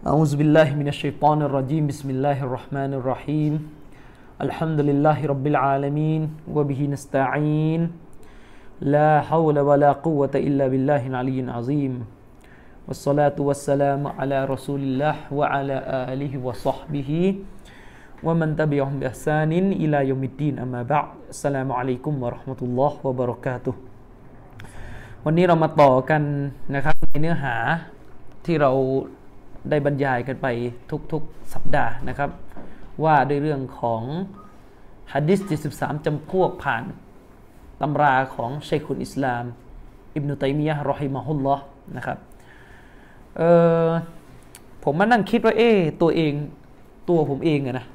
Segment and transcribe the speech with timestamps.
[0.00, 1.84] أعوذ بالله من الشيطان الرجيم.
[1.92, 3.52] بسم الله الرحمن الرحيم.
[4.40, 7.92] الحمد لله رب العالمين وبه نستعين.
[8.80, 12.00] لا حول ولا قوة إلا بالله العلي العظيم.
[12.88, 15.76] والصلاة والسلام على رسول الله وعلى
[16.16, 17.10] آله وصحبه
[18.24, 20.64] ومن تبعهم بإحسان إلى يوم الدين.
[20.64, 23.74] أما بعد السلام عليكم ورحمة الله وبركاته.
[25.24, 26.22] วันนี้เรามาต่อกัน
[26.74, 27.54] นะครับในเนื้อหา
[28.44, 28.72] ที่เรา
[29.68, 30.46] ได้บรรยายกันไป
[31.12, 32.30] ทุกๆสัปดาห์นะครับ
[33.04, 34.02] ว่าด้วยเรื่องของ
[35.12, 35.40] ฮะดิษ
[35.72, 36.82] 73จำพวกผ่าน
[37.80, 39.44] ตำราของชัยคุลอิสลาม
[40.14, 41.64] อิบนุตัยมียะห์รอฮิมะฮุลลอฮ์
[41.96, 42.18] นะครับ
[43.36, 43.42] เอ
[43.86, 43.88] อ
[44.84, 45.70] ผมมานั่งคิดว่าเอ๊
[46.02, 46.32] ตัวเอง
[47.08, 47.86] ตัวผมเองอะนะ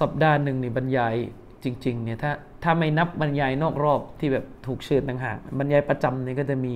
[0.00, 1.14] สัปดาห์หนึ่งนี่บรรยาย
[1.64, 6.74] จริงๆเนี่ยถ้าถ้าไม่นับบรรยายนอกรอบที่แบบถูกเชิญต่างหากบรรยายประจำเนี่ยก็จะมี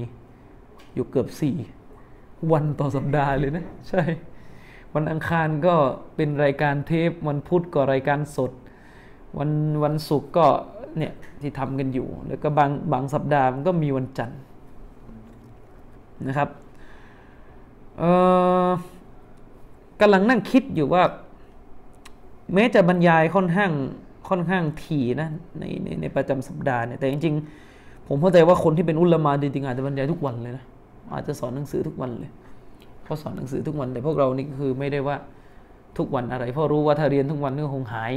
[0.94, 1.56] อยู่เกือบสี่
[2.52, 4.02] วันต่อสัปดาห์เลยนะ ใช่
[4.94, 5.74] วันอังคารก็
[6.16, 8.52] เป็นรายการเทป วันพุธก็รายการสด
[9.38, 9.50] วัน
[9.84, 10.46] วันศุกร์ก็
[10.98, 14.40] เนี่ยที่ทำกันอยู่ แล้วก็บางบางสัปดาห์มันก็มีวันจันทร์
[16.28, 16.48] นะครับ
[17.98, 18.04] เอ
[18.66, 18.68] อ
[20.00, 21.02] กำลังนั่งคิดอยู่ว่า
[22.54, 23.72] แม้จะบรรยายค่อนข้าง
[24.28, 30.64] ค่อนข้างถี่นะในในในประจำสัปดาห์เนี่ยแต่จริงๆ ผมเข้าใจว่าคนที่เป็นอุลามาจริงๆอาจจะบรรยายทุกวันเลยนะ
[31.14, 32.30] อาจจะสอนหนังสือทุกวันเลย
[33.02, 35.16] เพราะสอนหนังสือทุกวัน แต่พวกเรานี่คือไม่ได้ว่า
[35.98, 38.14] ทุกวันอะไร เพราะรู้ว่าถ้าเรียนทุกวันก็คงหาย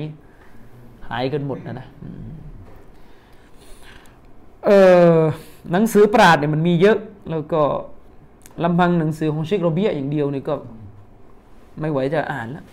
[1.09, 1.88] หายกันหมดนะนะ
[4.66, 4.69] เอ
[5.17, 5.19] อ
[5.72, 6.97] หนังสือปราดเนี่ยมันมีเยอะ
[7.31, 7.62] แล้วก็
[8.64, 10.56] ลำพังหนังสือของเชคโรเบียอย่างเดียวนี่ก็
[11.80, 12.66] ไม่ไหวจะอ่านแล้ว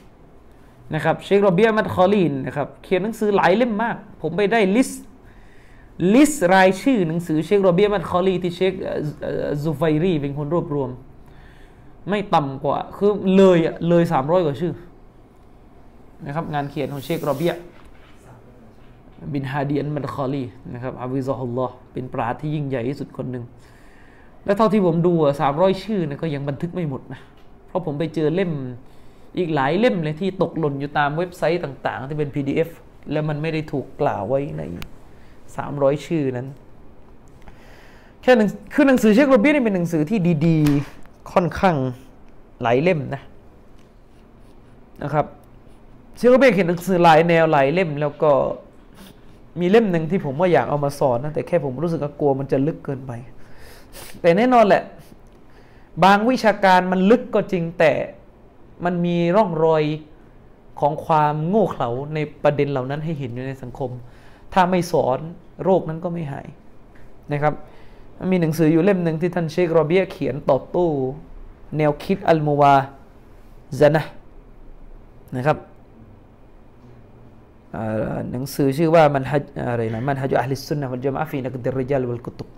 [0.95, 8.73] นะครับเชคโรเบียมัดคอลีนนะครับเขียนหนังสือหลายเล่มมาก ผมไปได้ list list รายชื่อหนังสือเชคโรเบียมัดคอลีที่เชค
[9.63, 10.91] ซูไฟรีเป็นคนรวบรวม
[12.09, 14.73] ไม่ต่ำกว่า คือเลยเลยสามร้อยกว่าชื่อ
[16.27, 17.53] นะครับงานเขียนของเชคโรเบีย
[19.35, 23.45] บินฮาดีอันมัดคอลีนะครับอาวิซอฮุลลอฮ์เป็นปราชญ์ที่ยิ่งใหญ่ที่สุดคนหนึ่ง
[24.45, 27.21] และเท่าที่ผมดูสามร้อยชื่อนี่ยก็ยังบันทึกไม่หมดนะ
[27.67, 28.51] เพราะผมไปเจอเล่ม
[29.39, 32.69] อีกหลายเล่มเลยที่ตกหล่นอยู่ตามเว็บไซต์ต่าง ๆ ที่เป็น PDF
[33.13, 34.63] แล้วมันไม่ได้ถูกกล่าวไว้ใน
[35.57, 36.49] 300 ชื่อนั้น
[38.23, 41.77] แค่หนังคือหนังสือเชคโรเบียนี่เป็นหนังสือที่ดีๆ ค่อนข้าง
[42.63, 43.23] หลายเล่มนะ
[45.03, 45.27] นะครับ
[46.17, 48.31] เชคโรเบียเขียนหนังสือหลายแนวหลายเล่ม แล้วก็
[49.61, 53.13] มีเล่มหนึ่งที่ผมว่าอยากเอามาสอนนะแต่แค่ผมรู้สึกกลัวมันจะลึกเกินไป
[54.21, 54.83] แต่แน่นอนแหละ
[56.05, 57.93] บางวิชาการมันลึกก็จริงแต่
[58.85, 59.85] มันมีร่องรอย
[60.81, 63.91] ของความโง่เขลาในประเด็นเหล่านั้นให้เห็นอยู่ในสังคม
[64.55, 65.19] ถ้าไม่สอน
[65.65, 66.47] โรคนั้นก็ไม่หาย
[67.33, 67.55] นะครับ
[68.31, 70.87] มีหนังสืออยู่เล่มหนึ่งที่ท่านเชคโรเบียเขียนตอบโต้
[71.77, 72.75] แนวคิดอัลมูวา
[73.81, 74.03] ซานะ
[75.37, 75.59] นะครับ
[78.31, 82.49] หนังสือชื่อว่ามันฮัจอะไรนะมันฮัจอัลลิสุนนะวัลจามะฟีนักดิรจัลวัลกุตุบ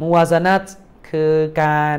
[0.00, 0.64] มูวาซานัต
[1.08, 1.98] คือการ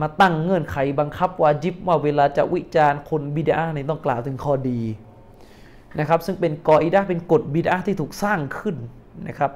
[0.00, 4.80] มาตั้งเงื่อนไขบังคับวาจิบว่าเวลาจะวิจารณ์คนบิดาเนี่ยต้องกล่าวถึงข้อดี
[6.00, 8.76] นะครับซึ่งเป็นกออิดาเป็นกฎบิดาที่ถูกสร้างขึ้น
[9.28, 9.52] นะครับ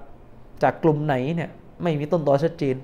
[0.63, 1.51] จากกลุ่มไหนเนี่ย
[1.83, 2.77] ไม่มีต้นตอชัดเจน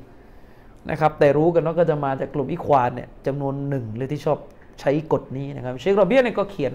[0.91, 4.39] นะครับแต่รู้กันว่าก็จะมาจากกลุ่มอิควานเนี่ยจำนวนหนึ่งเลยที่ชอบ
[4.81, 6.73] ใช้กฎนี้นะครับเชคโรเบียเนี่ยก็เขียน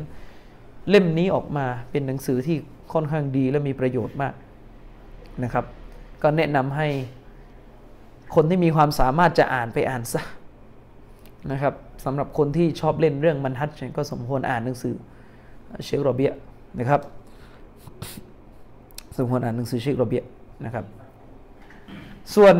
[0.89, 2.57] เล่มนี้ออกมาเป็นหนังสือที่
[2.93, 4.33] ค่อนข้างดีและมีประโยชน์มาก
[5.43, 5.65] นะครับ
[6.23, 6.87] ก็แนะนำให้
[8.35, 10.21] คนที่มีความสามารถจะอ่านไปอ่านซะ
[11.51, 11.73] นะครับ
[12.05, 14.95] สำหรับคนที่ชอบเล่นเรื่องมันฮัตก็สมควรอ่านหนังสือ
[15.85, 16.31] เชคโรเบีย
[16.79, 17.01] นะครับ
[19.17, 20.23] สมควรอ่านหนังสือเชคโรเบีย
[20.65, 20.85] นะครับ
[22.35, 22.55] ส่วน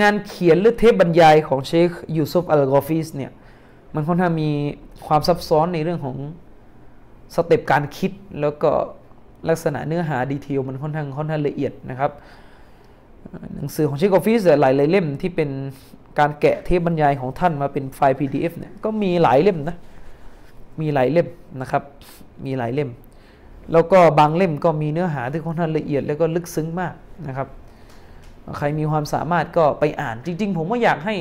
[0.00, 3.30] งานเขียนหรือเทปบรรยายของเชคยูซุฟอัลกอฟิสเนี่ย
[3.94, 4.50] มันค่อนข้างมี
[5.06, 6.16] ความซับซ้อนในเรื่องของ
[7.34, 8.70] step การคิดแล้วก็
[9.48, 12.10] ลักษณะเนื้อหา detail มันค่อนข้างค่อนข้างละเอียดนะครับ
[13.56, 15.50] หนังสือของเชคกอฟิสหลายเล่มที่เป็น
[16.18, 19.76] การแกะเทปบรรยายของท่านมาเป็นไฟล์ PDF เนี่ยก็มีหลายเล่มนะ
[20.80, 21.28] มีหลายเล่ม
[21.60, 21.82] นะครับ
[22.44, 22.90] มีหลายเล่ม
[23.72, 26.94] แล้วก็บางเล่มก็มีเนื้อหาที่ค่อนข้างละเอียดแล้วก็ลึกซึ้งมาก
[27.26, 27.48] นะครับ
[28.58, 31.14] ใครมีความสามารถก็ไปอ่านจริง ๆ ผมก็อยากให้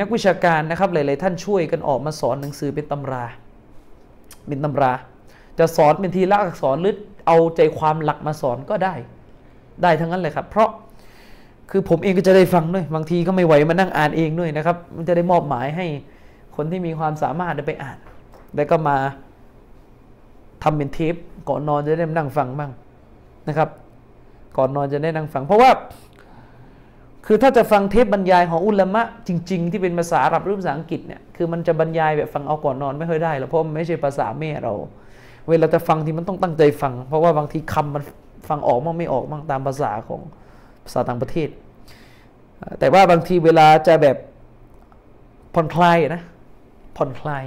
[0.00, 3.24] นักวิชาการนะครับหลาย ๆ ท่านช่วยกันออกมาสอนหนังสือเป็นตำรา
[4.48, 4.92] เป็นตำรา
[5.58, 6.94] จะสอนเป็นทีละอักษรหรือ
[7.26, 8.94] เอาใจความหลักมาสอนก็ได้
[9.82, 10.68] ได้ทั้งนั้นเลยครับ เพราะ
[11.70, 15.86] คือผมเองก็จะได้ฟังด้วย บางทีก็ไม่ไหวมานั่งอ่านเองด้วยนะครับ มันจะได้มอบหมายให้
[16.56, 17.98] คนที่มีความสามารถได้ไปอ่าน
[18.56, 18.96] แล้วก็มา
[20.62, 21.14] ทำเป็นเทป
[21.48, 22.70] ก่อนนอนจะได้นั่งฟังบ้าง
[23.48, 23.68] นะครับ
[24.56, 25.70] ก่อนนอนจะได้นั่งฟัง เพราะว่า
[27.26, 34.72] คือถ้าจะฟังเทปบรรยายของอุลามะจริง ๆ ที่เป็นภาษาอาหรับหรือภาษาอังกฤษเนี่ยคือมันจะบรรยายแบบฟังเอาก่อนนอนไม่ค่อยได้หรอกเพราะมันไม่ใช่ภาษาแม่เรา
[35.48, 38.02] เวลาจะฟังที่มันต้องตั้งใจฟัง เพราะว่าบางทีคำมัน
[38.48, 40.20] ฟังออกมั่งไม่ออกมั่งตามภาษาของ
[40.84, 41.48] ภาษาต่างประเทศ
[42.78, 44.16] แต่ว่าบางทีเวลาจะแบบ
[45.54, 46.22] ผ่อนคลายนะ
[46.96, 47.44] ผ่อนคลาย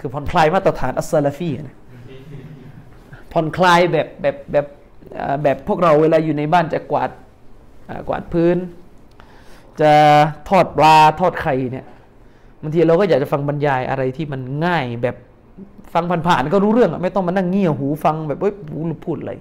[0.00, 1.76] คือผ่อนคลายมาตรฐานอัสซาลฟีนะ
[3.32, 4.66] ผ่อนคลายแบบแบบแบบ
[5.42, 7.10] แบบพวกเราเวลาอยู่ในบ้านจะกวาด
[8.08, 8.56] กวาดพื้น
[9.80, 9.92] จะ
[10.48, 11.86] ทอดปลาทอดไข่เนี่ย
[12.62, 15.16] บางทีเราก็อยากจะฟังบรรยายอะไรที่มันง่ายแบบ
[15.94, 19.32] ฟังผ่านๆก็รู้เรื่องไม่ต้องมานั่งเงี่ยหูฟังแบบเฮ้ยหูพูดอะไร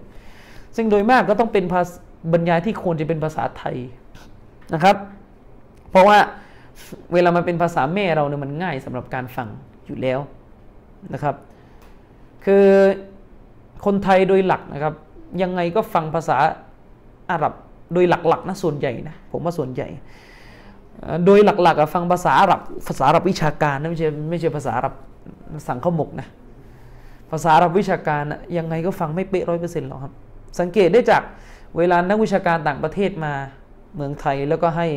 [0.76, 1.98] ซึ่งโดยมากก็ต้องเป็นภาษา
[2.34, 3.78] บรรยายที่ควรจะเป็นภาษาไทย
[4.74, 4.96] นะครับ
[5.92, 6.18] เพราะว่า
[7.14, 9.48] เวลามันเป็นภาษาแม่เราเนี่ยมันง่ายสำหรับการฟัง
[9.86, 10.20] อยู่แล้ว
[11.14, 11.36] นะครับ
[12.46, 12.66] คือ
[13.86, 14.94] คนไทยโดยหลักนะครับ
[15.42, 16.38] ยังไงก็ฟังภาษา
[17.32, 17.54] อาหรับ
[17.94, 19.88] โดยหลักๆนะส่วนใหญ่นะผมว่าส่วนใหญ่
[21.26, 24.94] โดยหลักๆฟังภาษาอาหรับภาษาอาหรับวิชาการนะไม่ใช่ไม่ใช่ภาษาอาหรับ
[25.68, 26.28] สั่งข้าวหมกนะ
[27.32, 28.24] ภาษาอาหรับวิชาการ
[28.58, 30.14] ยังไงก็ฟังไม่เป๊ะร้อยเปอร์เซ็นต์หรอกครับ
[30.60, 31.22] สังเกตได้จาก
[31.78, 33.34] เวลานักวิชาการต่างประเทศมา
[33.96, 34.88] เมืองไทยแล้วก็ให้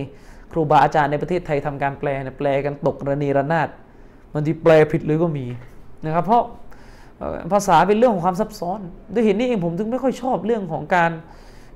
[0.53, 2.09] ครูบาอาจารย์ในประเทศไทยทำการแปล
[2.39, 3.69] แปลกันตกระนีระนาด
[4.33, 5.47] มันที่แปลผิดเลยก็มี
[6.07, 6.43] นะครับเพราะ
[7.53, 8.81] ภาษาเป็นเรื่องของความซับซ้อน
[9.13, 11.11] ด้วยเหตุนี้เองผมถึงไม่ค่อยชอบเรื่องของการ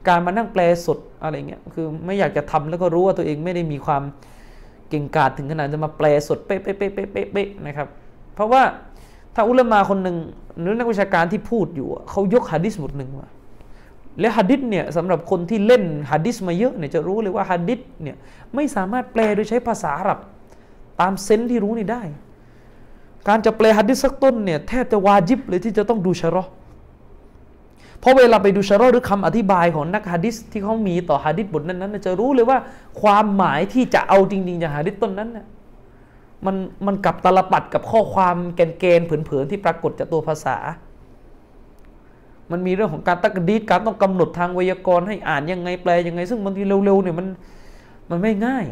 [0.09, 4.03] การมานั่งแปลสดอะไรเงี้ยคือไม่อยากจะทำแล้วก็รู้ว่าตัวเองไม่ได้มีความ
[4.89, 7.89] เก่งกาจถึงขนาดจะมาแปลสดเป๊ะเป๊ะเป๊ะเป๊ะเป๊ะนะครับ
[8.35, 8.63] เพราะว่า
[9.35, 10.17] ถ้าอุลมาคนหนึ่ง
[10.61, 13.29] หรือนักวิชาการที่พูดอยู่เขายกฮะดิษบทหนึ่งมา
[14.21, 18.17] และฮะดิษเนี่ยสำหรับคนที่เล่นฮะดิษมาเยอะเนี่ยจะรู้เลยว่าฮะดิษเนี่ย
[18.55, 20.19] ไม่สามารถแปลโดยใช้ภาษาอาหรับ
[21.01, 22.03] ตามเซนที่รู้นี่ได้
[23.29, 26.45] การจะแปลฮะดิษสักต้นเนี่ยแทบจะวาจิบเลยที่จะต้องดูชะรอ
[28.01, 32.59] เพราะเวลาไปดูชะรอหรือคำอธิบายของนักฮะดิษที่เขามีต่อฮะดิษบทนั้นๆจะรู้เลยว่า
[33.01, 35.47] ความหมายที่จะเอาจริงๆจากฮะดิษต้นนั้นน่ย
[36.47, 36.57] มัน
[36.87, 40.57] มันกับตลปัดกับข้อความแกนเกนเผินๆที่ปรากฏจากตัวภาษา
[42.51, 47.27] มันมีเรื่องของการตักดีดการต้องกำหนดทางไวยากรณ์ให้อ่านยังไงแปลยังไง ซึ่งบางทีเร็วๆเนี่ยมัน
[48.11, 48.65] มันไม่ง่าย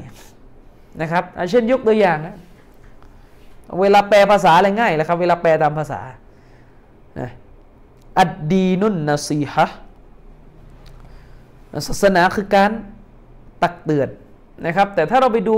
[1.01, 2.37] นะครับเช่นยกตัวอย่างนะ
[3.81, 6.01] เวลาแปลภาษาอะไรง่ายแล้วครับ เวลาแปลตามภาษา
[7.21, 7.31] นะ
[8.19, 9.67] อัดดีนุนนาซีฮะ
[11.87, 12.71] ศาสนาคือการ
[13.63, 14.09] ตักเตือน
[14.67, 15.57] นะครับ แต่ถ้าเราไปดู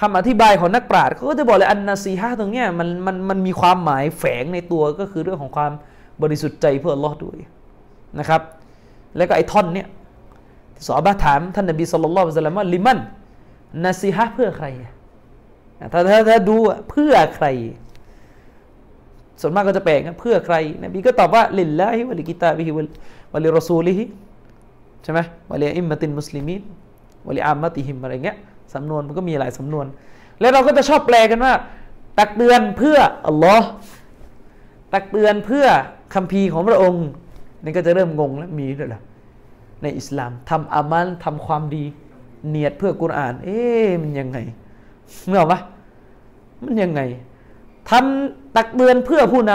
[0.00, 5.72] คำอธิบายของนักปราชญ์เขาก็จะบอกเลยอันนาซีฮะตรงเนี้ยมันมันมันมีความหมายแฝงในตัวก็คือเรื่องของความ
[6.22, 7.38] บริสุทธิ์ใจเพื่อลอดด้วย
[8.18, 8.42] นะครับ
[9.16, 9.88] แล้วก็ไอ้ท่อนเนี้ย
[10.86, 12.98] สอบาถามท่านนบีสุลต่านละว่าลิมัน
[13.84, 14.66] นาซีฮะเพื่อใคร
[15.92, 16.56] ถ้าถ้าถ้าดู
[16.90, 17.46] เพื่อใคร
[19.40, 24.04] ส่วนมากก็จะแปลงเพื่อใครนบีก็ตอบว่าلله ولكتابه ولرسوله
[25.02, 25.20] ใช่ไหม
[25.50, 28.36] ولأئمة المسلمين وعامتهم อะไรเงี้ย
[28.74, 29.86] สำนวนมันก็มีหลายสำนวน
[30.40, 31.52] แล้วเราก็จะชอบแปลกันว่า
[32.18, 33.68] ตักเตือนเพื่ออัลลอฮ์
[34.94, 35.66] ตักเตือนเพื่อ
[36.14, 37.06] คัมภีร์ของพระองค์
[37.62, 39.00] นี่ก็จะเริ่มงงแล้วมีด้วยหรอ
[39.82, 41.84] ในอิสลามทำอามัลทำความดี
[42.48, 44.38] เนียดเพื่อกุรอาน เอ๊ะมันยังไง
[45.28, 45.58] เมื่อวะ
[46.64, 47.00] มันยังไง
[47.90, 49.52] ทำตักเตือนเพื่อผู้น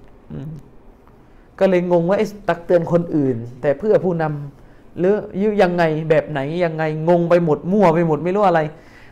[0.00, 5.14] ำก็เลยงงว่าไอ้ตักเตือนคนอื่น แต่เพื่อผู้นำหรือ
[5.62, 8.60] ยังไงแบบไหนยังไงงงไปหมดมั่วไปหมดไม่รู้อะไร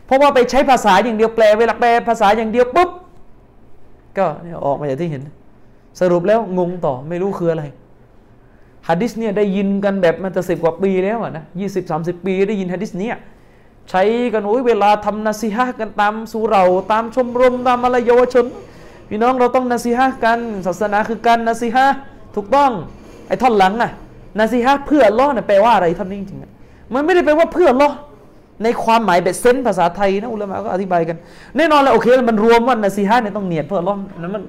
[0.05, 2.89] เพราะว่าไปใช้ภาษาอย่างเดียวแปลเวลาแปลภาษาอย่างเดียวปุ๊บ
[4.17, 4.25] ก็
[4.65, 5.23] ออกมาอย่างที่เห็น
[5.99, 7.63] สรุปแล้วงงต่อไม่รู้คืออะไร
[8.87, 13.17] ฮะดิษเนี่ยได้ยินกันแบบมันจะสิบกว่าปีแล้วนะยี่สิบสามสิบปีได้ยินฮะดิษเนี่ย
[13.89, 14.03] ใช้
[14.33, 18.45] กันโอ้ยเวลาทำนาซีฮะกันตามสุเราตามชมรมตามอะไรเยาวชน
[19.09, 21.85] พี่น้องเราต้องนาซีฮะกันศาสนาคือการนาซีฮะ
[22.35, 22.71] ถูกต้อง
[23.27, 23.91] ไอ้ท่อนหลังอะ
[24.39, 27.89] นาซีฮะเพื่อล้อเนี่ยแปลว่าอะไรท่านนี้จริงๆมันไม่ได้แปลว่าเพื่อล้อ
[28.63, 31.17] ในความหมายแบบเซนภาษาไทยนะอุลามะก็อธิบายกัน
[31.57, 34.43] แน่นอนแล้วโอเคมันรวมว่านาซีฮะเนี่ยต้องเนียดเพื่อล้อนั้นมัน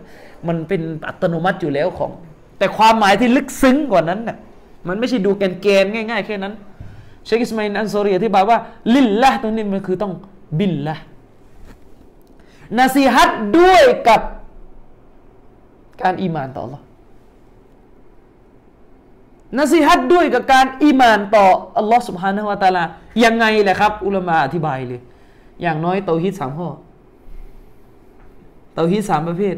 [0.49, 2.11] มันเป็นอัตโนมัติอยู่แล้วของ
[2.59, 4.37] แต่ความหมายที่ลึกซึ้งกว่านั้นน่ะ
[4.89, 6.55] มันไม่ใช่ดูแกนเกนง่าย ๆ แค่นั้น
[7.27, 8.59] เชคอิสมาอินอันโซรีอธิบายว่า
[8.95, 10.13] ลิลละตรงนี้มันคือต้อง
[10.59, 10.97] บินละ
[12.79, 14.21] นาซีฮัตด้วยกับ
[16.03, 16.81] การอีมานต่อ Allah
[19.59, 21.47] นสีฮัดด้วยกับการอีมานต่อ
[21.79, 22.85] อัลลอฮ์สุบฮานะฮวาตาลา
[23.25, 25.01] ยังไงแหละครับ อุลามะอธิบายเลย
[25.63, 26.69] อย่างน้อยเตาฮิดสามข้อ
[28.75, 29.55] เตาฮิดสามประเภท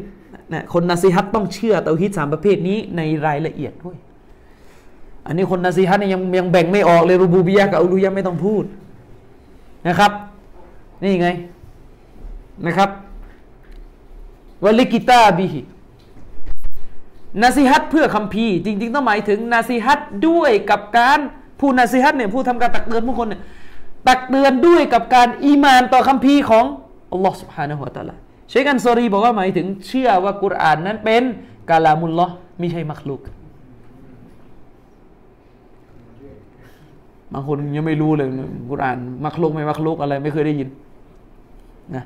[0.53, 3.97] นะคนนาซีฮัตต้องเชื่อเตาฮิดสามประเภทนี้ในรายละเอียดด้วย
[5.26, 8.64] อันนี้คนนาซีฮัตเนี่ยยังยังแบ่งไม่ออกเลยรูบูบียะกับอุลุยะไม่ต้องพูด
[9.88, 10.12] นะครับ
[11.02, 11.28] นี่ไง
[12.66, 12.90] นะครับ
[14.64, 15.60] วลิกิตาบิฮิ
[17.42, 21.18] นาซีฮัตเพื่อคัมภีร์จริงๆต้องหมายถึงนาซีฮัตด้วยกับการ
[21.60, 23.42] ผู้นาซีฮัตเนี่ยผู้ทำการตักเตือนผู้คนเนี่ย
[24.08, 26.64] ตักเตือนด้วยกับการอีมานต่อคัมภีร์ของ
[27.12, 28.14] อัลลอฮ์ سبحانه และ تعالى
[28.48, 31.22] เชคอันซอรีบอกว่าหมายถึงเชื่อว่ากุรอานนั้นเป็น
[31.70, 33.20] กาลามุลลอฮ์ไม่ใช่มักลุก
[37.33, 38.27] บางคนยังไม่รู้เลย
[38.69, 40.69] กุรอานมักลุกไม่มักลุกอะไรไม่เคยได้ยิน
[41.95, 42.03] นะ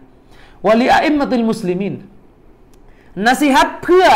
[0.65, 1.93] วะลีอาอิมมะตุลมุสลิมิน
[3.25, 4.07] นสิฮัตเพื่อ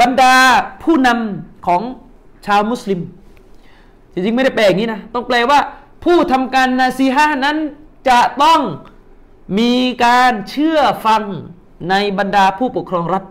[0.00, 0.34] บรรดา
[0.82, 1.82] ผู้นำของ
[2.46, 3.00] ชาวมุสลิม
[4.12, 5.58] จริงๆไม่ได้แปลอย่างนี้นะ ต้องแปลว่า
[6.04, 7.56] ผู้ทำการนาซีฮะนั้น
[8.08, 8.60] จะต้อง
[9.58, 9.72] มี
[10.04, 11.22] การเชื่อฟัง
[11.90, 13.24] ในบรรดาผู้ปกครองรัฐ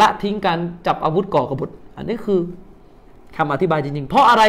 [0.00, 2.40] ละทิ้งการจับอาวุธก่อกบฏ อันนี้คือ
[3.36, 4.44] คำอธิบายจริงๆ เพราะอะไร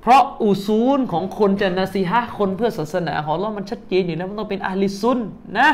[0.00, 5.18] เพราะอุซูลของคนจะนาซีฮะคนเพื่อศาสนาของเรามันชัดเจนอยู่แล้วมันต้องเป็นอาลิซุน
[5.58, 5.68] นะ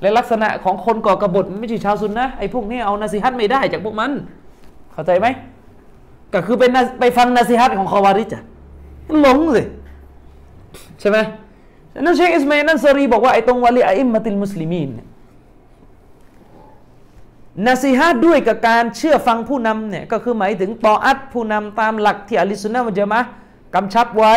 [0.00, 4.10] และลักษณะของคนก่อกบฏไม่ใช่ชาวซุนนะไอ้พวกนี้เอานาซีฮัตไม่ได้จากพวกมัน
[4.92, 5.26] เข้าใจไหม
[6.32, 6.70] ก็คือเป็น
[7.00, 8.42] ไปฟังนาซีฮัตของคอวาริจอะ
[9.20, 9.62] หลงสิ
[11.00, 11.18] ใช่ไหม
[12.04, 14.90] นั่นเชคอิสมาอินันซารีบอกว่าไอ้ตรงวะลีอิมมัติลมุสลิมีน
[17.66, 23.20] นาซีฮัตด้วยกับการเชื่อฟังผู้นำเนี่ยก็คือหมายถึงตออัดผู้นำตามหลักที่อัลิสุนนะมันจะมา
[23.74, 24.36] กำชับไว้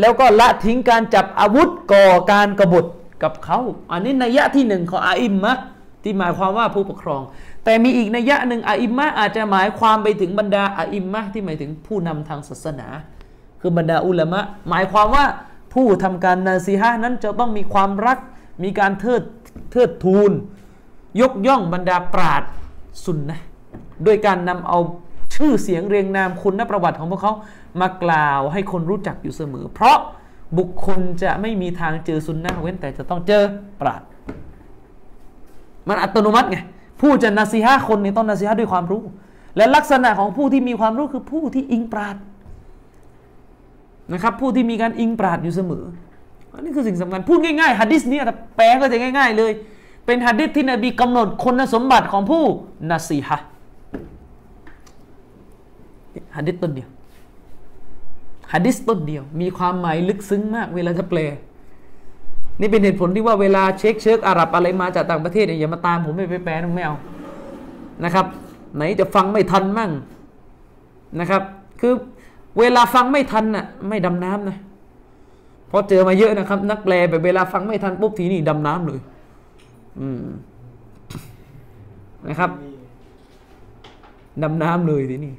[0.00, 2.86] แล้วก็ละทิ้งการจับอาวุธก่อการกบฏ
[3.22, 3.58] กับเขา
[3.92, 5.52] อันนี้นัยยะที่หนึ่งของอาอิมมะ
[6.02, 7.22] ที่หมายความว่าผู้ปกครอง
[7.64, 12.88] แต่มีอีกนัยยะหนึ่งอาอิมมะอาจจะหมายความไปถึงบรรดาอาอิมมะที่หมายถึงผู้นำทางศาสนา
[13.60, 15.24] คือบรรดาอุลามะ หมายความว่า
[15.74, 18.18] ผู้ทำการนาซีฮะนั้นจะต้องมีความรัก
[18.64, 19.22] มีการเทิด
[19.72, 20.30] เทิดทูน
[21.20, 22.42] ยกย่องบรรดาปราด
[23.04, 23.40] สุนนะ
[24.06, 24.78] ด้วยการนำเอา
[25.34, 27.32] ชื่อเสียงเรียงนามคุณประวัติของพวกเขา
[27.80, 29.98] มากล่าวให้คนรู้จักอยู่เสมอ เพราะ
[30.58, 33.42] บุคคลจะไม่มีทางเจอซุนนะเว้นแต่จะต้องเจอ
[33.80, 34.02] ปราด
[35.88, 36.58] มันอัตโนมัติไง
[37.00, 39.02] ผู้จะนาซีฮะคนนี่ต้องนาซีฮะด้วยความรู้
[39.56, 42.16] และลักษณะของผู้ที่มีความรู้คือผู้ที่อิงปราด
[44.12, 45.84] นะครับ ผู้ที่มีการอิงปราดอยู่เสมอ
[46.52, 48.18] อันนี้คือสิ่งสำคัญพูดง่ายๆฮัดดิสนี้
[48.56, 49.52] แปลก็จะง่าย ๆ เลย
[50.06, 52.42] เป็นฮัดดิสที่นบีกำหนดคุณสมบัติของผู้
[52.90, 53.40] นาซีฮะ
[56.36, 56.88] ฮัดดิสต้นเดียว
[58.52, 61.18] ฮะดิษต้นเดียว มีความหมายลึกซึ้งมากเวลาจะแปล
[62.60, 66.96] นี่เป็นเหตุผลที่ว่าเวลาเช็คเชิคอาหรับอะไรมาจากต่างประเทศเนี่ยอย่ามาตามผมไม่ไปแปลไม่เอา
[68.04, 68.26] นะครับ
[68.76, 69.90] ไหนจะฟังไม่ทันมั่ง
[71.20, 71.42] นะครับ
[71.80, 71.92] คือ
[72.58, 74.56] เวลาฟังไม่ทันน่ะไม่ดำน้ำนะ
[75.68, 79.00] เพราะเจอมาเยอะนะครับ นักแปลแบบเวลาฟังไม่ทันปุ๊บทีนี่ดำน้ำเลย
[80.00, 80.24] อืม
[82.28, 82.50] นะครับ
[84.42, 85.32] ดำน้ำเลยทีนี้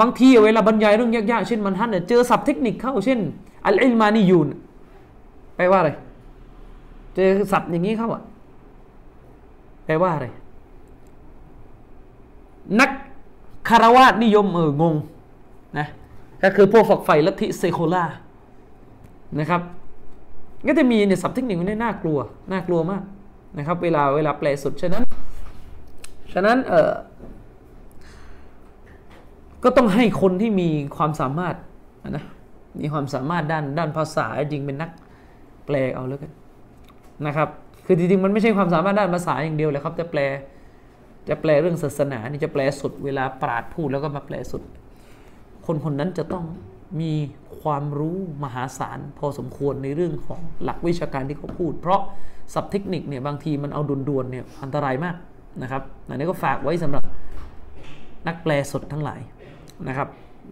[0.00, 3.18] บางทีเวลาบรรยายเรื่องยากๆเช่นมันฮันเนี่ยเจอศัพท์เทคนิคเข้าเช่น
[3.66, 4.48] อัลอิลมานียูน
[5.56, 5.90] แปลว่าอะไร
[7.14, 8.22] เจอศัพท์อย่างนี้เข้าอะ
[9.86, 10.26] แปลว่าอะไร
[12.80, 12.90] นัก
[13.68, 14.94] คารวาสนิยมเอองง
[15.78, 15.86] นะ
[16.42, 18.04] ก็คือพวกฝักใฝ่ลัทธิเซโคล่า
[19.40, 19.60] นะครับ
[20.66, 22.18] ก็จะมีเนี่ยศัพท์เทคนิคมันน่ากลัว
[22.52, 23.02] น่ากลัวมาก
[23.58, 25.02] นะครับ เวลาเวลาแปลสุด ฉะนั้น
[26.32, 26.90] ฉะนั้นเออ
[29.64, 31.56] ก็ต้องให้คนที่มีความสามารถ
[32.10, 32.24] นะ
[32.80, 34.90] มีความสามารถด้านด้านภาษาจริงเป็นนัก
[35.66, 36.32] แปลเอาแล้วกัน
[37.26, 37.48] นะครับ
[37.86, 40.20] คือจริงๆมันไม่ใช่ความสามารถด้านภาษาอย่างเดียวเลยครับจะแปล
[41.28, 44.62] จะแปลเรื่องศาสนานี่จะแปลสุดเวลาปราดพูดแล้วก็มาแปลสุด
[45.66, 46.44] คนคนนั้นจะต้อง
[47.00, 47.12] มี
[47.60, 52.00] ความรู้มหาศาลพอสมควรในเรื่องของหลักวิชาการที่เขาพูด เพราะ
[52.54, 55.16] ศัพท์เทคนิคเนี่ยบางทีมันเอาด่วนๆเนี่ยอันตรายมาก
[55.62, 57.04] นะครับอันนี้ก็ฝากไว้สำหรับ
[58.26, 59.20] นักแปลสดทั้งหลาย
[59.88, 60.08] นะครับ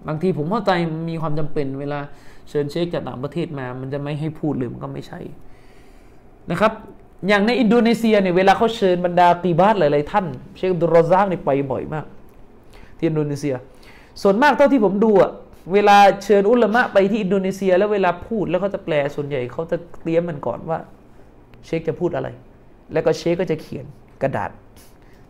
[0.09, 0.71] บางทีผมเข้าใจ
[1.09, 1.99] มีความจำเป็นเวลา
[2.49, 5.21] เชิญเชคจากต่างประเทศมา มันจะไม่ให้พูดเลยมันก็ไม่ใช่
[6.51, 6.73] นะครับ
[7.29, 12.07] อย่างในอินโดนีเซียเนี่ยเวลาเขาเชิญบรรดาตีบาสหลายๆท่าน เชคดุรซากนี่ไปบ่อยมาก
[12.99, 13.55] ที่อินโดนีเซีย
[14.23, 15.31] ส่วนมากเท่าที่ผมดูอะ
[15.73, 20.79] เวลาเชิญอุลามะไปที่อินโดนีเซีย แล้วเวลาพูดแล้วเขาจะแปลส่วนใหญ่เขาจะเตรียมมันก่อนว่า
[21.67, 22.29] เชคจะพูดอะไร
[22.93, 23.85] แล้วก็เชคก็จะเขียน
[24.23, 24.51] กระดาษ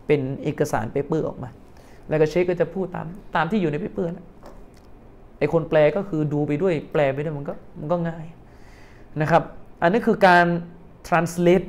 [0.07, 1.49] เป็นเอกสาร paper ออกมา
[2.09, 4.27] แล้วก็เชคก็จะพูดตามตามที่อยู่ใน paper นะ
[5.39, 8.25] ไอคนแปลก็คือดูไปด้วยแปลไปด้วยมันก็มันก็ง่าย
[9.21, 9.43] นะครับ
[9.81, 10.45] อันนี้คือการ
[11.07, 11.67] translate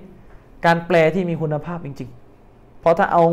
[0.67, 2.11] การแปลที่มีคุณภาพจริง
[2.45, 3.25] ๆ เพราะถ้าเอา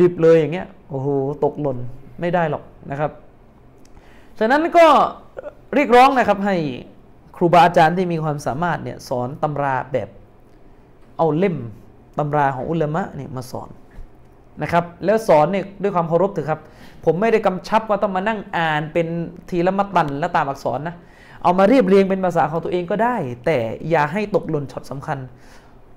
[0.00, 1.08] ดิบๆเลยอย่างเงี้ยโอ้โห
[1.44, 1.78] ตกหล่น
[2.20, 3.10] ไม่ได้หรอกนะครับ
[4.38, 4.86] ฉะนั้นก็
[5.74, 6.56] เรียกร้องนะครับให้
[7.36, 10.08] ครูบาอาจารย์ที่มีความสามารถเนี่ยสอนตำราแบบ
[11.18, 11.56] เอาเล่ม
[12.18, 13.68] ตำราของอุลามะเนี่ยมาสอน
[14.62, 16.60] นะครับแล้วสอนเนี่ยด้วยความเคารพถือครับ
[17.04, 19.06] ผมไม่ได้กำชับว่าต้องมานั่งอ่านเป็น
[19.50, 20.94] ทีละมัดตันและตามอักษรนะ
[21.42, 23.58] เอามาเรียบเรียงเป็นภาษาของตัวเองก็ได้ แต่
[23.90, 25.18] อย่าให้ตกหล่นช็อตสำคัญ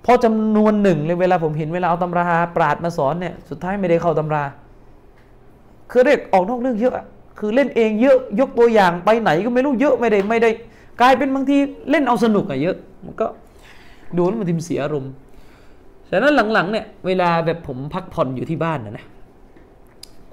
[0.04, 4.44] เพราะจำนวนหนึ่งเลยเวลาผมเห็นเวลาเอาตำราปราดมาสอนเนี่ยสุดท้ายไม่ได้เข้าตำรา
[5.92, 6.94] คือเรียกออกนอกเรื่องเยอะ
[7.40, 10.50] คือเล่นเองเยอะยกตัวอย่างไปไหนก็ไม่รู้เยอะไม่ได้ไม่ได้
[11.02, 11.58] กลายเป็นบางที
[11.90, 13.28] เล่นเอาสนุกอะเยอะมันก็
[14.18, 15.12] ดูแล้วมันทิมเสียอารมณ์
[16.16, 19.06] ฉะนั้นหลังๆเนี่ยเวลาแบบผมพักผ่อนอยู่ที่บ้านนะนะ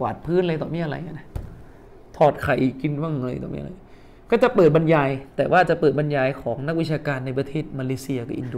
[0.01, 1.27] กวาดพื้นอะไรต่อมีอะไรนะ
[2.17, 3.71] ถอดไข่กินบ้างอะไรต่อมีอะไร
[4.31, 8.57] ก็จะเปิดบรรยาย แต่ว่าจะเปิดบรรยายของนักวิชาการในประเทศมาเลเซียกับอินโด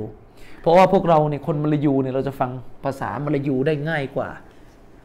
[0.61, 2.51] เพราะว่าพวกเราเนี่ยคนมาลายูเนี่ยเราจะฟัง
[2.85, 4.29] ภาษามาลายูได้ง่ายกว่า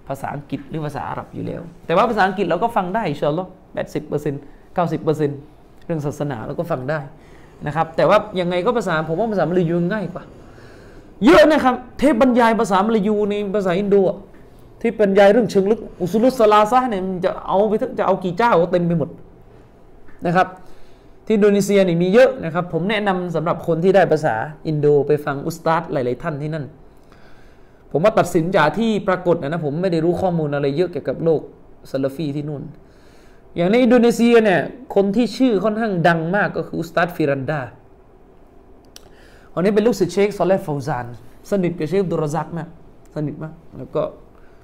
[0.07, 4.41] ภาษาอังกฤษหรือภาษาอาหรับอยู่แล้ว แต่ว่าภาษาอังกฤษเราก็ฟังได้เชียวหรอแปดสิบเปอร์เซ็นต์
[4.73, 5.39] เก้าสิบเปอร์เซ็นต์
[5.85, 6.99] เรื่องศาสนาเราก็ฟังได้
[7.67, 10.23] นะครับ แต่ว่ายังไงก็ภาษาผมว่าภาษามาลายูง่ายกว่า
[11.25, 13.95] เยอะนะครับ เทพบรรยายภาษามลายูในภาษาอินโด
[14.81, 19.09] ที่บรรยายเรื่องเชิงลึกอุสุลุสลาซะเนี่ยจะเอาไปจะเอากี่เจ้าเต็มไปหมด
[20.25, 20.47] นะครับ
[21.25, 24.35] ที่อินโดนีเซียนี่มีเยอะนะครับ ผมแนะนำสำหรับคนที่ได้ภาษา
[24.67, 26.65] อินโดไปฟังอุสตาดหลาย ๆ ท่านที่นั่น
[27.91, 31.41] ผมว่าตัดสินจากที่ปรากฏนะนะผมไม่ได้รู้ข้อมูลอะไรเยอะเกี่ยวกับโลก
[31.91, 32.63] ซาลฟีที่นู่น
[33.55, 34.61] อย่างในอินโดนีเซียเนี่ย
[34.95, 37.61] คนที่ชื่อค่อนข้างดังมากก็คืออุสตาดฟิรันดา
[39.59, 41.05] คนนี้เป็นลูกศิษย์เชคซอลเลฟฟาวซาน
[41.51, 42.69] สนิทกับเชคดุรซักมาก
[43.15, 44.01] สนิทมากแล้วก็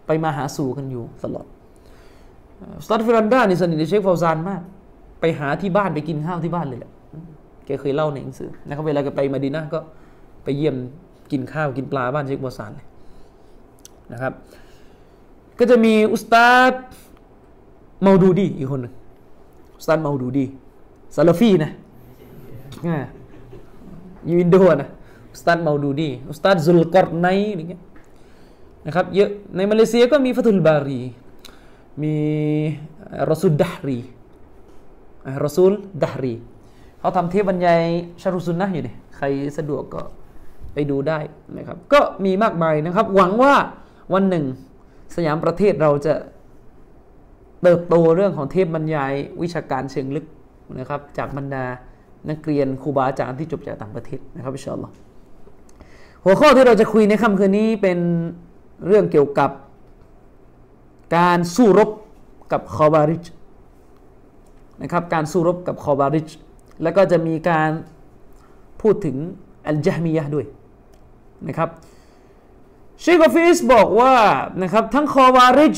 [0.05, 1.45] ไปมาหาสู่กันอยู่ตลอดอุ
[2.85, 4.61] สตาดฟิรันดานี่สนิทกับเชคฟาวซานมาก
[5.19, 6.91] ไปหาที่บ้านไปกินข้าวที่บ้านเลยแหละ
[7.65, 9.79] แกเคยเล่าในหนังสือนะครับเวลาแกไปมาดีนะก็
[10.43, 10.75] ไปเยี่ยม
[11.31, 12.87] กินข้าวกินปลาบ้านเชคฟาวซานเลย
[14.11, 14.33] นะครับ
[15.59, 16.73] ก็จะมีอุสตาด
[18.05, 18.93] มาดูดีอีกคนหนึ่ง
[19.77, 20.45] อุสตาดมาดูดี
[21.15, 21.71] ซาลฟีนะ
[24.29, 24.89] อยู่อินโดนะ
[25.31, 27.27] อุสตาดมาดูดีอุสตาดซุลกอร์ไน
[27.57, 27.81] อย่างเงี้ย
[28.85, 31.01] นะครับเยอะในมาเลเซียก็มีฟัตุลบารี
[32.03, 32.15] มี
[33.29, 33.99] รอซูลดารี
[35.43, 35.71] รอซูล
[36.03, 36.33] ดารี
[36.99, 37.83] เขาทำเทปบรรยาย
[38.21, 39.25] ชารุซุนนะอยู่เนี่ยใคร
[39.57, 40.01] สะดวกก็
[40.73, 41.19] ไปดูได้
[41.57, 43.53] นะครับ ก็มีมากมายนะครับ หวังว่า
[44.13, 44.45] วันหนึ่ง
[45.15, 46.13] สยามประเทศเราจะ
[47.63, 50.25] เติบโตเรื่องของเทพบรรยายวิชาการเชิงลึก
[50.79, 51.65] นะครับ จากบรรดา
[52.29, 54.93] นักเรียนครูบาอาจารย์ที่จบจากต่างประเทศนะครับอิชอัลลอฮ์
[56.25, 57.99] หัวข้อที่เราจะคุยในค่ำคืนนี้เป็น
[58.87, 59.51] เรื่องเกี่ยวกับ
[61.17, 61.89] การสู้รบ
[62.51, 63.23] กับคอบาริจ
[64.81, 66.27] นะครับการสู้รบกับคอบาริจ
[66.83, 67.69] แล้วก็จะมีการ
[68.81, 69.17] พูดถึง
[69.67, 70.45] อัลจามียะด้วย
[71.47, 71.69] นะครับ
[73.01, 74.13] เชคกฟิสบอกว่า
[74.61, 75.77] นะครับทั้งคอบาริจ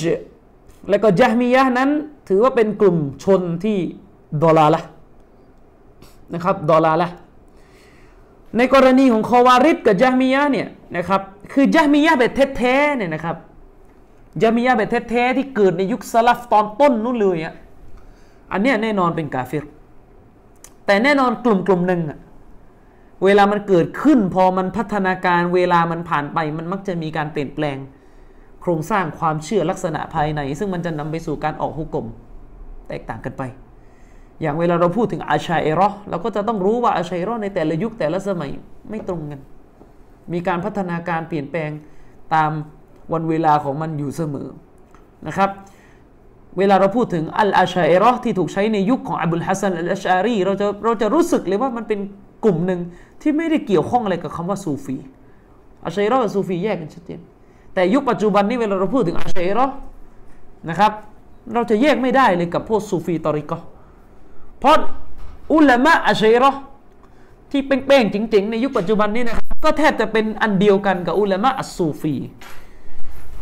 [0.89, 1.89] และก็จามียะนั้น
[2.28, 3.78] ถือว่าเป็นกลุ่มชนที่
[4.43, 4.82] ดอลาละ
[6.34, 7.10] นะครับดอลาละ
[8.58, 11.22] ในกรณีของคอวาริดกับจามียะเนี่ยนะครับ
[11.54, 13.36] คือจามียะแบบแท้ๆเนี่ยนะครับ
[14.42, 17.54] จามียะแบบแท้ๆที่เกิดในยุคสลับตอนต้นนู้นเลยอะ
[18.52, 19.66] อันเนี้ยแน่นอนเป็นกาเฟร
[20.86, 22.20] แต่แน่นอนกลุ่มกลุ่มหนึ่งอะ
[23.24, 27.78] เวลามันเกิดขึ้นพอมันพัฒนาการเวลามันผ่านไป มันมักจะมีการเปลี่ยนแปลง
[28.62, 32.08] โครงสร้างความเชื่อลักษณะภายใน ซึ่งมันจะนำไปสู่การออกหุกกลม
[32.88, 33.44] แตกต่างกันไป
[34.41, 38.50] อย่างเวลาเราพูดถึงอาชัยรอเราก็จะต้องรู้ว่าอาชัยรอในแต่ละยุคแต่ละสมัย
[38.89, 39.39] ไม่ตรงกัน
[40.34, 41.69] มีการพัฒนาการเปลี่ยนแปลง
[42.34, 42.52] ตาม
[43.13, 44.50] วันเวลาของมันอยู่เสมอ
[45.28, 45.50] นะครับ
[46.58, 52.00] เวลาเราพูดถึงอัลอาชัยรอที่ถูกใช้ในยุคของอับุลฮัสซันอัลอาชารีเราจะเราจะรู้สึกเลยว่ามันเป็น
[52.43, 52.80] กลุ่มหนึ่ง
[53.21, 54.98] ที่ไม่ได้เกี่ยวข้องอะไรกับคำว่าซูฟี
[55.86, 57.19] อาชัยรอกับซูฟีแยกกันชัดเจน
[57.74, 59.65] แต่ยุคปัจจุบันนี้เวลาเราพูดถึงอาชัยรอ
[60.69, 60.91] นะครับ
[61.54, 63.58] เราจะแยกไม่ได้เลยกับพวกซูฟีตอริกอ
[64.65, 64.78] ราะ
[65.54, 66.51] อุลามะอัชัยรอ
[67.51, 72.15] ที่เป้งๆจริง ๆ ในยุคปัจจุบันนี้นะครับก็แทบจะเป็นอันเดียวกันกับอุลามะอัสซูฟี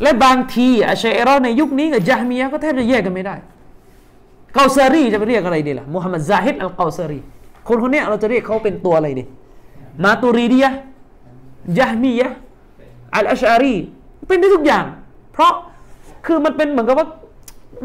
[0.01, 3.36] และบางทีอัชัยรอในยุคนี้กับจามียะก็แทบจะแยกกันไม่ได้
[4.53, 7.19] เกาซารีจะไปเรียกอะไรดีล่ะมุฮัมมัดซาฮิดอัลเกาซารี
[7.67, 9.23] คนคนนี้เราจะเรียกเขาเป็นตัวอะไรดี
[10.03, 10.71] มาตูรีดียะ
[11.77, 12.29] จามียะ
[13.15, 13.75] อัลอัชอารี
[14.27, 14.86] เป็นได้ทุกอย่าง
[15.33, 15.53] เพราะ
[16.25, 17.07] คือมันเป็นเหมือนกับว่า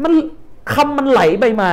[0.03, 0.13] มัน
[0.73, 1.69] คำมันไหลไปมา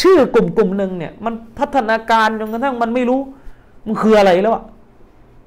[0.00, 3.20] ชื่อกลุ่มกลุ่มหนึ่งเนี่ยมันพัฒนาการจนกระทั่งมันไม่รู้
[3.86, 4.64] มันคืออะไรแล้วอะ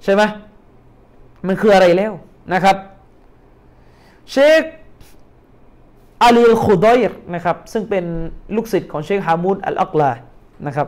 [0.03, 0.23] ใช่ไหม
[1.47, 2.11] มันคืออะไรแล้ว
[2.53, 2.75] นะครับ
[4.31, 4.61] เชค
[6.21, 8.05] อาลีลคูดอยร์นะครับซึ่งเป็น
[8.55, 10.11] ลูกศิษย์ของเชคฮามูดอัลอักลา
[10.67, 10.87] นะครับ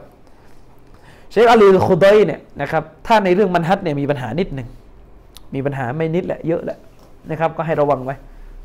[1.31, 4.67] เชคอาลีลคูดอยเนี่ยนะครับถ้าในเรื่องมันฮัดเนี่ยมีปัญหานิดหนึ่ง
[5.55, 6.77] มีปัญหาไม่นิดแหละเยอะแหละ
[7.31, 8.15] นะครับก็ให้ระวังไว้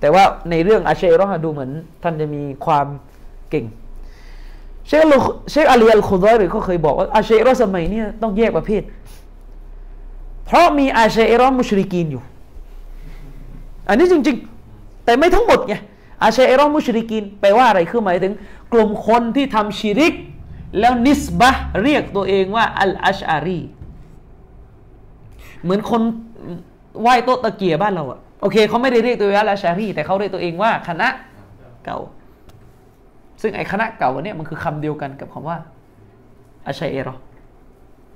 [0.01, 1.71] แต่ว่าในเรื่องอาเชรอดูเหมือน
[2.03, 2.87] ท่านจะมีความ
[3.51, 3.67] เก่ง
[4.89, 5.03] เชค
[5.51, 8.83] เชคอาลีอัลคุดอยรือเขาเคยบอกว่าอาเชรอสมัยนี้ต้องแยกประเภท
[10.47, 12.23] เพราะมีอาเชรอมุชริกีนอยู่
[13.89, 14.37] อันนี้จริง
[14.71, 15.75] ๆ แต่ไม่ทั้งหมดไง
[16.23, 18.33] อาเชรอมุชริกีนแปลว่าอะไรคือหมายถึง
[18.73, 20.15] กลุ่มคนที่ทำชิริก
[20.79, 21.51] แล้วนิสบะ
[21.83, 23.61] เรียกตัวเองว่าอัลอัชอารี
[25.63, 26.03] เหมือนคน
[27.01, 31.09] ไหว้โต๊ะตะเกียบ้านเราอะโอเคเขาไม่ได้เรียกตัวเองว่าอัลอัชอารีแต่เขาเรียกตัวเองว่าคณะ
[31.85, 31.99] เก่า
[33.43, 35.57] ซึ่งไอ้คณะเก่าเนี่ยมันคือคำเดียวกันกับคำว่า
[36.67, 37.17] อาชัยเอรอ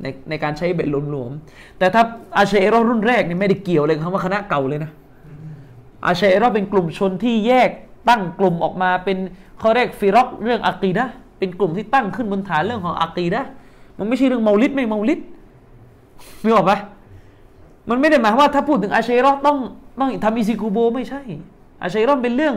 [0.02, 2.02] ในในการใช้เบ็ดหลวมๆแต่ถ้า
[2.36, 4.90] อาชัยเอรอรุ่นแรกนี่ไม่ได้เกี่ยวเลยคำว่าคณะเก่าเลยนะ
[6.06, 7.70] อาชัยเอรอเป็นกลุ่มชนที่แยก
[8.08, 9.18] ตั้งกลุ่มออกมาเป็น
[9.58, 11.04] เขาเรียกฟิรอกเรื่องอักีดะ
[11.38, 13.40] เป็นกลุ่มที่ตั้งขึ้นบนฐานเรื่องของอักีดะ
[13.98, 15.20] มันไม่ใช่เรื่องเมาลิดไม่เมาลิด
[16.42, 16.78] นึกออกปะ
[17.90, 19.58] มันไม่ได้หมายว่าถ้าพูดถึงอาชัยรอต้อง
[20.00, 21.22] ต้องทำอิซิกูโบไม่ใช่
[21.82, 22.54] อาชัยรอเป็นเรื่อง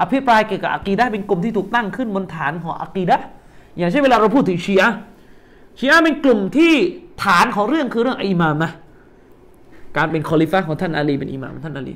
[0.00, 3.16] อภิปรายเกี่ยวกับอักีดะเป็นกลุ่มที่ถูกตั้งขึ้นบนฐานของอักีดะ
[3.78, 4.90] อย่างเช่นเวลาเราพูดถึงชีอะ
[5.78, 6.72] ชีอะเป็นกลุ่มที่
[7.24, 8.72] ฐานของเรื่องคือเรื่องอิมามนะ
[9.96, 11.94] การเป็นคอลิฟ้าของท่านอาลีเป็นอิหม่ามท่านอาลี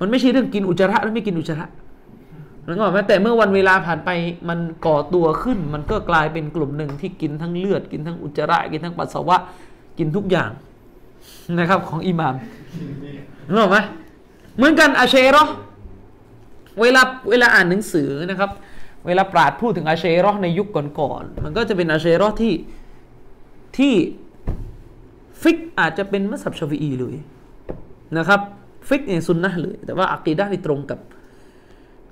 [0.00, 1.66] มันไม่ใช่เรื่องกินอุจจาระหรือไม่กินอุจจาระ
[2.66, 4.10] นึกออกไหมแต่เมื่อวันเวลาผ่านไป
[4.48, 9.36] มันก่อตัวขึ้น มันก็กลายเป็นกลุ่มหนึ่งที่กินทั้งเลือด กินทั้งอุจจาระ กินทั้งปัสสาวะ
[9.98, 10.50] กินทุกอย่าง
[11.58, 12.34] นะครับของอิหม่าม
[13.48, 13.78] นึกออกไหม
[14.56, 15.44] เหมือนกันอาเชรอ
[16.80, 18.50] เวลาเวลาอ่านหนังสือนะครับ
[19.06, 20.68] เวลาปราชญ์พูดถึงอาเชรอในยุค
[21.00, 22.54] ก่อนๆมันก็จะเป็นอาเชรอที่
[23.78, 23.94] ที่
[25.42, 27.16] فقه อาจจะเป็นมัซฮับชาฟีอีเลย
[28.18, 28.40] นะครับ
[28.88, 30.98] فقه เนี่ยซุนนะเลย แต่ว่าอักีดะที่ตรงกับ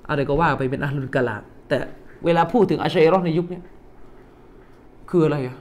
[0.09, 1.37] อะไรก็ว่าไปเป็นอัลลุลกะลา
[1.69, 1.77] แต่
[2.25, 3.59] เวลาพูดถึงอาชัยรอในยุคนี้
[5.09, 5.57] คืออะไรอะ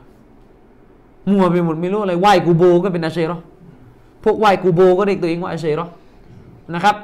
[1.30, 3.38] มัวไปหมดไม่รู้อะไรไหวกูโบก็เป็นอาชัยรอ
[4.24, 5.86] พวกไหวกูโบก็เรียกตัวเองว่าอาชัยรอ
[6.74, 6.96] นะครับ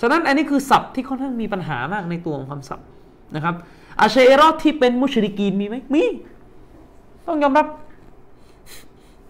[0.00, 2.86] ฉะนั้นอันนี้คือศัพท์ที่ค่อนข้างมีปัญหามากในตัวของคำศัพท์
[3.34, 3.54] นะครับ
[4.00, 6.04] อาเชัยรอที่เป็นมุชริกีนมีไหมมี
[7.26, 7.66] ต้องยอมรับ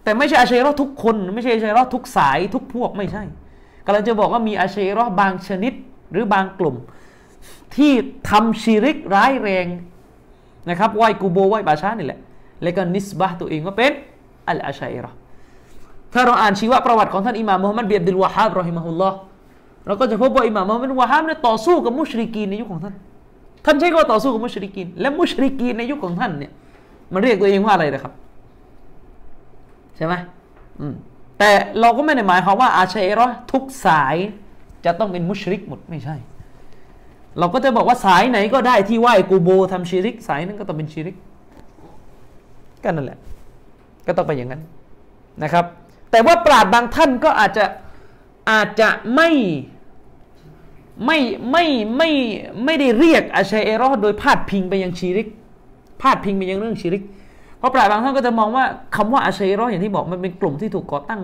[0.03, 3.23] แต่ไม่ใช่อาเชัยรอทุกคน ไม่ใช่อาเชัยรอทุกสายทุกพวกไม่ใช่
[3.85, 5.73] กำลังจะบอกว่ามีอาเชัยรอบางชนิด
[6.11, 6.75] หรือบางกลุ่ม
[7.75, 7.91] ที่
[8.29, 9.67] ทำชีริกร้ายแรง
[10.69, 12.19] นะครับไหวกูโบไหวบาชานี่แหละ
[12.63, 13.93] แล้วก็นิสบะตัวเองว่าเป็น
[14.47, 15.11] อัลอาชัยรอ
[16.13, 19.17] ถ้าเราอ่านชีวประวัติของท่านอิหม่ามมุฮัมมัดเบียดิลวะฮาบรอฮิมะฮุลลอฮ์
[19.87, 22.95] เราก็จะพบว่าอิหม่ามมุฮัมมัดวะฮาบเนี่ยต่อสู้กับมุชริกีนในยุคของท่าน
[23.65, 26.51] ท่านใช้คำว่าต่อสู้กับมุชริกีน และมุชริกีนในยุคของท่านเนี่ย
[27.13, 28.13] มันเรียกตัวเองว่าอะไรนะครับ
[29.95, 30.13] ใช่ไหม
[30.79, 30.93] อืม
[31.39, 34.15] แต่เราก็ไม่ได้หมายความว่าอาชัยรอทุกสาย
[34.85, 36.15] จะต้องเป็นมุชริกหมดไม่ใช่
[37.39, 41.15] เราก็จะบอกว่าสายไหนก็ได้ที่ไหว้กูโบทำชีริก สายนั้นก็ต้องเป็นชีริก
[42.83, 43.19] ก็นั่นแหละ
[44.07, 44.61] ก็ต้องไปอย่างนั้น
[45.43, 45.65] นะครับ
[46.11, 47.65] แต่ว่าปราดบางท่านก็อาจจะ
[48.51, 49.29] อาจจะไม่
[51.05, 51.19] ไม่
[51.51, 51.65] ไม่
[51.97, 52.09] ไม่
[52.65, 55.27] ไม่ได้เรียกอาชัยเอรอโดยพาดพิงไปยังชีริก
[56.01, 57.03] พาดพิงไปยังเรื่องชีริก
[57.57, 61.21] เพราะปราบางท่านก็จะมองว่าคำว่าอาชัยเอรออย่างที่บอกมันเป็นกลุ่มที่ถูกก่อตั้ง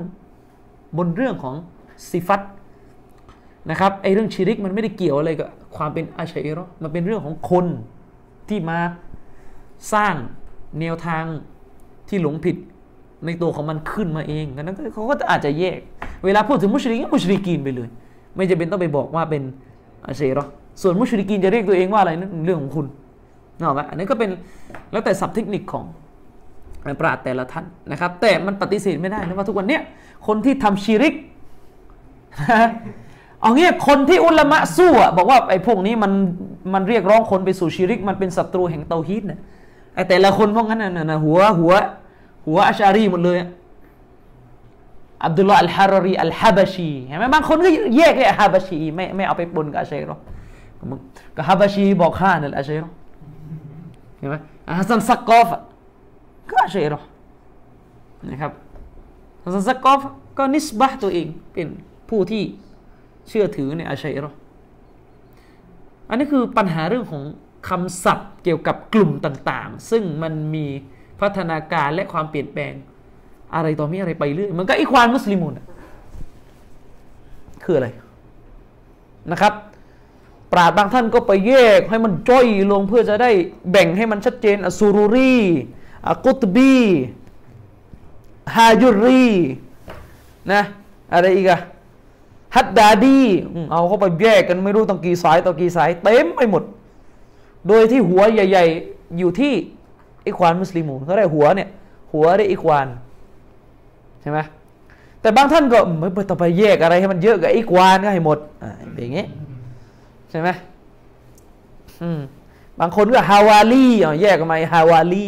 [0.97, 1.55] บนเรื่องของ
[2.09, 2.41] ซิฟัต
[3.69, 7.65] นะครับไอเรื่องชีริกมันไม่ได้เกี่ยวอะไรกับความเป็นอาชัยรอมันเป็นเรื่องของคน
[8.49, 8.79] ที่มา
[9.93, 10.15] สร้าง
[10.79, 11.23] แนวทาง
[12.09, 12.55] ที่หลงผิด
[13.25, 15.79] ในตัวของมันขึ้นมาเองนั้นเขาก็อาจจะแยก
[16.25, 17.89] เวลาพูดถึงมุชริกมุชริกีนไปเลย
[18.35, 19.43] ไม่จะเป็นต้องไปบอกว่าเป็น
[20.05, 20.45] อาเชรอ
[20.81, 22.85] ส่วนมุชริกีนจะเรียกตัวเองว่าอะไรนั่นเรื่องของคุณ
[23.61, 24.29] นอกไหมอันนี้ก็เป็น
[24.91, 25.85] แล้วแต่ศัพท์เทคนิคของ
[26.99, 29.81] ปราดแต่ละท่านนะครับ แต่มันปฏิเสธไม่ได้นะว่าทุกวันเนี้ย
[30.27, 31.13] คนที่ทำชีริก
[33.41, 36.11] เอางี้คนที่อุลามะสู้อะบอกว่าไอ้พวกนี้มัน
[36.73, 39.39] มันเรียกร้องคนไปสู่ชีริก มันเป็นศัตรูแห่งเตาฮีดเนี่ย
[39.95, 41.73] ไอ้แต่ละคนพวกนั้นน่ะนะหัวหัว
[42.45, 43.37] หัวอัชารีหมดเลย
[45.25, 50.17] อับดุลลาห์อัลฮารารีอัลฮะบชีเห็นไหมบางคนก็แยกเลยฮะบชีไม่ไม่เอาไปปนกับอัชัยรอ
[51.35, 52.89] ก็ฮะบชีบอกข้านั่นอัชัยรอ
[54.17, 54.35] เห็นไหม
[54.79, 55.47] ฮัสซันซักกอฟ
[56.49, 56.99] ก็อัชัยรอ
[58.29, 58.51] นะครับ
[59.43, 60.01] ฮัสซันซักกอฟ
[60.37, 61.67] ก็ نسبة ตัวเองเป็น
[62.09, 62.43] ผู้ที่
[63.27, 64.29] เชื่อถือในอาชัยรอ
[66.09, 67.23] อันนี้คือปัญหาเรื่องของ
[67.69, 70.65] คำศัพท์เกี่ยวกับกลุ่มต่างๆ ซึ่งมันมี
[71.19, 72.73] พัฒนาการและความเปลี่ยนแปลง
[73.55, 75.53] อะไรต่อมีอะไรไปเรื่อยมันก็อีควานมุสลิมุน
[77.63, 77.87] คืออะไร
[79.31, 79.53] นะครับ
[80.51, 83.29] ปราดบางท่านก็ไปแยกให้มันจ้อยลงเพื่อจะได้
[83.71, 85.35] แบ่งให้มันชัดเจนอซูรุรี
[86.07, 86.75] อากุตบี
[88.55, 89.27] ฮายุรี
[90.51, 90.63] นะ
[91.13, 91.59] อะไรอีกอะ
[92.55, 93.21] ฮัดดาดี
[93.71, 96.63] เอาเข้าไปแยกกันไม่รู้ต้องกี่สายต่อกี่สาย เต็มไปหมด
[97.67, 99.53] โดยที่หัวใหญ่ ๆ อยู่ที่
[100.25, 101.69] อิควานมุสลิมูเขาได้หัวเนี่ย
[102.13, 102.87] หัวได้อิควาน
[104.23, 104.39] ใช่ไหม
[105.21, 105.77] แต่บางท่านก็
[106.15, 109.27] ไม่ต้องไปแยกอะไรให้มันเยอะกับอิควานก็ให้หมดอ่าอย่างเงี้ย
[110.29, 110.49] ใช่ไหม
[112.01, 112.19] อืม
[112.79, 113.85] บางคนก็ฮาวาลี
[114.21, 115.27] แยกมาฮาวาลี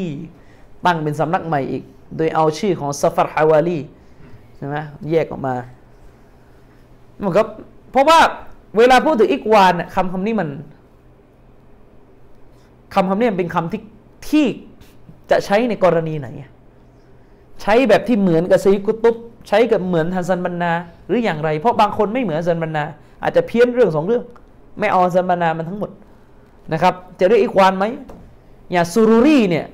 [0.85, 1.83] ตั้งเป็นสำนักใหม่อีก
[2.17, 3.77] โดยเอาชื่อของซัฟฟัรฮาวาลี
[4.57, 4.75] ใช่ไหม
[5.11, 5.55] แยกออกมา
[7.23, 7.43] มันก็
[7.91, 8.19] เพราะว่า
[8.77, 10.49] เวลาพูดถึงอิกวานคำคำนี้มัน
[12.93, 13.81] คำคำนี้เป็นคำที่
[14.29, 14.45] ที่
[15.31, 16.27] จะใช้ในกรณีไหน
[17.61, 19.15] ใช้แบบที่เหมือนกับซัยยิดกุตุบ
[19.47, 20.71] ใช้กับเหมือนฮะซันบันนา
[21.07, 22.83] หรืออย่างไร เพราะบางคนไม่เหมือนฮะซันบันนา
[23.23, 24.23] อาจจะเพี้ยนเรื่องสองเรื่อง
[24.79, 25.91] ไม่เอาฮะซันบันนามันทั้งหมด
[26.73, 27.85] นะครับ จะเรียกอิกวานไหม
[28.71, 29.65] อย่างซูรุรีเนี่ย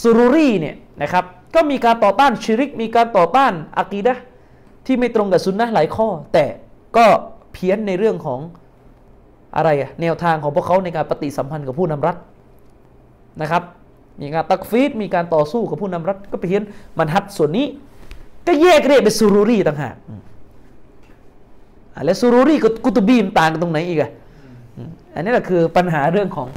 [0.00, 4.14] ซูรุรีเนี่ยนะครับก็มีการต่อต้านชิริก มีการต่อต้านอะกีดะ
[4.86, 6.44] ที่ไม่ตรงกับสุนนะหลายข้อ แต่
[6.96, 7.06] ก็
[7.52, 8.40] เพี้ยนในเรื่องของ
[9.56, 12.16] อะไรอะแนวทางของพวกเขาในการปฏิสัมพันธ์กับผู้นำรัฐ
[13.42, 13.62] นะครับ
[14.20, 16.62] มีการตักฟีดมีการต่อสู้กับผู้นำรัฐก็เพี้ยน
[16.98, 17.66] มันฮัดส่วนนี้
[18.46, 19.96] ก็แยกเรียกเป็นซูรุรีต่างหาก
[22.04, 24.10] แล้วซูรุรีกับกุตบีมต่างกันตรงไหนอีกอะ
[25.14, 26.48] อันนี้แหละคือปัญหาเรื่องของ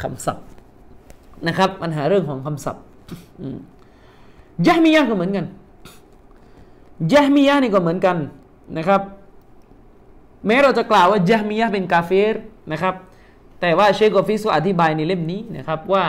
[0.00, 0.46] คำศัพท์
[1.48, 2.82] นะครับ ปัญหาเรื่องของคำศัพท์
[4.66, 5.46] ยะมียะก็เหมือนกัน
[7.12, 8.16] ยะมียะนี่ก็เหมือนกัน
[8.78, 9.00] นะครับ
[10.46, 12.34] แม้เราจะกล่าวว่ายะมียะเป็นกาเฟร
[12.72, 12.94] นะครับ
[13.60, 16.04] แต่ว่าเชคกอฟิสก็อธิบายในเล่มนี้นะครับว่า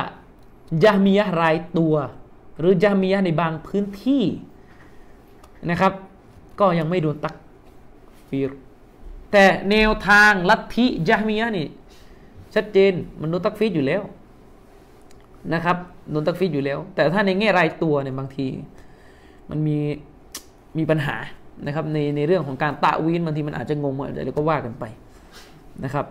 [0.83, 1.93] ยะมียะรายตัว
[2.59, 4.23] หรือยะมียะในบางพื้นที่
[5.69, 5.93] นะครับ
[6.59, 8.51] ก็ยังไม่โดน تكفير
[9.31, 11.67] แต่แนวทางลัทธิยะมียะนี่
[12.55, 14.01] ชัดเจนมันโดนตักฟีรอยู่แล้ว
[15.53, 15.77] นะครับ
[16.11, 18.47] โดนตักฟีดอยู่แล้ว แต่ถ้าในแง่รายตัวเนี่ยบางที
[19.49, 19.77] มันมี
[20.77, 21.15] มีปัญหา
[21.65, 24.85] นะครับในในเรื่องของการตะวีนบางทีมันอาจจะงงอะไรเราก็ว่ากันไป
[25.83, 26.05] นะครับ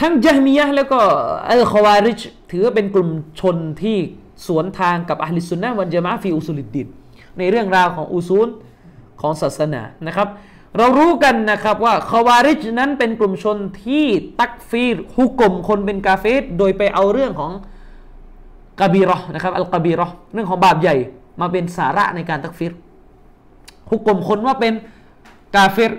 [0.00, 1.00] ทั้งจามียะแล้วก็
[1.50, 3.10] อัลคอวาริชถือว่าเป็นกลุ่ม
[3.40, 3.96] ชนที่
[4.46, 6.88] สวนทางกับอัลลิสุนนะวันจามะฟีอุสุลิดดิน
[7.38, 8.48] ในเรื่องราวของอุซูล
[9.20, 10.28] ของศาสนานะครับ
[10.76, 14.06] เรารู้กันนะครับว่าคาวาริจนั้นเป็นกลุ่มชนที่
[14.40, 17.52] ตักฟีรฮุกกลมคนเป็นกาเฟสโดยไปเอาเรื่องของ
[18.80, 20.96] กบีรอนะครับอัลกบีรอเรื่องของบาปใหญ่
[21.40, 22.72] มาเป็นสาระในการตักฟีร
[23.90, 24.72] ฮุกกลมคนว่าเป็น
[25.56, 25.92] กาเฟร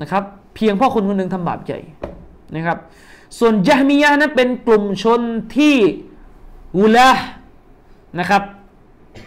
[0.00, 0.22] นะครับ
[0.54, 1.78] เพียงเพราะคนคนหนึ่งทำบาปใหญ่
[2.54, 2.78] นะครับ
[3.38, 5.20] ส่วนยะมียะนั้นเป็นกลุ่มชน
[5.56, 5.76] ที่
[6.76, 7.10] غلاة
[8.18, 8.42] นะครับ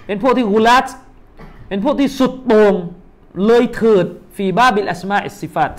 [0.05, 0.86] เป็นพวกที่ غلاة
[1.67, 2.73] เป็นพวกที่สุดโต่ง
[3.45, 4.05] เลยเถิด
[4.36, 5.73] في باب الأسماء والصفات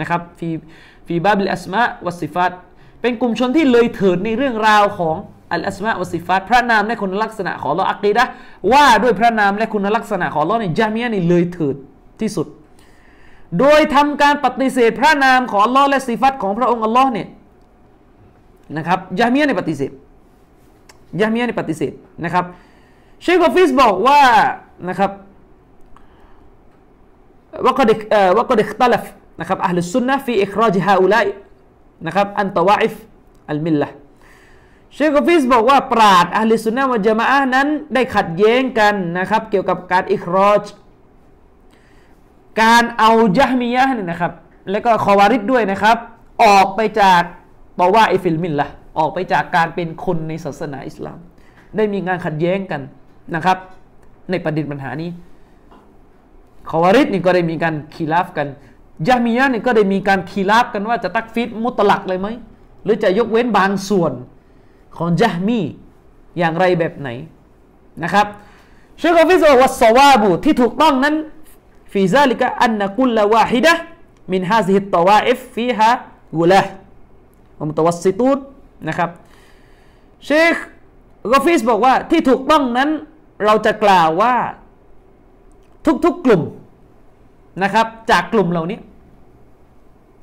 [0.00, 2.52] นะครับفي في باب الأسماء والصفات
[3.00, 5.16] เป็นกลุ่มชนที่เลยเถิดในเรื่องราวของ
[5.52, 8.24] الأسماء والصفات พระนามและคุณลักษณะของอัลลอฮ์อักีดะ
[8.72, 11.76] ว่าด้วยพระนามและคุณลักษณะของอัลลอฮ์ในยะมียะนี่เลยเถิด
[12.20, 12.46] ที่สุด
[13.60, 17.28] โดยทำการปฏิเสธพระนามของอัลลอฮ์และ صفات ของพระองค์อัลลอฮ์เนี่ย
[18.76, 19.92] นะครับยามียในปฏิเสธ
[21.20, 21.92] ยามียในปฏิเสธ
[22.24, 22.44] นะครับ
[23.22, 24.20] เชคกอฟิสบอกว่า
[24.88, 25.10] นะครับ
[27.64, 27.98] ว่าก็เด็ก
[28.36, 29.04] ว่าก็เด็กตลฟ
[29.40, 31.16] นะครับอัลลสุนนะฟีอิคราจฮาอุไล
[32.06, 32.94] นะครับอันตวาอิฟ
[33.50, 33.88] อัลมิลละ
[34.94, 40.64] เชคกฟิสบอกว่าปราดอัลลสุนนะวะจามะนั้นได้ขัดแย้งกันนะครับเกี่ยวกับการอิครอจ
[42.62, 44.32] การเอายะมียะนี่นะครับ
[44.70, 45.96] แล้วก็คอวาริดด้วยนะครับ
[46.44, 47.22] ออกไปจาก
[47.78, 48.68] طوائف الملة
[48.98, 51.18] ออกไปจากการเป็นคนในศาสนาอิสลาม
[51.76, 52.80] ได้มีงานขัดแย้งกัน
[53.34, 53.58] นะครับ
[54.30, 55.10] ในประเด็นปัญหานี้
[56.70, 58.48] คอวาริดนี่ก็ได้มีการ خلاف กัน
[59.08, 62.28] ยะมียะนี่ก็ได้มีการ خلاف กันว่าจะ تكفير مطلق เลยไหม
[62.84, 64.12] หรือจะยกเว้นบางส่วน
[64.96, 65.60] ของยะมียะ
[66.38, 67.08] อย่างไรแบบไหน
[68.02, 68.26] นะครับ
[68.98, 71.14] เชคกอฟิสบอกว่าصواب ที่ถูกต้องนั้น
[71.92, 76.62] في ذلك أن كل واحدة من هذه الطوائف فيها غلاة
[77.58, 78.38] ومتوسطون
[78.88, 79.10] นะครับ
[80.26, 80.54] เชค
[81.32, 82.90] กอฟิสบอกว่าที่ถูกต้องนั้น
[83.44, 84.34] เราจะกล่าวว่า
[86.04, 86.42] ทุกๆกลุ่ม
[87.62, 88.78] นะครับ จากกลุ่มเหล่านี้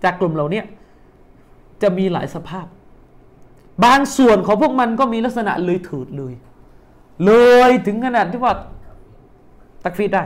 [0.03, 0.61] จากกลุ่มเหล่านี้
[1.81, 2.65] จะมีหลายสภาพ
[3.85, 6.33] บางส่วนของพวกมันก็มีลักษณะเลยเถิดเลย
[7.25, 7.31] เล
[7.69, 8.53] ยถึงขนาดที่ว่า
[9.83, 10.23] ตักฟีดได้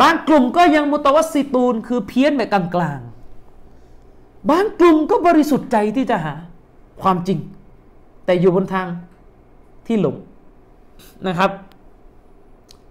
[0.00, 6.34] บางกลุ่มก็ยังมุตวัสซิตูน คือเพี้ยนแบบกลางๆ บางกลุ่มก็บริสุทธิ์ใจที่จะหา
[7.02, 7.38] ความจริง
[8.24, 8.86] แต่อยู่บนทาง
[9.86, 10.16] ที่หลง
[11.26, 11.50] นะครับ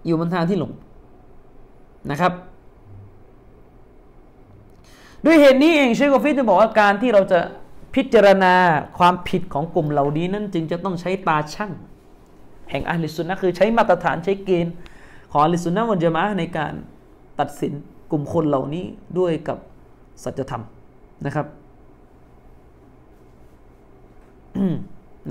[0.06, 0.72] อยู่บนทางที่หลง
[2.12, 2.34] นะครับ
[5.26, 7.40] ด้วยเหตุนี้เองเชคกฟิจะบอกว่าการที่เราจะ
[7.96, 8.54] พิจารณา
[8.98, 11.72] ความผิดของกลุ่มเหล่านี้นั้นจึงจะต้องใช้ตาช่าง
[12.70, 14.74] แห่งอัลลิสุนนะคือใช้มาตรฐานใช้เกณฑ์
[15.32, 16.74] ของอัลลิสุนนะวันจะมาในการ
[17.40, 17.74] ตัดสิน
[18.12, 18.86] กลุ่มคนเหล่านี้
[19.20, 19.58] ด้วยกับ
[20.24, 20.64] สัจธรรม
[21.26, 21.48] นะครับ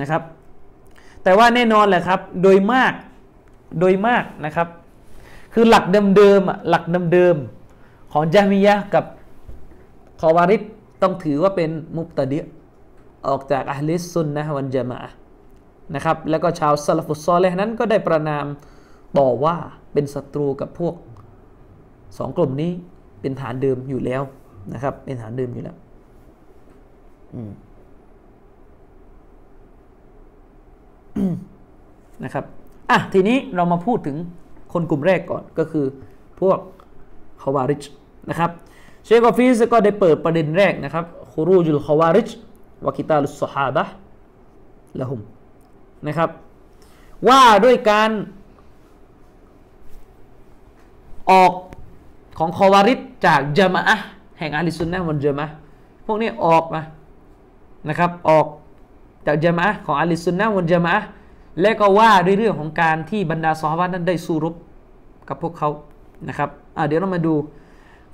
[0.00, 0.22] นะครับ
[1.22, 2.92] แต่ว่าแน่นอนแหละครับ โดยมาก
[3.80, 4.68] โดยมากนะครับ
[5.54, 5.84] คือหลัก
[6.16, 9.04] เดิมๆหลักเดิมๆของจามิยะกับ
[10.20, 10.62] คอวาริด
[11.02, 12.44] ต้องถือว่าเป็นมุตตะดีย
[13.28, 14.98] ออกจากอัลลิสุนนะวันจามะ
[15.94, 18.46] นะครับ แล้วก็ชาวซาลฟุตซอลเลนั้นก็ได้ประนาม
[19.18, 19.56] ต่อว่า
[19.92, 20.94] เป็นศัตรูกับพวก
[22.18, 22.70] สองกลุ่มนี้
[23.20, 24.22] เป็นฐานเดิมอยู่แล้ว
[24.72, 25.76] นะครับ เป็นฐานเดิมอยู่แล้ว
[32.24, 32.44] นะครับ
[32.90, 34.16] อะทีนี้เรามาพูดถึง
[34.72, 35.86] คนกลุ่มแรกก่อนก็คือ
[36.40, 36.58] พวก
[37.42, 37.84] คาวาริช
[38.30, 38.50] นะครับ
[39.04, 42.28] เชคกอฟิสก็ได้เปิดประเด็นแรกนะครับคุรูจุลขวาริจ
[42.86, 43.84] วะกิตาลุสซฮาบะ
[45.00, 45.20] ละหุม
[46.06, 46.30] นะครับ
[47.28, 48.10] ว่าด้วยการ
[51.30, 51.52] ออก
[52.38, 53.82] ของคอวาริดจากจามะ
[54.38, 55.46] แห่งอาลิสุนนะมันจามะ
[56.06, 56.82] พวกนี้ออกมา
[57.88, 58.46] นะครับออก
[59.26, 60.94] จากจามะของอาลิสุนนะมันจามะ
[61.60, 64.54] และก็ว่าด้วยเรื่องของการที่บรรดาซอฮาบะนั้นได้สู้รบ
[65.28, 65.70] กับพวกเขา
[66.28, 66.50] นะครับ
[66.86, 67.34] เดี๋ยวเรามาดู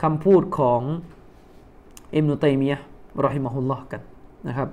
[0.02, 0.80] คำพูดของ
[2.14, 2.78] อิมนุตัยมียะ
[3.24, 4.00] รอฮิมะฮุลลอฮ์กัน
[4.48, 4.68] นะครับ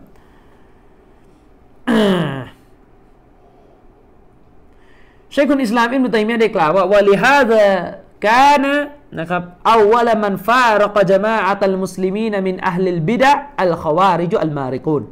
[5.31, 7.63] เชคุนอิสลามอิมนุตัยมียะได้กล่าวว่าวะลิฮาดะ
[8.26, 8.74] กานะ
[9.18, 13.30] นะครับอาวลมันฟารกจมาอะตัลมุสลิมีนมินอัลลิลบิดะ
[13.62, 15.04] อัลขวาริจอัลมาริกูน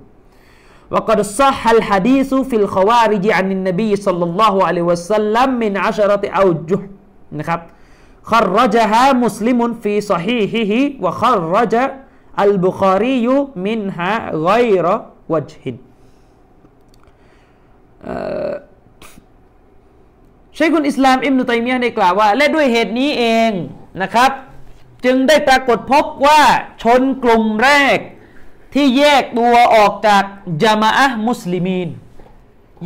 [0.94, 6.80] وقد صح الحديث في الخوارج عن النبي صلى الله عليه وسلم من عشرة أوجه
[7.38, 7.60] นะครับ
[8.30, 10.72] خرجها مسلم في صحيحه
[11.04, 11.74] وخرج
[12.44, 14.12] البخاري منها
[14.48, 14.86] غير
[15.32, 15.64] وجه
[18.04, 18.65] เ
[20.57, 23.51] ชคุนอิสลามอิมนุตัยมียะได้กล่าวว่า และด้วยเหตุนี้เอง
[24.01, 24.31] นะครับ
[25.05, 26.41] จึงได้ปรากฏพบว่า
[26.83, 27.97] ชนกลุ่มแรก
[28.73, 30.23] ที่แยกตัวออกจาก
[30.63, 31.89] จามะอะมุสลิมีน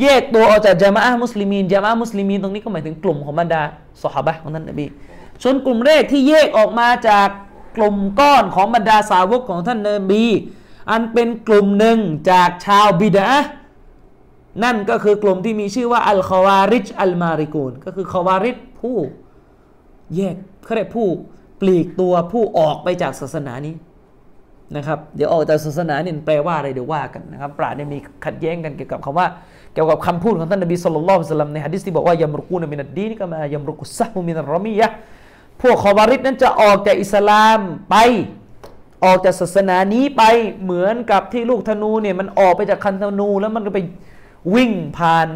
[0.01, 3.61] แยกตัวออกจากจามะอะมุสลิมีนจามะอะมุสลิมีนตรงนี้ก็หมายถึงกลุ่มของบรรดา
[4.01, 4.85] สหายของท่านนบี
[5.43, 7.27] ชนกลุ่มแรกที่แยกออกมาจาก
[7.77, 10.25] กลุ่มก้อนของบรรดาสาวกของท่านนบี
[10.91, 11.97] อันเป็นกลุ่มหนึ่ง
[12.31, 13.27] จากชาวบิดา
[14.63, 18.97] นั่นก็คือกลุ่มที่มีชื่อว่าอัลคาวาริจอัลมาริกูนก็คือคาวาริจผู้
[20.15, 20.35] แยก
[20.65, 21.07] เขาเรียกผู้
[21.61, 23.75] ปลีกตัวผู้ออกไปจากศาสนานี้
[24.75, 29.27] นะครับ เดี๋ยวออกจากศาสนาเนี่ยแปลว่าอะไรเดี๋ยวว่ากันนะครับ ปราดเนี่ยมีขัดแย้งกันเกี่ยวกับคำว่า
[29.73, 34.87] เกี่ยวกับคำพูดของท่านนบีสุลต่านละในฮะดิษที่บอกว่ายามรุกูนมินัดดีนี่ก็มายามรุกุซัฮมุมินัรรมียะ
[35.61, 37.59] พวกคอวาริดนั้นจะออกจากอิสลาม
[37.89, 37.95] ไป
[39.05, 40.23] ออกจากศาสนานี้ไป
[40.63, 43.79] เหมือนกับที่ลูกธนูเนี่ยมันออกไปจากคันธนูแล้วมันก็ไป
[44.55, 45.27] วิ่งผ่าน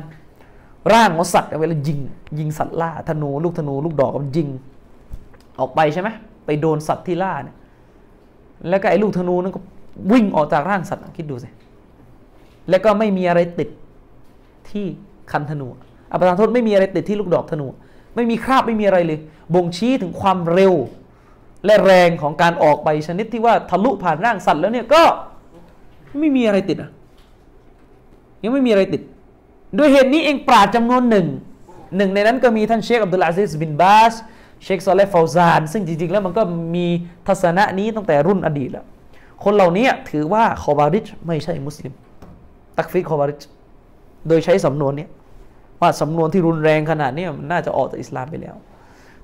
[0.93, 1.99] ร่างของสัตว์เวลายิง
[2.39, 4.47] ยิงสัตว์ล่าธนูลูกธนูลูกดอกมันยิง
[5.59, 6.09] ออกไปใช่ไหม
[6.45, 7.55] ไปโดนสัตว์ที่ล่าเนี่ย
[8.69, 9.59] แล้วก็ไอ้ลูกธนูนั้นก็
[10.11, 11.49] วิ่งออกจากร่างสัตว์คิดดูสิ
[12.69, 13.69] แล้วก็ไม่มีอะไรติด
[14.69, 14.85] ที่
[15.31, 15.67] คันธนู
[16.11, 17.67] อัปทานโทษไม่มีอะไรติดที่ลูกดอกธนู
[18.15, 19.19] ไม่มีคราบไม่มีอะไรเลย
[19.53, 20.73] บ่งชี้ถึงความเร็ว
[21.65, 25.03] และแรงของการออกไปชนิดที่ว่าทะลุผ่านร่างสัตว์แล้วเนี่ยก็
[26.19, 26.91] ไม่มีอะไรติดอะ
[28.43, 29.01] ยังไม่มีอะไรติด
[29.77, 31.27] ด้วยเหตุนี้เองปราดจำนวนหนึ่ง
[31.97, 34.13] หนึ่งในนั้นก็มีท่านเชคอับดุลอาซิสบินบาส
[34.63, 36.43] เชคซอลเลฟาวซาน ซึ่งจริง ๆ แล้วมันก็
[36.75, 36.85] มี
[37.27, 38.85] ทัศนะนี้ตั้งแต่รุ่นอดีตแล้ว
[39.43, 41.93] คนเหล่านี้ถือว่าคอบาริชไม่ใช่มุสลิม
[42.77, 43.41] ตักฟิดคอบาริช
[44.27, 45.07] โดยใช้สำนวนนี้
[45.81, 48.55] ว่าสำนวนที่รุนแรงขนาดนี้มันน่าจะออกจากอิสลามไปแล้ว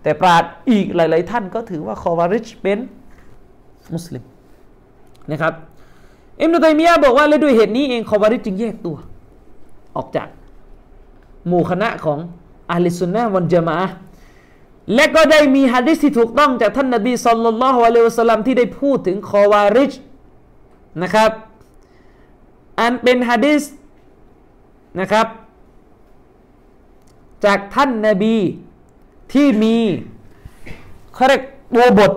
[0.03, 2.79] แต่ปราดอีกหลาย ๆ ท่านก็ถือว่าคอบาริชเป็น
[3.93, 4.23] มุสลิม
[5.31, 5.53] นะครับ
[6.39, 8.97] อิมนุตัยมียะบอกว่าและด้วยเหตุนี้เองคอบาริชจึงแยกตัว
[9.95, 10.27] ออกจาก
[11.47, 12.19] หมู่คณะของ
[12.71, 13.77] อาลิสุนนะวันจามะ
[14.95, 19.91] และก็ได้มีฮะดิษที่ถูกต้องจากท่านนบีสุลต่านละฮ์อะลัยฮิวสัลลัมที่ได้พูดถึงคอวาริจ
[21.03, 21.31] นะครับ
[22.79, 23.63] อันเป็นฮะดิษ
[24.99, 25.27] นะครับ
[27.45, 28.35] จากท่านนบี
[29.33, 29.75] ที่มี
[31.13, 31.41] เขาเรียก
[31.75, 32.11] ตัวบท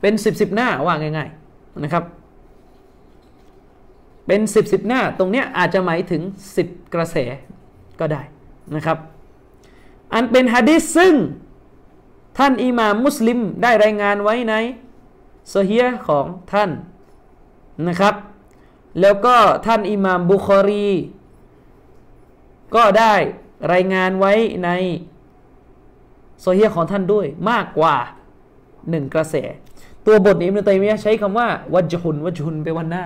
[0.00, 1.39] เป็นสิบสิบหน้าว่าง่ายๆ
[1.82, 2.04] นะครับ
[4.26, 6.22] เป็นสิบสิบหน้าตรงเนี้ยอาจจะหมายถึง
[6.56, 7.16] สิบกระแส
[8.00, 8.22] ก็ได้
[8.74, 8.98] นะครับ
[10.12, 11.14] อันเป็นฮะดิษซึ่ง
[12.38, 14.54] ท่านอิหม่ามมุสลิมได้รายงานไว้ใน
[15.48, 16.70] โซเฮียของท่าน
[17.88, 18.14] นะครับ
[19.00, 20.88] แล้วก็ท่านอิหม่ามบุคอรี
[22.74, 23.14] ก็ได้
[23.72, 24.32] รายงานไว้
[24.64, 24.70] ใน
[26.40, 27.96] โซเฮียของท่านด้วยมากกว่า
[28.90, 29.34] หนึ่งกระแส
[30.10, 33.04] ตัวบทนี้มันตัยมีใช้คำว่าวัจหุนวัจหุนไปวันหน้า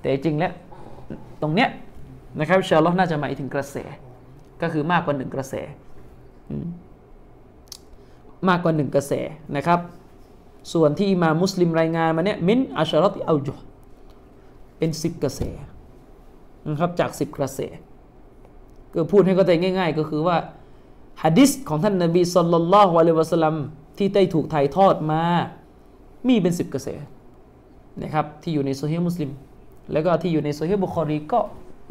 [0.00, 0.52] แต่จริงแล้ว
[1.42, 1.68] ตรงเนี้ย
[2.38, 3.76] นะครับชาลอน่าจะหมายถึงกระแส
[4.62, 5.54] ก็คือมากกว่าหนึ่งกระแส
[8.48, 9.12] มากกว่าหนึ่งกระแส
[9.56, 9.80] นะครับ
[10.72, 13.54] ส่วนที่มามุสลิมรายงานมาเนี่ยมินอัชรอติอัลจุ
[14.78, 15.40] เป็นสิบกระแส
[16.68, 17.60] นะครับจากสิบกระแส
[18.94, 20.36] ก็พูดให้เข้าใจง่าย ๆ ก็คือว่า
[21.22, 23.56] ฮะดิษของท่านนบีสุลต่านละฮ์วะลัยวะสลัม
[23.98, 25.22] ที่ได้ถูกถ่ายทอดมา
[26.26, 26.88] มีเป็นสิบกระแส
[28.02, 29.30] นะครับที่อยู่ในโซเฮียมุสลิม
[29.92, 31.40] แล้วก็ที่อยู่ในโซเฮีบุคอรีก็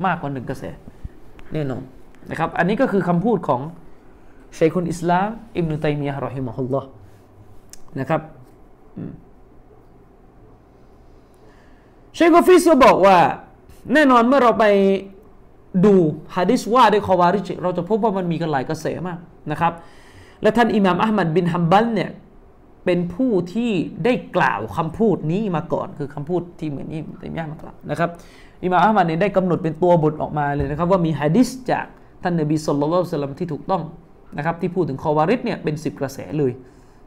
[0.05, 0.63] มากกว่าหนึ่งกระแส
[1.53, 1.83] แน่นอน
[2.29, 3.61] นะครับอันนี้ก็คือคำพูดของ
[4.59, 5.27] ชัยคุนอิสลาม
[5.57, 6.87] อิบนุตัยมียะห์รอฮิมะฮุลลอฮ์
[7.99, 8.21] นะครับ
[12.17, 13.17] ชัยกุฟิสบอกว่า
[13.93, 14.65] แน่นอนเมื่อเราไป
[15.85, 15.95] ดู
[16.35, 19.19] ฮะดิษว่าด้วยคอวาริจเราจะพบว่ามันมีกันหลายกระแสมาก
[19.51, 19.73] นะครับ
[20.41, 22.09] และท่านอิหม่ามอัลมัดบินฮัมบัลเนี่ย
[22.85, 23.71] เป็นผู้ที่
[24.05, 28.09] ได้กล่าวคำพูดนี้มาก่อน คือคำพูดที่เหมือนนี้เต็มย่ามากล่าวนะครับ
[28.63, 31.85] อิมามอัลมัดเนี่ยได้กำหนดเป็นตัวบทออกมาเลยนะครับ ว่ามีฮะดิษจาก
[32.23, 33.83] ท่านนบีสุลต่านสลัมที่ถูกต้อง
[34.37, 36.51] นะครับ ที่พูดถึงคอวาริดเนี่ยเป็นสิบกระแสเลย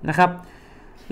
[0.08, 0.30] นะครับ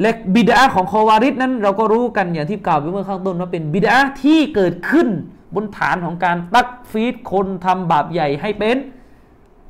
[0.00, 5.08] และบิดาของคอวาริดนั้นเราก็รู้กันอย่างที่กล่าวไปเมื่อข้างต้นว่าเป็นบิดาที่เกิดขึ้น
[5.54, 8.76] บนฐานของการตักฟีดคนทำบาปใหญ่ให้เป็น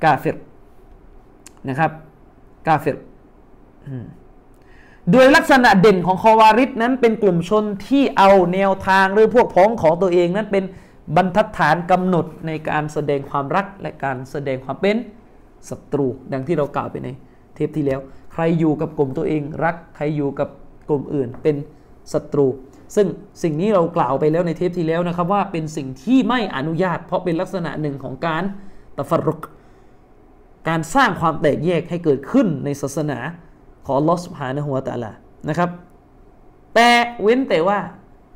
[0.05, 0.39] กาเฟร
[1.69, 1.91] นะครับ
[2.67, 2.97] กาเฟร
[5.13, 10.65] โดยลักษณะเด่นของคอวาริดนั้นเป็นกลุ่มชนที่เอาแนวทางหรือพวกพ้องของตัวเองนั้นเป็น
[11.17, 14.97] บรรทัดฐานกำหนดในการแสดงความรักและการแสดงความเป็น
[15.69, 17.09] ศัตรูดังที่เรากล่าวไปใน
[17.55, 18.01] เทปที่แล้ว
[18.33, 20.49] ใครอยู่กับกลุ่มตัวเองรัก ใครอยู่กับ
[20.89, 21.57] กลุ่มอื่นเป็น
[22.13, 22.47] ศัตรู
[22.97, 23.07] ซึ่ง
[23.43, 28.43] สิ่งนี้เรากล่าวไปแล้วในเทปที่แล้วนะครับว่าเป็นสิ่งที่ไม่อนุญาต เพราะเป็นลักษณะหนึ่งของการ
[28.97, 29.41] ตะฟรุก
[30.69, 33.19] การสร้างความแตกแยกให้เกิดขึ้นในศาสนา
[33.91, 35.11] ของลอสุภานะหัวตะละ
[35.49, 35.71] นะครับ
[36.75, 36.89] แต่
[37.23, 37.79] เว้นแต่ว่า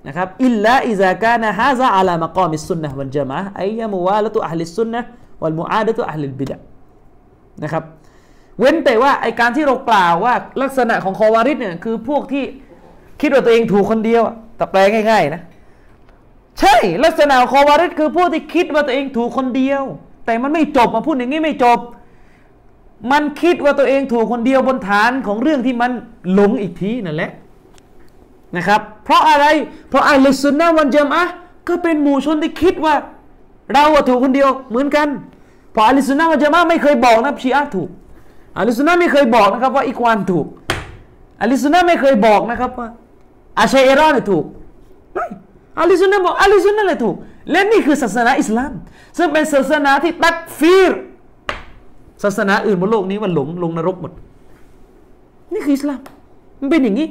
[0.06, 5.00] นะครับอิลลาอิซากานะฮาซาอัลามะกอมิสุนนะวันจามะไอยามุวาละตุอัลลิสุนนะ
[5.42, 6.56] วัลมุอาดะตุอัลลิบิดะ
[7.62, 7.84] นะครับ
[8.60, 12.44] เว้นแต่ว่าไอการที่เรากล่าวว่าลักษณะของคอวาริดเนี่ยคือพวกที่
[13.20, 14.22] คิดว่าตัวเองถูกคนเดียว
[14.56, 14.80] แต่แปล
[15.10, 15.42] ง่ายๆนะ
[16.60, 19.82] ใช่ลักษณะของคอวาริดคือพวกที่คิดว่าตัวเองถูกคนเดียว
[20.26, 21.78] แต่มันไม่จบมาพูดอย่างนี้ไม่จบ
[23.12, 25.90] มันคิดว่าตัวเองถูกคนเดียวบนฐานของเรื่องที่มัน
[26.32, 27.30] หลงอีกทีนั่นแหละ
[28.56, 29.46] นะครับ เพราะอะไร
[29.88, 31.22] เพราะอัลสุนนะวันจามะ
[31.68, 32.94] ก็เป็นหมู่ชนที่คิดว่า
[33.72, 35.08] เราถูกคนเดียวเหมือนกัน
[35.72, 37.88] เพราะอัลสุนนะวันจามะไม่เคยบอกนะชีอะถูก
[38.58, 40.46] อัลสุนนะไม่เคยบอกนะครับว่าอิควานถูก
[41.42, 42.88] อัลสุนนะไม่เคยบอกนะครับว่า
[43.58, 44.44] อาชัยเอรอนถูก
[45.14, 45.26] ไม่
[45.80, 47.16] อัลสุนนะบอกอัลสุนนะเลยถูก
[47.50, 48.72] และนี่คือศาสนาอิสลาม
[49.18, 50.92] ซึ่งเป็นศาสนาที่ตักฟีร
[52.24, 54.12] ศาสนาอื่นบนโลกนี้มันหลงลงนรกหมด
[55.52, 56.00] นี่คืออิสลาม
[56.60, 57.08] มันเป็นอย่างนี้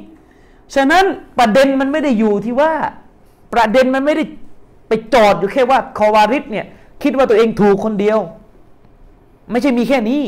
[0.74, 1.04] ฉะนั้น
[1.38, 2.72] ประเด็นมันไม่ได้อยู่ที่ว่า
[3.54, 4.24] ประเด็นมันไม่ได้
[4.88, 6.66] ไปจอดอยู่แค่ว่าคอวาริดเนี่ย
[7.02, 8.18] คิดว่าตัวเองถูกคนเดียว
[9.50, 10.22] ไม่ใช่มีแค่นี้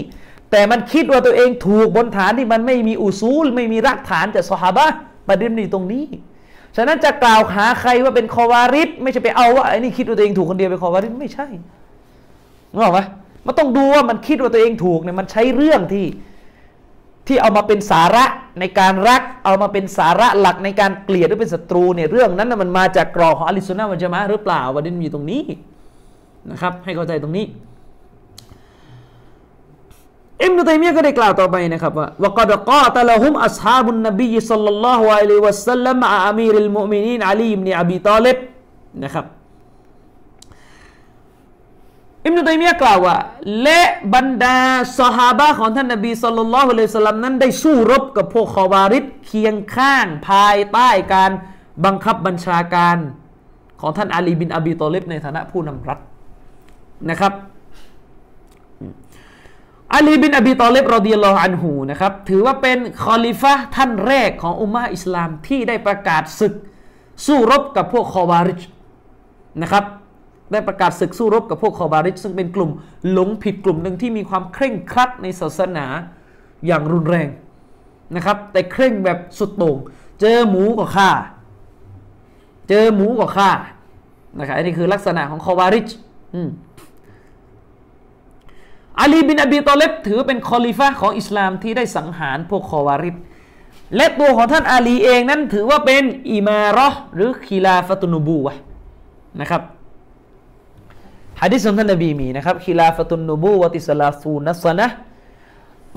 [0.50, 4.86] แต่มันคิดว่าตัวเองถูกบนฐานที่มันไม่มีอุซูล ไม่มีรากฐานจากสฮาบะ
[5.28, 6.04] ประเด็นนี้ตรงนี้
[6.76, 11.46] ฉะนั้นจะกล่าวหาใครว่าเป็นคอวาริดไม่ใช่ไปเอาว่าไอ้นี่คิดว่าตัวเองถูกคนเดียวเป็นคอวาริดไม่ใช่
[12.72, 13.00] รู้ไหม
[13.46, 16.06] มันต้องดูว่ามันคิดว่าตัวเองถูกเนี่ยมันใช้เรื่องที่
[17.26, 18.24] ที่เอามาเป็นสาระ
[18.60, 25.42] ในการรัก เอามาเป็นสาระหลักในการเกลียดหรือเป็นศัตรูเนี่ยเรื่องนั้นมันมาจากกรอของอลิสุนนะมันจะมาหรือเปล่าวันนี้มีตรงนี้
[26.50, 27.46] นะครับ ให้เข้าใจตรงนี้
[30.42, 38.38] อิมนุตัยมียก็ได้กล่าวต่อไปนะครับว่าวกดกาตะละฮุมอัศฮาบุนนบีสัลลัลลอฮุอะลัยฮิวะสัลลัมอามีริลมุมินีนอาลีบนอบีตาลิบ
[39.04, 39.26] นะครับ
[42.26, 43.16] อิบนุตัยมียะกล่าวว่า
[43.62, 43.80] และ
[44.14, 44.58] บรรดา
[44.98, 51.30] สหาบะของท่านนบีصلى الله عليه وسلم นั้นได้สู้รบกับพวกคอวาริดเคียงข้างภายใต้การ
[51.84, 52.96] บังคับบัญชาการ
[53.80, 55.98] ของท่านอาลีบินอบีตอลิบในฐานะผู้นำรัฐ
[57.10, 57.32] นะครับ
[59.94, 66.54] อาลีบินอบีตอลิบرضي الله عنه นะครับถือว่าเป็นคอลิฟะท่านแรกของอุมมะอิสลามที่ได้ประกาศศึก
[67.26, 68.60] สู้รบกับพวกคอวาริด
[69.62, 69.84] นะครับ
[70.52, 72.70] ได้ประกาศศึกสู้รบกับพวกคอบาริชซึ่งเป็นกลุ่ม
[73.12, 75.86] หลงผิดกลุ่มหนึ่งที่มีความเคร่งครัดในศาสนา
[76.66, 77.28] อย่างรุนแรง
[78.16, 79.76] นะครับ แต่เคร่งแบบสุดโต่ง
[80.20, 81.10] เจอหมูก็ฆ่า
[82.68, 83.50] เจอหมูก็ฆ่า
[84.38, 85.88] นะครับอันนี้คือลักษณะของคอบาริช
[89.00, 93.16] อาลีบินอบีตอเลบถือเป็นคอลิฟะของอิสลามที่ได้สังหารพวกคอวาริด
[93.96, 98.54] และตัวของท่านอาลีเองนั้นถือว่าเป็นإمارة หรือ خلافة النبوة
[99.40, 99.62] นะครับ
[101.42, 104.86] ฮะดิษของท่านนบีมีนะครับخلافة النبوة ثلاثون سنة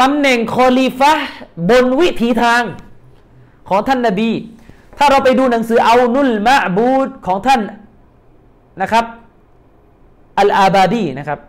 [0.02, 1.12] ตำแหน่งคอลีฟะ
[1.70, 2.64] บนวิถีทาง
[3.70, 4.30] ของท่านนบี
[4.98, 7.62] ถ้าเราไปดูหนังสือเอานุลมะบูดของท่าน
[8.82, 9.06] นะครับ
[10.40, 11.40] อัลอาบาดีนะครับ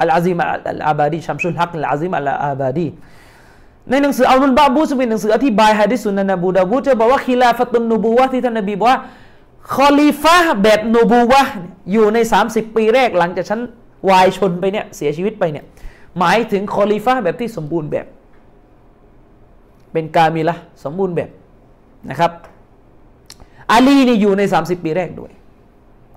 [0.00, 2.86] อัลอาซิมอัลอาบาดีชัมชุลฮักอัลอาซิมอัลอาบาดี
[3.90, 8.98] ในหนังสือเอานุลบาบูซึ่งเป็นหนังสืออธิบายฮะดิษสุนนนบูดาบูจะบอกว่าคิลาฟตุนนูบูวะที่ท่านนบีบอกว่า
[9.74, 11.42] คอลีฟะแบบนูบูวะ
[11.92, 13.60] อยู่ใน 30 ปีแรกหลังจากฉัน
[14.10, 15.64] วายชนไปเนี่ยเสียชีวิตไปเนี่ย
[16.18, 18.06] หมายถึงคอลีฟะแบบที่สมบูรณ์แบบ
[19.92, 21.30] เป็นกามิละสมบูรณ์แบบ
[22.10, 22.32] นะครับ
[23.72, 25.32] อาลีนี่อยู่ใน 30 ปีแรกด้วย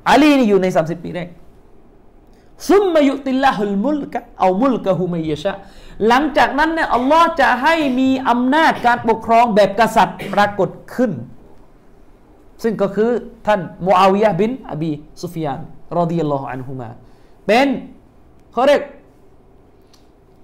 [0.10, 1.28] อาลีนี่อยู่ใน 30 ปีแรก
[2.70, 5.54] ซุมมายุติลละฮุลมุลกะเอามุลกะฮุมัยชะ
[6.08, 11.12] หลังจากนั้นเนี่ยอัลลอฮ์จะให้มีอำนาจการปกครองแบบกษัตริย์ปรากฏขึ้น
[12.64, 13.10] ซึ่งก็คือ
[13.48, 14.92] ท่านมูอาวิยะบินอบี
[15.22, 15.60] ซุฟยาน
[15.98, 16.90] รอดิยัลลอฮุอันฮุมา
[17.48, 17.68] เป็น
[18.52, 18.82] เขาเรียก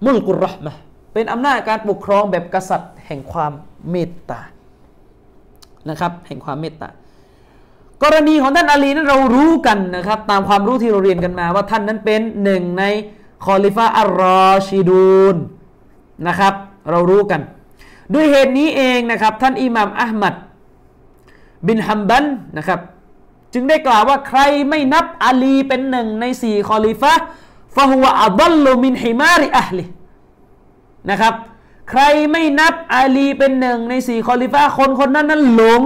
[0.05, 0.73] มุลกุรรห์มะ
[1.13, 3.51] เป็นอำนาจการปกครองแบบกษัตริย์แห่งความ
[3.89, 4.41] เมตตา
[5.89, 6.89] นะครับแห่งความเมตตา
[8.03, 12.83] กรณีของท่านอาลีนั้นเรารู้กันนะครับตามความรู้ที่เราเรียนกันมาว่าท่านนั้นเป็นหนึ่งใน
[13.45, 15.35] الخلفاء الراشدون
[16.27, 16.53] นะครับ
[16.91, 17.41] เรารู้กัน
[18.13, 20.33] ด้วยเหตุนี้เองนะครับ ท่านอิหม่ามอะหมัด
[21.67, 22.25] บินฮัมบัล
[22.57, 22.79] นะครับ
[23.53, 24.39] จึงได้กล่าวว่าใคร
[24.69, 27.13] ไม่นับอาลีเป็นหนึ่งในสี่คอลิฟะ
[27.75, 29.85] فهو أضل من حمار أهله
[31.09, 31.33] นะครับ
[31.89, 32.01] ใคร
[32.31, 35.81] ไม่นับอาลีเป็นหนึ่งในสี่คอลิฟะคนคนนั้นนั้นหลง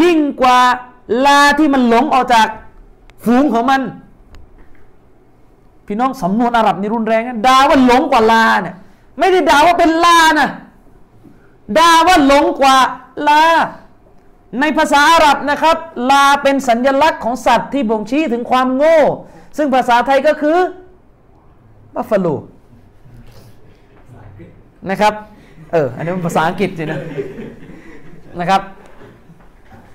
[0.00, 0.58] ยิ่งกว่า
[1.24, 2.48] ลาที่มันหลงออกจาก
[3.24, 3.82] ฝูงของมัน
[5.86, 8.74] พี่น้องสำนวนอาหรับนี่รุนแรงนะด่าว่าหลงกว่าลาเนี่ย
[9.18, 10.48] ไม่ได้ด่าว่าเป็นลานะ
[11.78, 12.76] ด่าว่าหลงกว่า
[13.28, 13.42] ลา
[14.60, 15.76] ในภาษาอาหรับนะครับ
[16.10, 18.98] ลาเป็นสัญลักษณ์ของสัตว์ที่บ่งชี้ถึงความโง่
[19.56, 20.58] ซึ่งภาษาไทยก็คือ
[21.94, 22.26] บัฟฟาโล
[24.90, 25.14] นะครับ
[25.72, 27.00] เออ อันนี้เป็นภาษาอังกฤษสินะ
[28.40, 28.62] นะครับ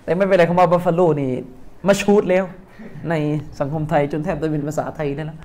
[0.03, 1.32] แต่ไม่เป็นไรคำว่าบัฟฟาโลนี่
[1.88, 2.45] มาชูดแล้ว
[3.10, 3.14] ใน
[3.60, 5.39] สังคมไทยจนแทบจะเป็นภาษาไทยได้แล้ว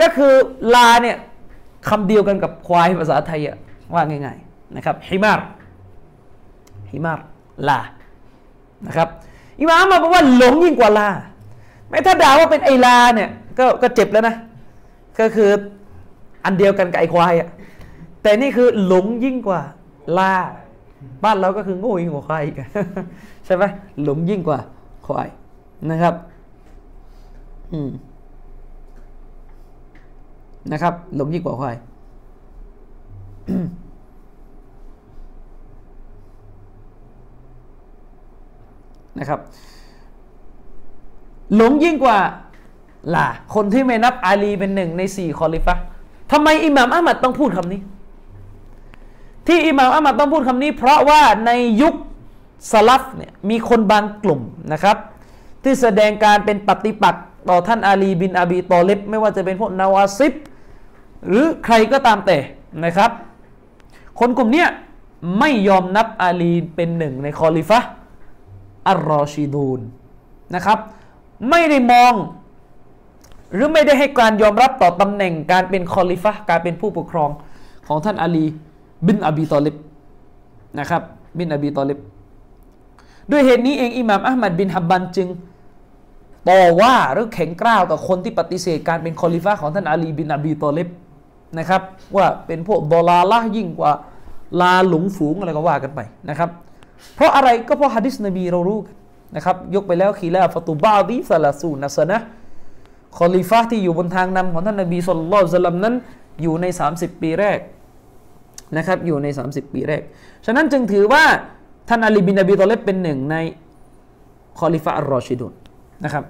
[0.00, 0.32] ก็คือ
[0.74, 1.16] ลาเนี่ย
[1.88, 3.56] คำเดียวกันกับควายภาษาไทยอะ
[3.94, 5.40] ว่าง่าย ๆ นะครับฮิมาร
[6.90, 7.18] ฮิมาร
[7.68, 7.80] ลา
[8.86, 9.08] นะครับ
[9.58, 11.08] อิมามมาบอกว่าหลงยิ่งกว่าลา
[11.88, 14.34] ไม่ถ้าด่าว่าเป็นไอลาเนี่ยก็ก็เจ็บแล้วนะ
[15.20, 15.50] ก็คือ
[16.44, 17.48] อันเดียวกันกับไอควายอะ
[18.22, 19.60] แต่นี่คือหลงยิ่งกว่า
[20.18, 20.34] ลา
[21.24, 22.56] บ้านเราก็คือโง่ยิ่งกว่าควายอีก
[23.46, 23.64] ใช่ไหม
[24.02, 24.58] หลงยิ่งกว่า
[25.06, 25.28] ควาย
[25.90, 26.14] นะครับ
[27.72, 27.90] อืม
[30.72, 31.76] นะครับ หลงยิ่งกว่าควาย
[39.18, 39.40] นะครับ
[41.54, 42.18] หลงยิ่งกว่า
[43.14, 45.74] ล่ะคนที่ไม่นับอาลีเป็นหนึ่งในสี่คอลิฟะ
[46.32, 47.80] ทำไมอิหม่ามอะหมัดต้องพูดคำนี้
[49.46, 51.50] ที่อิหม่ามอะหมัดต้องพูดคำนี้ เพราะว่าใน
[51.82, 51.94] ยุค
[52.72, 54.40] สลัฟเนี่ยมีคนบางกลุ่ม
[54.72, 54.96] นะครับ
[55.62, 60.32] ที่แสดงการเป็นปฏิปักษ์ต่อท่านอาลีบินอบีตอเลบไม่ว่าจะเป็นพวกนาวาซิบ
[61.26, 62.38] หรือใครก็ตามแต่
[62.84, 63.10] นะครับ
[64.20, 64.64] คนกลุ่มนี้
[65.38, 67.78] ไม่ยอมนับอาลีเป็นหนึ่งในคอลิฟะ
[68.88, 69.80] الراشدون
[70.54, 70.78] นะครับ
[71.50, 72.14] ไม่ได้มอง
[73.54, 77.30] หรือไม่ได้ให้การยอมรับต่อตำแหน่งการเป็นคอลิฟะการเป็นผู้ปกครอง
[77.86, 78.44] ของท่านอาลี
[79.06, 79.76] บินอบีตอเลบ
[80.78, 81.02] นะครับ
[81.38, 81.98] บินอบีตอเลบ
[83.30, 85.28] ด้วยเหตุนี้เองอิหม่ามอะหมัดบินฮัมบัลจึง
[86.48, 90.88] ต่อว่าหรือแข็งกร้าวกับคนที่ปฏิเสธการเป็นคอลิฟะของท่านอาลีบินอบีตอเลบ
[91.58, 91.82] นะครับ
[92.16, 93.92] ว่าเป็นพวกضلالة ยิ่งกว่า
[94.60, 96.50] ลาหลงฝูงอะไรก็ว่ากันไปนะครับ
[97.14, 98.80] เพราะอะไรก็เพราะฮะดิษนบีเรารู้
[99.36, 102.18] นะครับยกไปแล้วขีลาฟตุบาดีสลาสูนัสนะ
[103.18, 105.94] คอลิฟะที่อยู่บนทางนำของท่านนบีสุลต่านนั้น
[106.42, 107.58] อยู่ใน 30 ปีแรก
[108.76, 110.02] นะครับอยู่ใน 30 ปีแรก
[110.46, 111.24] ฉะนั้นจึงถือว่า
[111.88, 113.36] ท่านอาลีบินอบีตอเลบเป็นหนึ่งใน
[114.58, 115.52] คอลิฟะอัลรอชิดุน
[116.04, 116.24] นะครับ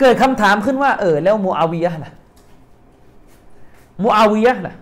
[0.00, 2.12] เกิดคำถามขึ้นว่าเออแล้วมูอาวิยะล่ะ
[4.02, 4.74] มูอาวิยะล่ะ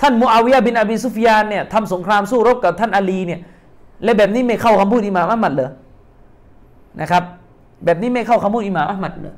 [0.00, 3.40] ท่านมูอาวิยะบินอบีซุฟยานเนี่ยทำสงครามสู้รบกับท่านอาลีเนี่ย
[4.04, 5.70] และแบบนี้ไม่เข้าคำพูดอิหม่ามอัมัดเลย
[7.00, 7.22] นะครับ
[7.84, 9.34] แบบนี้ไม่เข้าคำพูดอิหม่ามอัมัดเลย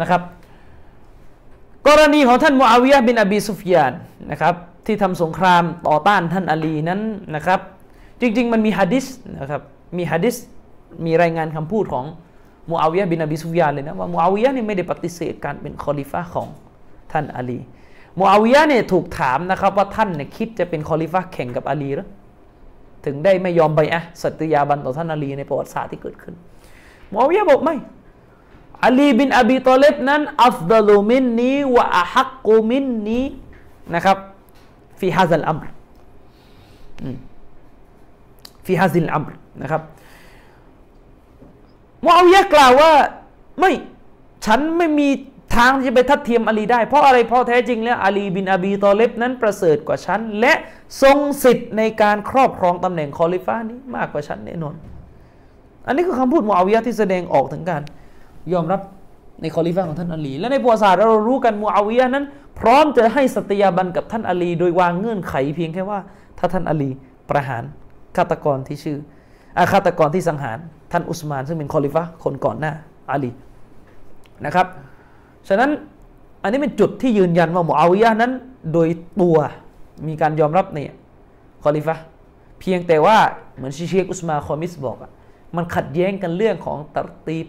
[0.00, 0.20] นะครับ
[1.88, 3.92] กรณีของท่านมูอาวิยะบินอบีซุฟยาน
[4.30, 4.54] นะครับ
[4.86, 7.00] ที่ทำสงครามต่อต้านท่านอาลีนั้น
[7.34, 7.60] นะครับ
[8.20, 9.06] จริง ๆ มันมีฮะดิษ
[9.40, 9.62] นะครับ
[9.96, 10.36] มีฮะดิษ
[11.04, 12.04] มีรายงานคำพูดของ
[12.70, 16.48] มูอาวิยะบินอบีซุฟยานเลยนะว่ามูอาวิยะนี่ไม่ได้ปฏิเสธการเป็นคอลิฟะของ
[17.12, 17.58] ท่านอาลี
[18.18, 22.08] มูอาวิยะเนี่ยถูกถามนะครับว่าท่านเนี่ยคิดจะเป็นคอลิฟะแข่งกับอาลีหรือ
[23.04, 26.34] ถึงได้ไม่ยอมไปอะสัตยาบันต่อท่านอาลีในประวัติศาสตร์ที่เกิดขึ้น
[27.12, 27.76] มูอาวิยะบอกไม่
[28.84, 33.20] อาลีบินอบีตอเลบนั้นอัฟดาลูมินนีวะอะฮักกูมินนี
[33.94, 34.18] นะครับ
[35.00, 35.66] في هذا الأمر
[38.66, 39.32] في هذا الأمر
[39.62, 39.82] นะครับ
[42.04, 42.92] มูอาวิยะกล่าวว่า
[43.60, 43.72] ไม่
[44.46, 45.08] ฉันไม่มี
[45.54, 50.52] ทางที่จะไปทัดเทียมอาลีได้ เพราะอะไรเพราะแท้จริงแล้วอาลีบินอบีตอเลบนั้นประเสริฐกว่าฉัน และ
[51.02, 54.74] ทรงสิทธิ์ในการครอบครองตำแหน่งคอลิฟ้านี้มากกว่าฉันแน่นอน
[55.86, 57.82] อันนี้คือคำพูดมูอาวิยะที่แสดงออกถึงการ
[58.52, 58.80] ยอมรับ
[59.42, 62.24] ในคอลิฟะของท่านอาลี และในประวัติศาสตร์เรารู้กันมูอาวิยะนั้น
[62.60, 65.98] พร้อมจะให้สัตยาบันกับท่านอาลี โดยวางเงื่อนไขเพียงแค่ว่า
[66.38, 66.90] ถ้าท่านอาลี
[67.30, 67.62] ประหาร
[68.16, 68.98] ฆาตกรที่ชื่อ
[69.58, 70.58] อาฆาตกรที่สังหาร
[70.92, 72.72] ท่านอุสมานซึ่งเป็นคอลิฟะคนก่อนหน้า
[73.10, 73.30] อาลี
[74.46, 74.66] นะครับ
[75.48, 75.70] ฉะนั้น
[76.42, 78.32] อันนี้เป็นจุดที่ยืนยันว่ามูอาวิยะนั้น
[78.72, 78.88] โดย
[79.20, 79.36] ตัว
[80.06, 80.92] มีการยอมรับเนี่ย
[81.62, 81.96] คอลิฟะ
[82.60, 83.16] เพียงแต่ว่า
[83.54, 85.10] เหมือนชิเชคอุสมานคอมิสบอกอะ
[85.56, 87.46] มันขัดแย้งกันเรื่องของ ترتيب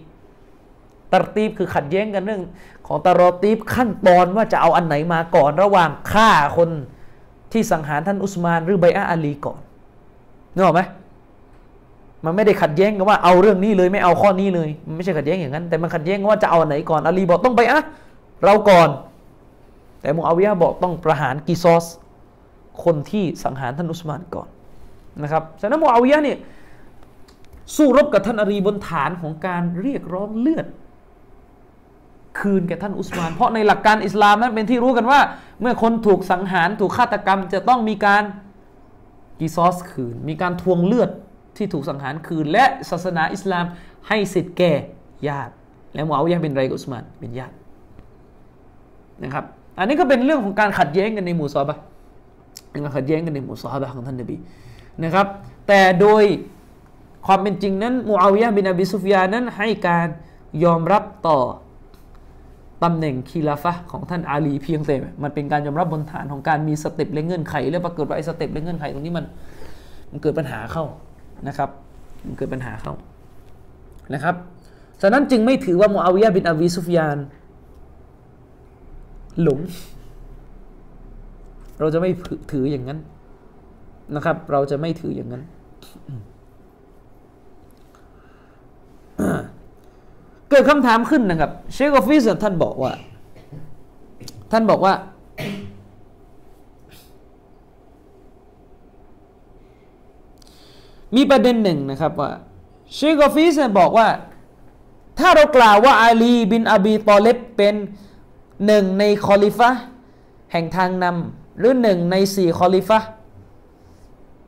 [1.12, 2.42] ตรตีบคือขัดแย้งกันเรื่อง
[2.88, 6.70] ของตรอตีบขั้นตอนว่าจะเอาอันไหนมาก่อนระหว่างฆ่าคน
[7.52, 9.60] ที่สังหารท่านอุสมานหรือไบอาอาลีก่อน
[10.54, 10.82] นึกออกไหม
[12.26, 17.82] มันไม่ได้ขัดแย้งกันว่าเอาเรื่องนี้เลยไม่เอาข้อนี้เลยมันไม่ใช่ขัดแย้งอย่างนั้น แต่มันขัดแย้งว่าจะเอาอันไหนก่อนอาลีบอกต้องไปอะ
[18.44, 18.90] เราก่อน
[20.02, 21.86] แต่มูอาวิยะบอกต้องประหารกีซอส
[22.84, 24.48] คนที่สังหารท่านอุสมานก่อน
[25.24, 26.38] นะครับฉะนั้นมูอาวิยะเนี่ย
[27.76, 30.66] สู้รบกับท่านอาลีบนฐานของการเรียกร้องเลือด
[32.40, 35.20] คืนแก่ท่านอุสมาน เพราะในหลักการอิสลามนั้นเป็นที่รู้กันว่า
[35.62, 38.24] เมื่อคนถูกสังหารถูกฆาตกรรมจะต้องมีการ
[39.40, 41.10] กีซอสคืน มีการทวงเลือด
[41.58, 43.66] ที่ถูกสังหารคืน และศาสนาอิสลาม
[44.08, 44.74] ให้สิทธิ์แก่
[45.28, 45.54] ญาติ
[45.94, 47.56] และมูอาวิยะเป็นไรกุสมานเป็นญาติ
[49.24, 49.46] นะครับ
[49.80, 51.78] อันนี้ก็เป็นเรื่องของการขัดแย้งกันในหมู่ซอบะ
[52.74, 54.36] การขัดแย้งกันในหมู่ซอบะของท่านนบี
[55.04, 55.28] นะครับ
[55.68, 56.24] แต่โดย
[57.28, 60.08] ความเป็นจริงนั้นมูอาวิยะบินอบีซุฟยานนั้นให้การ
[60.64, 61.40] ยอมรับต่อ
[62.84, 69.26] ตำแหน่งคีลาฟะของท่านอาลีเพียงแต่มันเป็นการยอมรับบนฐานของการมี step และเงื่อนไข แล้วปรากฏว่าไอ้ step และเงื่อนไขตรงนี้มัน
[70.12, 70.86] มันเกิดปัญหาเข้า
[71.48, 71.70] นะครับ
[72.26, 72.94] มันเกิดปัญหาเข้า
[74.14, 74.36] นะครับ
[75.02, 77.18] ฉะนั้นจึงไม่ถือว่ามูอาวิยะบินอบีซุฟยาน
[79.42, 79.60] หลง
[81.80, 82.12] เราจะไม่
[82.52, 83.00] ถืออย่างนั้น
[84.16, 85.44] นะครับ เราจะไม่ถืออย่างนั้น
[90.50, 92.92] เกิดคำถามขึ้นนะครับ เชคอฟิสท่านบอกว่า
[94.52, 94.94] ท่านบอกว่า
[101.16, 102.32] มีประเด็นหนึ่งนะครับว่า
[102.94, 104.08] เชคอฟิสบอกว่า
[105.20, 107.76] ถ้าเรากล่าวว่าอาลีบินอบีตอเลบเป็น
[108.66, 109.70] หนึ่งในคอลิฟะ
[110.52, 113.00] แห่งทางนำหรือหนึ่งในสี่คอลิฟะ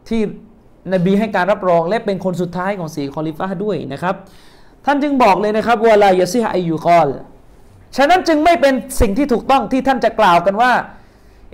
[0.08, 0.22] ที่
[0.94, 4.16] นบีให้การรับรองและเป็นคนสุดท้ายของสี่คอลิฟะด้วยนะครับ
[4.86, 7.10] ท่านจึงบอกเลยนะครับว่าلا يصح أن يقال
[7.98, 10.72] ฉะนั้นจึงไม่เป็นสิ่งที่ถูกต้องที่ท่านจะกล่าวกันว่า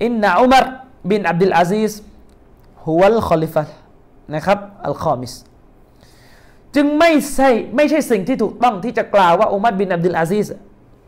[0.03, 0.65] إن عمر
[1.09, 1.93] بن عبد العزيز
[2.85, 3.63] هو الخليفة
[4.33, 5.33] นะครับالخامس
[6.75, 10.47] จึงไม่ใช่ไม่ใช่สิ่งที่ถูกต้องที่จะกล่าวว่าอุมัรบินอับดุลอาซิส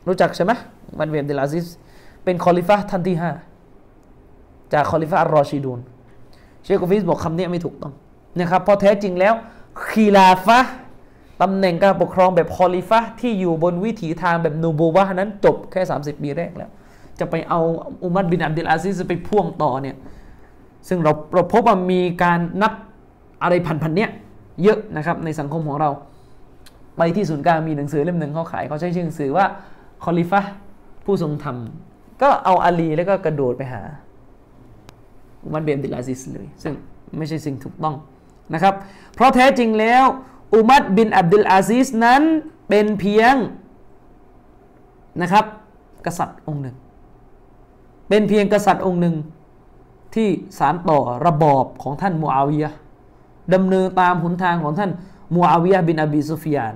[0.08, 0.52] รู้จักใช่ไหม
[1.00, 1.68] อุมัรบินอับดุลอาซิส
[2.24, 3.32] เป็นคอลิฟะท่านที่ห้า
[4.74, 5.80] จาก الخلفاء الراشدون
[6.64, 7.94] เชคอฟิสบอกคำนี้ไม่ถูกต้อง
[8.40, 9.34] นะครับเพราะแท้จริงแล้ว
[9.88, 10.60] คีลาฟะ
[11.42, 16.72] ตำแหน่งการปกครองแบบคอลิฟะที่อยู่บนวิถีทางแบบ نبوة นั้นจบแค่ 30 ปีแรกแล้ว
[17.20, 17.60] จะไปเอา
[18.04, 19.96] อุมัรบินอับดุลอาซิสไปพ่วงต่อเนี่ย
[20.88, 22.74] ซึ่งเราเราพบว่ามีการนับ
[23.44, 24.10] อะไรพันๆเนี้ย
[24.64, 25.90] เยอะนะครับในสังคมของเรา
[26.98, 29.46] ไปที่ศูนย์กลางมีหนังสือเล่มหนึ่งเขาขายเขาใช้ชื่อหนังสือว่า
[30.04, 30.42] คอลิฟะ
[31.06, 31.58] ผู้ทรงธรรม
[32.22, 33.82] ก็เอาอาลีแล้วก็กระโดดไปหา
[35.44, 36.74] อุมัรบินอับดุลอาซิสเลย ซึ่ง
[37.18, 37.96] ไม่ใช่สิ่งถูกต้อง
[38.54, 38.74] นะครับ
[39.16, 40.04] เพราะแท้จริงแล้ว
[40.54, 42.22] อุมัรบินอับดุลอาซิสนั้น
[42.70, 43.36] เป็นเพียง
[45.22, 45.46] นะครับ
[46.06, 46.76] กษัตริย์องค์หนึ่ง
[48.10, 49.16] เป็นเพียงกษัตริย์องค์หนึ่ง
[50.16, 50.28] ที่
[50.60, 52.72] สารต่อระบอบของท่านมูอาวิยะ
[53.54, 54.92] ดำเนินตามหนทางของท่าน
[55.34, 56.74] มูอาวิยะบินอบีซุฟิยาน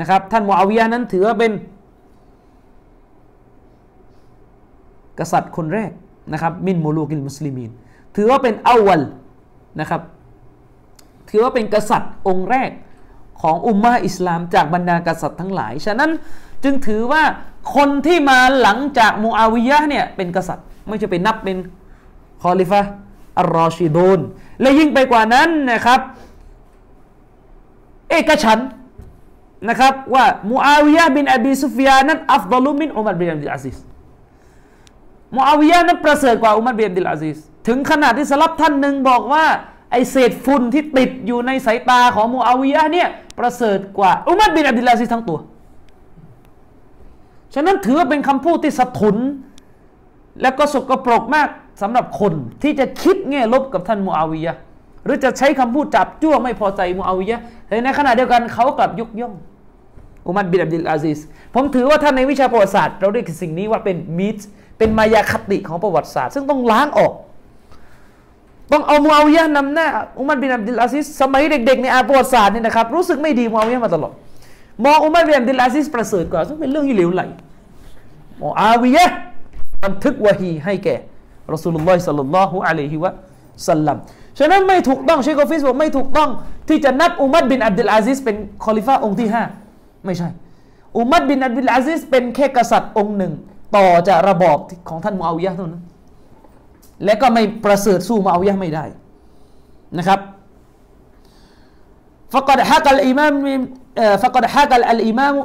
[0.00, 1.52] นะครับท่านมูอาวิยะนั้นถือว่าเป็น
[5.18, 5.90] กษัตริย์คนแรก
[6.32, 7.70] นะครับมินมูลูกิลมุสลิมีน
[8.16, 9.02] ถือว่าเป็นอาวัล
[9.80, 10.02] นะครับ
[11.30, 12.70] ถือว่าเป็นกษัตริย์องค์แรก
[13.42, 16.10] ของอุมมาอิสลามจากบรรดากษัตริย์ทั้งหลาย ฉะนั้น
[16.64, 17.22] จึงถือว่า
[17.76, 21.56] คนที่มาหลังจากมูอาวิยะเนี่ยเป็นกษัตริย์ ไม่ใช่เป็นนับเป็น
[22.42, 24.20] الخلفاء الراشدون
[24.60, 26.00] และยิ่งไปกว่านั้นนะครับ
[28.10, 28.58] เอกฉันท์
[29.68, 33.76] นะครับว่ามูอาวิยะบินอบีซุฟยานั้นอัฟดลุมินอุมัรบินอับดุลอาซิส
[35.36, 37.36] มูอาวิยะนั้นประเสริฐกว่าอุมัรบินอับดุลอาซิส
[37.68, 39.44] ถึงขนาดที่สลัฟท่านหนึ่งบอกว่า
[39.90, 43.08] ไอเศษฝุ่นที่ติดอยู่ในสายตาของมูอาวิยะเนี่ย
[43.38, 45.38] ประเสริฐกว่าอุมัรบินอับดุลอาซิสทั้งตัว
[47.54, 49.16] ฉะนั้นถือว่าเป็นคำพูดที่สะทุน
[50.42, 51.48] และก็สกปรกมาก
[51.82, 54.54] สำหรับคนที่จะคิดแง่ลบกับท่านมูอาวิยะ
[55.04, 59.34] หรือจะใช้คำพูดจับจ้วงไม่พอใจมูอาวิยะแต่ในขณะเดียวกันเขากลับยกย่อง
[60.26, 61.18] อุมัรบินอับดุลอาซิส
[61.54, 64.38] ผมถือว่าท่านในวิชาประวัติศาสตร์ เราเรียกสิ่งนี้ว่าเป็นมิต
[64.78, 67.12] เป็นมายาคติของประวัติศาสตร์ ซึ่งต้องล้างออก
[68.72, 69.86] ต้องเอามูอาวิยะนำหน้า
[70.18, 74.12] อุมัรบินอับดุลอาซิสสมัยเด็กๆในอาประวัติศาสตร์นี่นะครับรู้สึกไม่ดีมูอาวิยะมาตลอด
[74.84, 77.22] มองอุมัรบินอับดุลอาซิสประเสริฐกว่าซึ่งเป็นเรื่องที่เหลวไหล
[78.40, 79.06] มูอาวิยะ
[79.84, 80.96] บันทึกวะฮีให้แก่
[81.53, 83.11] รอสูลุลลอฮิสัลลัลลอฮุอะลัยฮิวะ
[83.69, 83.97] สัลลัม
[84.39, 86.29] ฉะนั้นไม่ถูกต้องเชคกอฟิสบอกไม่ถูกต้อง
[86.69, 89.43] ที่จะนับอุมัดบินอับดุลอาซิสเป็นคอลิฟ้าองค์ที่ห้า
[90.05, 90.29] ไม่ใช่
[90.97, 93.33] อุมัดบินอับดุลอาซิสเป็นแค่กษัตริย์องค์หนึ่ง
[93.77, 94.57] ต่อจากระบอบ
[94.89, 95.81] ของท่านมูอาวิยะเท่านั้น
[97.03, 98.85] และก็ไม่ประเสริฐสู้มูอาวิยะไม่ได้
[99.97, 100.19] นะครับ
[102.35, 103.35] فقد حكى الإمام
[104.23, 105.35] فقد حكى الإمام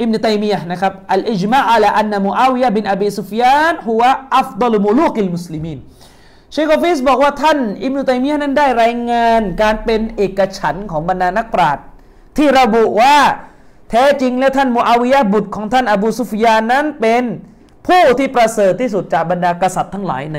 [0.00, 5.78] ابن تيمية นะครับ الإجماع على أن معاوية بن أبي سفيان هو أفضل ملوك المسلمين
[6.52, 11.84] เชคอฟิสบอกว่าท่านอิบนุตัยมียะนั้นได้รายงานการเป็นเอกฉันท์ของบรรดานักปราชญ์
[12.36, 13.16] ที่ระบุว่า
[13.90, 17.22] แท้จริงแล้วท่านมูอาวิยะบุตรของท่านอบูซุฟยานนั้นเป็น
[17.86, 20.38] ผู้ที่ประเสริฐที่สุดจากบรรดากษัตริย์ทั้งหลายใน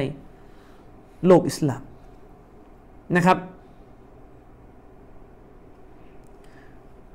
[1.28, 1.82] โลกอิสลาม
[3.16, 3.38] นะครับ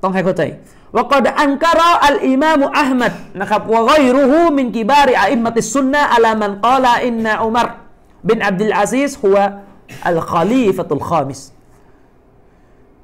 [0.03, 0.43] ต้องให้เข้าใจ
[0.95, 7.67] وقد أنكر الإمام أحمد นะครับ وغيره من كبار أئمة السنة على من قال إن عمر
[8.27, 11.41] بن عبد العزيز هو الخليفة الخامس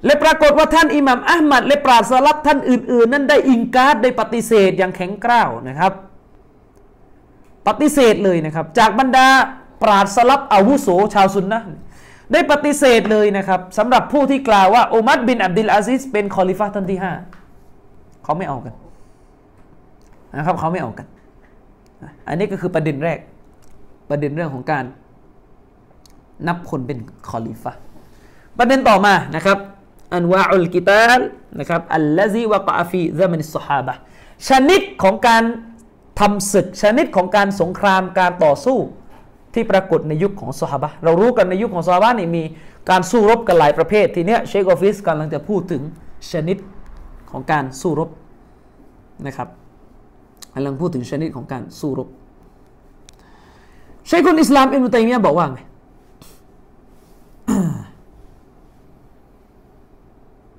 [0.06, 5.94] และปรากฏว่าท่านอิหม่ามอะห์มัดและปราชญ์สลัฟท่านอื่น ๆ นั้นได้ إنكار ได้ปฏิเสธอย่างแข็งกร้าวนะครับ
[7.68, 9.28] ปฏิเสธเลยนะครับ จากบรรดา
[9.84, 11.60] ปราชญ์สลัฟอาวุโสชาวซุนนะ
[12.32, 17.14] ได้ปฏิเสธเลยนะครับสำหรับผู้ที่กล่าวว่าอุมัรบินอับดุลอาซิสเป็นคอลิฟะท่านที่ห้า
[18.24, 18.74] เขาไม่เอากัน
[20.38, 21.08] นะครับเขาไม่เอากัน
[22.28, 23.20] อันนี้ก็คือประเด็นแรก
[24.10, 24.84] ประเด็นเรื่องของการ
[26.48, 27.00] นับคนเป็น
[27.30, 27.74] คอลิฟะ
[28.58, 29.58] ประเด็นต่อมานะครับ
[30.14, 31.20] أنواع القتال
[31.60, 33.94] นะครับ الذي وقع في زمن الصحابة
[34.50, 35.44] ชนิดของการ
[36.20, 38.78] ทำศึกชนิดของการสงครามการต่อสู้
[39.54, 42.44] ที่ปรากฏในยุคของซอฮาบะเรารู้กันในยุคของซอฮาบะนี่มี
[42.90, 45.82] การสู้รบกันหลายประเภท ทีเนี้ยเชคอฟิสกำลังจะพูดถึง
[46.32, 46.58] ชนิด
[47.34, 48.10] ของการสู้รบ
[49.28, 49.48] นะครับ
[50.54, 52.10] กำลังพูดถึงชนิดของการสู้รบ
[54.08, 55.60] เชคุนอิสลามอิบนุตัยมียะบอกว่าไง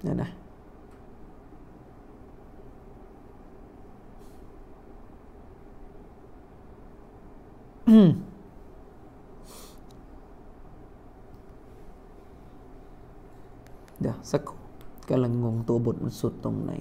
[0.03, 0.31] เนี่ยนะ
[14.01, 14.43] เดี๋ยวสัก
[15.09, 16.73] กำลังงงตัวบทมันสุดตรงไหน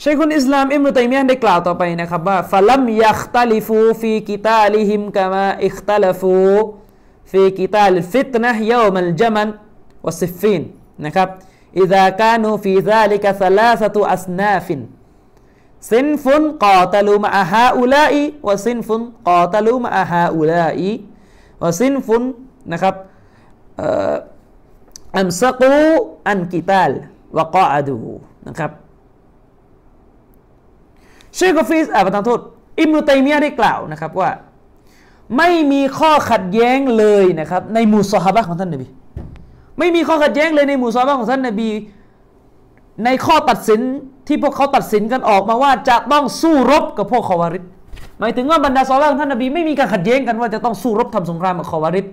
[0.00, 9.48] เชคุลอิสลามอิบนุตัยมียะได้กล่าวต่อไปนะครับว่าفلم يختلفوا في قتالهم كما اختلفوا في قتال الفتنة يوم الجمل
[10.06, 10.62] وصفين
[11.04, 11.28] นะครับ
[11.78, 22.22] إذ كانوا في ذلك ثلاثة أصناف صنف قاتلوا مع هؤلاء وصنف قاتلوا مع هؤلاء وصنف
[22.72, 22.94] นะครับ
[25.16, 25.76] อัมสกู
[26.28, 26.92] อันกิตาล
[27.36, 27.96] วะกอดู
[28.46, 28.70] นะครับ
[31.34, 32.40] เชคกฟิสอาบัตันโทษ
[32.80, 34.30] อิมนุตัมียะได้กล่าวนะครับว่า
[35.36, 38.86] ไม่มีข้อขัดแย้งเลยนะครับ ในหมู่ซอฮาบะของท่านนบี
[39.78, 41.70] ไม่มีข้อขัดแย้งเลยในหมู่ซอฮาบะของท่านนบี
[43.04, 43.80] ในข้อตัดสิน
[44.26, 47.64] ที่พวกเขาตัดสินกันออกมาว่าจะต้องสู้รบกับพวกคอวาริด
[48.20, 52.06] หมายถึงว่าบรรดาซอฮาบะของท่านนบีไม่มีการขัดแย้งกันว่าจะต้องสู้รบทำสงครามกับคอวาริด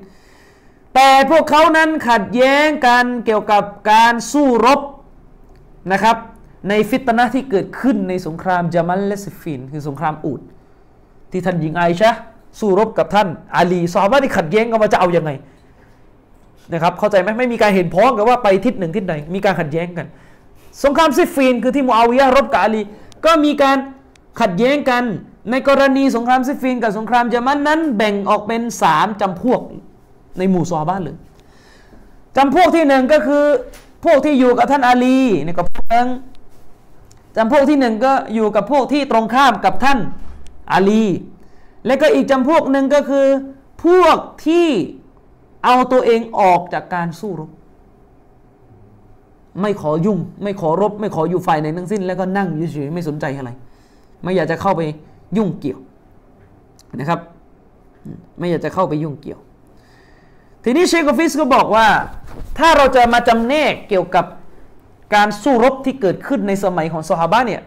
[0.95, 4.79] แต่พวกเขานั้นขัดแย้งกันเกี่ยวกับการสู้รบ
[5.91, 6.17] นะครับ
[6.69, 10.41] ในฟิตนะที่เกิดขึ้นในสงครามจามัลและซิฟิน คือสงครามอูฐ
[11.31, 12.11] ที่ท่านหญิงไอชะ
[12.59, 15.31] สู้รบกับท่านอาลีซอฮาบะที่ขัดแย้งกันว่าจะเอาอยัางไง
[16.73, 20.07] นะครับเข้าใจไหมไม่มีการเห็นพ้องกันว่าไปทิศหนึ่งทิศใดมีการขัดแย้งกัน
[20.83, 22.81] สงครามซิฟินคือที่มูอาวิยะรบกับอาลี
[23.25, 23.77] ก็มีการ
[24.41, 25.03] ขัดแย้งกัน
[25.51, 29.61] ในกรณีสงครามซิฟินกับสงครามจามัลนั้น แบ่งออกเป็นสามจำพวก
[30.37, 31.15] ในหมู่ซอฮาบะเลย
[32.37, 33.43] จำพวกที่หนึ่งก็คือ
[34.05, 36.07] พวกที่อยู่กับท่านอาลีนี่ก็พวกนึง
[37.37, 39.99] จำพวกที่หนึ่งก็อยู่กับพวกที่ตรงข้ามกับท่าน
[40.73, 41.03] อาลี
[41.85, 43.25] และก็อีกจำพวกหนึ่งก็คือ
[43.85, 44.67] พวกที่
[45.65, 47.51] เอาตัวเองออกจากการสู้รบ
[49.61, 53.49] ไม่ขอยุ่ง ไม่ขอรบ ไม่ขออยู่ฝ่ายไหนทั้งสิ้น แล้วก็นั่งเฉยๆไม่สนใจอะไร
[54.23, 54.81] ไม่อยากจะเข้าไป
[55.37, 55.79] ยุ่งเกี่ยว
[56.99, 57.19] นะครับ
[58.39, 59.39] ไม่อยากจะเข้าไปยุ่งเกี่ยว
[60.63, 61.87] ทีนี้เชคอฟิสก็บอกว่า
[62.57, 64.25] ถ้าเราจะมาจำแนกเกี่ยวกับ
[65.15, 67.61] การสู้รบที่เกิดขึ้นในสมัยของซอฮาบะเนี่ย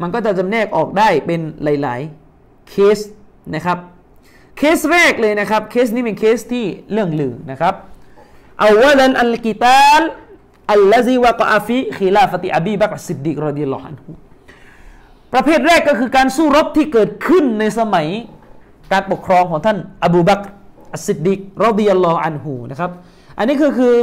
[0.00, 1.40] มันก็จะจำแนกออกได้เป็น
[1.82, 2.00] หลาย
[2.36, 2.98] ๆ เคส
[3.54, 3.78] นะครับ
[4.58, 7.74] เคสแรกเลยนะครับเคสนี้เป็นเคสที่เลื่องลือนะครับ
[8.60, 10.02] أولا القتال
[10.72, 13.94] الذي وقع في خلافة أبي بكر الصديق رضي الله عنه
[15.32, 18.06] ประเภทแรกก็คือการสู้รบที่เกิดขึ้นในสมัย
[18.92, 20.40] การปกครองของท่านอบูบัก
[20.94, 22.90] อัสซิดดิกرضي الله عنه นะครับ
[23.38, 23.94] อันนี้คือคือ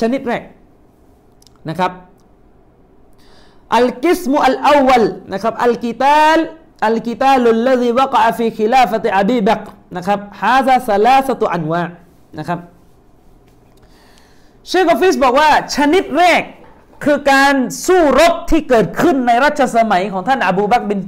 [0.00, 0.42] ชนิดแรก
[1.68, 1.92] นะครับ
[3.76, 6.38] อัลกิสมุอัลอวัลนะครับอัลกิตาล
[6.86, 9.60] อัลกิตาลุลลซีวะกะฟีคิลาฟติอบีบัก
[9.96, 11.82] นะครับฮาซาซาลาสตุอันวะ
[12.38, 12.58] นะครับ
[14.68, 16.42] เชคกอฟิสบอกว่าชนิดแรก
[17.04, 17.54] คือการ
[17.86, 21.00] สู้รบที่เกิดขึ้นในรัชสมัยของท่านอบูบักบิน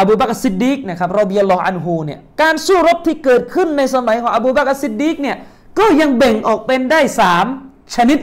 [0.00, 5.36] อบูบักซิดดีกนะครับرضي الله عنه เนี่ยการสู้รบที่เกิดขึ้นในสมัยของอบูบักซิดดีกเนี่ย
[5.78, 7.46] ก็ยังแบ่งออกเป็นได้สาม
[7.94, 8.18] ชนิด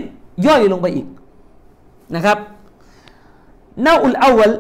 [0.46, 1.08] ย่อยลงไปอีก
[2.16, 2.38] นะครับ
[3.86, 4.52] النوع الأول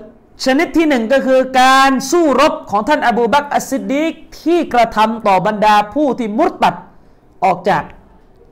[0.43, 6.75] ชนิดที่หนึ่งก็คือการสู้รบของท่านอบูบักอัสซิดดีกที่กระทำต่อบรรดาผู้ที่มุรตัด
[7.45, 7.83] ออกจาก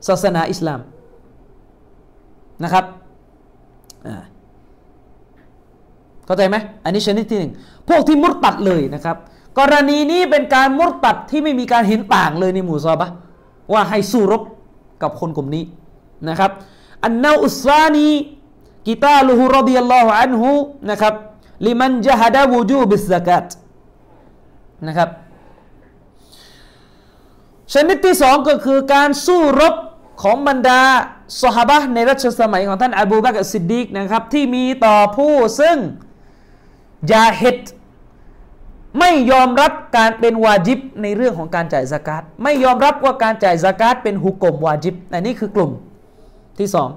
[0.08, 0.80] ศาสนาอิสลาม
[2.64, 2.84] นะครับ
[6.26, 7.52] เข้าใจไหมอันนี้ชนิดที่หนึ่ง
[7.88, 9.16] พวกที่มุตตัดเลยนะครับ
[9.58, 13.08] กรณีนี้เป็นการมุตตัดที่ไม่มีการเห็นต่างเลยในหมู่ซอบะ
[13.72, 14.42] ว่าให้สู้รบ
[15.02, 15.64] กับคนกลุ่มนี้
[16.28, 16.50] นะครับ
[17.04, 18.08] อันนาอุสานี
[18.86, 20.50] กิตาลูฮุรดิยัลลอฮุอันฮุ
[20.90, 21.14] นะครับ
[21.64, 23.46] ลิมันจฮดาวูจูบิสซากาต
[24.86, 25.08] นะครับ
[27.72, 29.74] ชนิดที่สองก็คือการสู้รบ
[30.22, 30.80] ของบรรดา
[31.42, 35.76] สหบะในรัชสมัยของท่านอบูบักรซิดดีกนะครับ ที่มีต่อผู้ซึ่ง
[37.12, 37.60] ยาเฮต
[38.98, 45.70] ไม่ยอมรับการเป็นวาจิบในเรื่องของการจ่ายสกาตไม่ยอมรับว่าการจ่ายสกาตเป็นฮุกกลมวาจิบอันนี้คือกลุ่ม
[46.58, 46.88] ที่สอง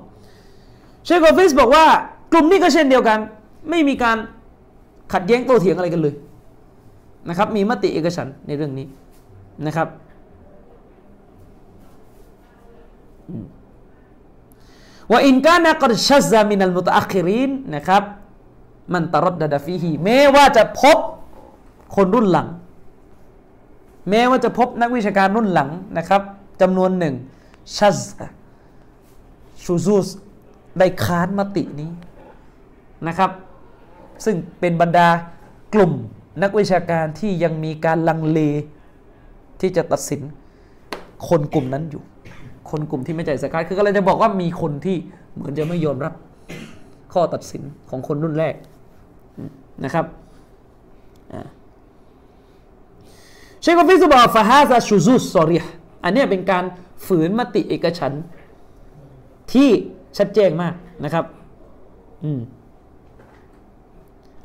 [1.05, 1.85] เชคโกฟิสบอกว่า
[2.31, 3.19] กลุ่มนี้ก็เช่นเดียวกัน
[3.69, 4.17] ไม่มีการ
[5.13, 6.13] ขัดแย้งโต้เถียงอะไรกันเลย
[7.29, 8.87] นะครับ มีมติเอกฉันในเรื่องนี้
[9.65, 9.87] นะครับ
[15.11, 18.03] ว่าอินกานะกรชัซามินัลมุตอัคิรินนะครับ
[18.93, 20.97] มันตรดดาฟีฮีแม้ว่าจะพบ
[21.95, 22.47] คนรุ่นหลัง
[24.09, 26.21] แม้ว่าจะพบนักวิชาการรุ่นหลังนะครับ
[26.61, 27.15] จำนวนหนึ่ง
[27.77, 27.97] ชัซ
[29.63, 30.07] ชูซูส
[30.79, 31.89] ได้ค้านมตินี้
[33.07, 33.31] นะครับ
[34.25, 35.07] ซึ่งเป็นบรรดา
[35.73, 35.93] กลุ่ม
[36.43, 38.39] นักวิชาการที่ยังมีการลังเล
[39.61, 40.21] ที่จะตัดสิน
[41.29, 42.03] คนกลุ่มนั้นอยู่
[42.69, 44.97] คนกลุ่มที่ไม่ใจสกาดคือก็เลยจะบอกว่ามีคนที่
[45.35, 46.13] เหมือนจะไม่ยอมรับ
[47.13, 48.55] ข้อตัดสินของคนรุ่นแรก
[49.83, 50.05] นะครับ
[53.61, 55.63] เชคกฟิสบอกฟาฮาซาชูซุสซอริย
[56.03, 56.63] อันนี้เป็นการ
[57.05, 58.13] ฝืนมติเอกฉัน
[59.53, 59.69] ที่
[60.17, 61.25] ชัดแจ้งมากนะครับ
[62.23, 62.39] อืม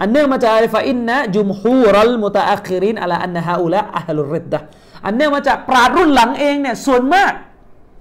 [0.03, 4.59] อันเนื่องมาจากฟาอินนะจุมฮูรัลมุตะอัครินอัลอันนะฮาอุละอัลลุริดดะ
[5.07, 7.33] อันเนื่องมาจากปราดรุ่นหลังเองเนี่ยส่วนมาก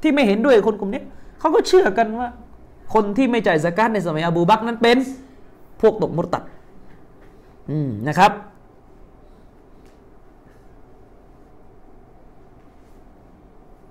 [0.01, 1.01] ที่ไม่เห็นด้วยคนกลุ่มนี้
[1.39, 2.27] เขาก็เชื่อกันว่า
[2.93, 4.97] คนที่ไม่จ่ายสกาดในสมัยอบูบักนั้นเป็น
[5.81, 6.43] พวกตกมุตตัด
[7.71, 8.31] อืมนะครับ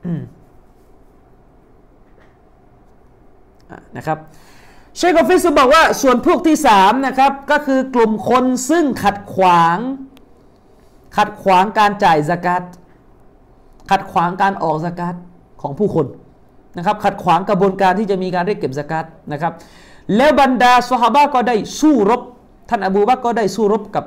[0.06, 0.22] อืม
[3.96, 4.18] นะครับ
[4.96, 9.78] เชคอฟิสบอกว่าส่วนพวกที่สามนะครับก็คือกลุ่มคนซึ่งขัดขวาง
[11.16, 12.62] ขัดขวางการจ่ายสกัด
[13.90, 15.14] ขัดขวางการออกสกัด
[15.62, 16.06] ของผู้คน
[16.76, 19.52] นะครับขัดขวางกระบวนการที่จะมีการเรียกเก็บสกัดนะครับ
[20.16, 22.22] แล้วบรรดาสหบาก็ได้สู้รบ
[22.68, 24.04] ท่านอบูบักก็ได้สู้รบกับ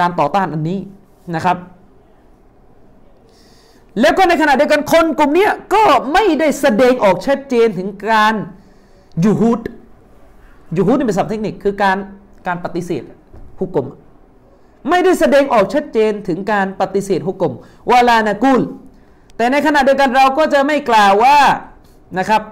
[0.00, 0.78] การต่อต้านอันนี้
[1.34, 1.56] นะครับ
[4.00, 8.34] แล้วก็ในขณะเดียวกันคนกลุ่มนี้ก็ไม่ได้แสดงออกชัดเจนถึงการ
[9.24, 9.60] ยูฮูด
[10.76, 11.96] ยูฮูดนี่เป็นศัพท์เทคนิคคือการ
[12.46, 13.02] การปฏิเสธ
[13.60, 13.86] ฮุกกลม
[14.88, 17.54] ไม่ได้แสดงออกชัดเจนถึงการปฏิเสธฮุกกลม
[17.90, 18.60] วาลานากุล
[19.36, 21.38] แต่ในขณะเดียวกันเราก็จะไม่กล่าวว่า
[22.18, 22.42] นะครับ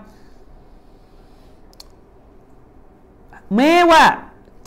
[3.56, 4.02] แม้ว่า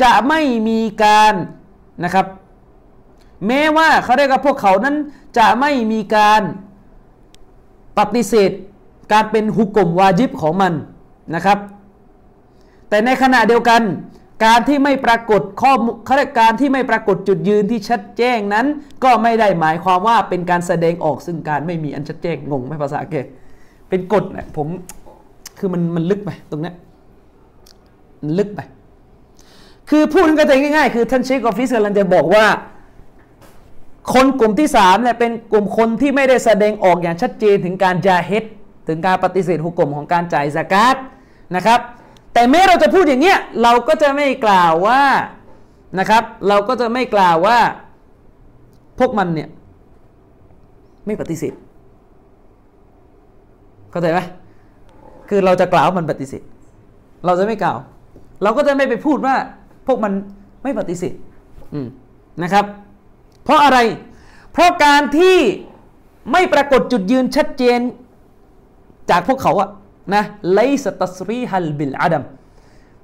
[0.03, 1.33] จะไม่มีการ
[2.03, 2.25] นะครับ
[3.47, 4.95] แม้ว่าเขาเรียกว่าพวกเขานั้น
[5.37, 6.41] จะไม่มีการ
[7.99, 8.51] ปฏิเสธ
[9.13, 10.73] การเป็นฮุกกลมวาจิบของมัน
[11.35, 11.57] นะครับ
[12.91, 13.81] แต่ในขณะเดียวกัน
[14.45, 15.73] การที่ไม่ปรากฏข้อ
[16.07, 18.65] ขารียการที่ไม่ปรากฏจุดยืนที่ชัดแจ้งนั้น
[19.03, 23.15] ก็ไม่ได้หมายความว่าเป็นการแสดงออกซึ่งการไม่มีอันชัดแจ้งงงไหมภาษาเก
[23.89, 24.67] เป็นกฎนะผม
[25.59, 26.71] คือมันมันลึกไปตรงนี้
[28.21, 28.59] มันลึกไป
[29.89, 32.45] คือพูดกันใจง่ายๆ คือท่านเชคออฟฟิศกำลังจะบอกว่า
[34.13, 38.43] คนกลุ่มที่สามเนี่ยเป็นกลุ่มคนที่ไม่ได้แสดงออกอย่างชัดเจนถึงการจาเฮด
[38.87, 40.95] ถึงการปฏิเสธหุกกลมของการจ่ายสกาด
[41.55, 41.79] นะครับ
[42.34, 45.01] แต่แม้เราจะพูดอย่างเนี้ยเราก็จะไม่กล่าวว่า
[45.99, 47.57] นะครับ เราก็จะไม่กล่าวว่า
[48.99, 49.49] พวกมันเนี่ย
[51.05, 51.53] ไม่ปฏิเสธ
[53.91, 54.19] เข้าใจไหม
[55.29, 56.43] คือเราจะกล่าวมันปฏิเสธ
[57.25, 57.77] เราจะไม่กล่าว
[58.43, 59.36] เราก็จะไม่ไปพูดว่า
[59.88, 60.13] พวกมัน
[60.63, 61.15] ไม่ปฏิเสธ
[62.43, 62.65] นะครับ
[63.43, 63.79] เพราะอะไร
[64.51, 65.38] เพราะการที่
[66.32, 67.79] ไม่ปรากฏจุดยืนชัดเจน
[69.09, 69.69] จากพวกเขาอะ
[70.13, 70.23] นะ
[70.53, 72.23] ไลสตัสรีฮัลบิลอาดัม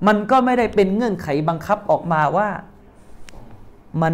[0.08, 2.50] มันก็ไม่ได้เป็นเงื่อนไขบังคับออกมาว่า
[4.02, 4.14] มัน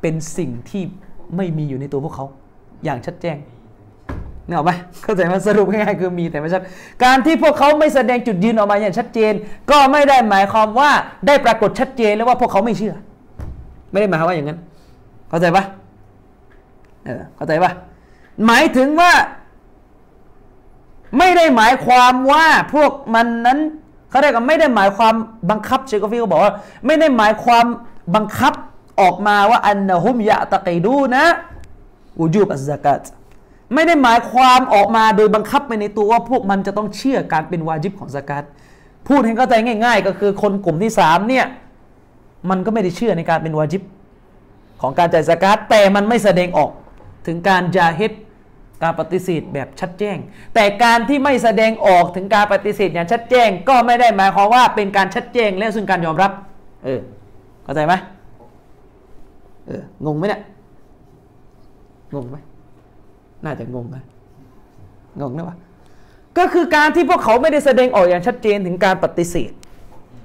[0.00, 0.82] เป็นสิ่งที่
[1.36, 2.26] ไม่มีอยู่ในตัวพวกเขา
[2.84, 3.36] อย่างชัดแจ้ง
[4.46, 6.62] เนี่ยหรอไหมเข้าใจไหมสรุปง่ายๆคือมีแต่ไม่ชัด
[7.04, 9.32] การที่พวกเขาไม่แสดงจุดยืนออกมาอย่างชัดเจน
[9.70, 10.90] ก็ไม่ได้หมายความว่า
[11.26, 12.94] ได้ปรากฏชัดเจนแล้วว่าพวกเขาไม่เชื่อ
[13.90, 14.58] ไม่ได้หมายความว่าอย่างนั้น
[15.28, 15.64] เข้าใจปะ
[17.04, 17.72] เออเข้าใจปะ
[18.46, 19.12] หมายถึงว่า
[21.18, 23.58] ไม่ได้หมายความว่าพวกมันนั้น
[24.10, 25.14] เขาเรียกว่าไม่ได้หมายความ
[25.50, 26.54] บังคับเชคอฟีก็บอกว่า
[26.86, 27.66] ไม่ได้หมายความ
[28.14, 28.52] บังคับ
[29.00, 31.24] ออกมาว่าอันนะฮุมยะตะกีดูนะ
[32.18, 33.02] อูจูบอัซกัต
[33.74, 38.44] ไม่ได้หมายความออกมาโดยบังคับไปในตัวว่าพวกมันจะต้องเชื่อการเป็นวาจิบของสกัด
[39.08, 39.54] พูดให้เข้าใจ
[39.84, 41.46] ง่าย ๆ ก็คือคนกลุ่มที่สามเนี่ย
[42.50, 43.82] มันก็ไม่ได้เชื่อในการเป็นวาจิบ
[44.80, 46.70] ของการจ่ายสกัดแต่มันไม่แสดงออก
[47.26, 48.12] ถึงการจาฮิด
[48.82, 50.16] การปฏิเสธแบบชัดแจ้ง
[50.54, 56.32] แต่การที่ไม่แสดงออกถึงการปฏิเสธอย่างชัดแจ้ง ก็ไม่ได้หมายความว่าเป็นการชัดแจ้งและซึ่งการยอมรับ
[56.84, 57.00] เออ
[57.64, 57.94] เข้าใจไหม
[59.66, 60.42] เอองงไหมเนี่ย
[62.14, 62.36] งงไหม
[63.44, 64.02] น่าจะงงนะ
[65.20, 65.56] งงนะวะ
[66.38, 69.52] ก็คือการที่พวกเขาไม่ได้แสดงออกอย่างชัดเจนถึงการปฏิเสธ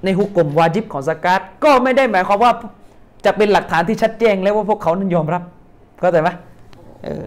[0.04, 2.52] ในหุกกลมวาจิบของสกัดก็ไม่ได้หมายความว่า
[3.24, 5.42] จะเป็นหลักฐานที่ชัดแจ้งแล้วว่าพวกเขานั้นยอมรับ
[6.00, 6.30] เข้าใจไหม
[7.04, 7.26] เออ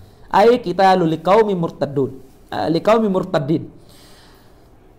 [0.33, 2.11] ไอ้กิตาลุลิกามีมุรตัดดุน
[2.75, 3.63] ลิกามีมุรตัดดิน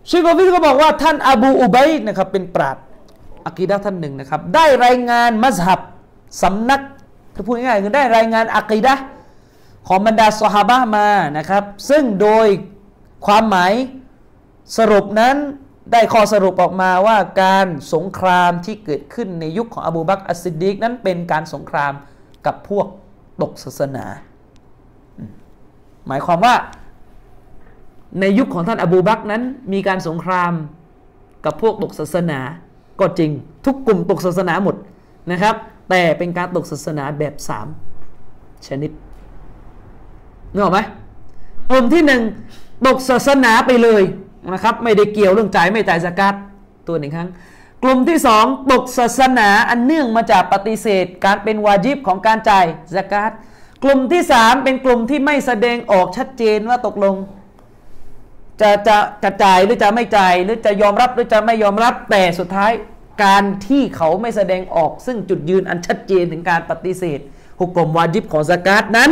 [0.09, 2.85] ชิโกฟิก็บอกว่าท่านอบูอุบัยนะครับเป็นปราชญ์
[3.47, 5.81] อักีดะท่านหนึ่งนะครับ ได้รายงานมัสฮับ
[6.43, 6.81] สำนัก
[7.35, 8.95] ถ้าพูดง่ายๆคือได้รายงานอักีดะ
[9.89, 11.09] ของบรรดาสฮาบะมา
[11.39, 12.47] นะครับ ซึ่งโดย
[13.27, 13.73] ความหมาย
[14.77, 15.37] สรุปนั้น
[15.93, 21.93] ได้ข้อสรุปออกมาว่าการสงครามที่เกิดขึ้นในยุคของอบูบักอัสซิดดิกนั้นเป็นการสงคราม
[22.47, 22.87] กับพวก
[23.43, 24.07] ตกศาสนา
[26.09, 26.55] หมายความว่า
[28.21, 29.43] ในยุคของท่านอบูบักนั้น
[29.73, 30.53] มีการสงคราม
[31.45, 32.41] กับพวกตกศาสนา
[33.01, 33.31] ก็จริง
[33.67, 34.77] ทุกกลุ่มตกศาสนาหมด
[35.31, 35.55] นะครับ
[35.91, 37.67] แต่เป็นการตกศาสนาแบบสาม
[38.67, 38.91] ชนิด
[40.53, 40.81] นึกออกไหม
[41.71, 42.23] กลุ่มที่หนึ่ง
[42.87, 44.03] ตกศาสนาไปเลย
[44.53, 46.35] นะครับ ไม่ได้เกี่ยวเรื่องจ่ายไม่จ่ายสกัด
[46.89, 47.29] ตัวหนึ่งครั้ง
[47.83, 52.65] กลุ่มที่สองตกศาสนาอันเนื่องมาจากปฏิเสธ การเป็นวาจิบของการจ่าย
[52.97, 53.33] สกัด
[53.85, 57.15] กลุ่มที่สามเป็นกลุ่มที่ไม่แสดงออกชัดเจนว่าตกลง
[58.61, 62.73] จะจะจะจ่ายหรือจะไม่จ่ายหรือจะยอมรับหรือจะไม่ยอมรับแต่สุดท้าย
[63.25, 67.21] การที่เขาไม่แสดงออก ซึ่งจุดยืนอันชัดเจนถึงการปฏิเสธ
[67.59, 69.11] หุกกลมวาจิบของสกัดนั้น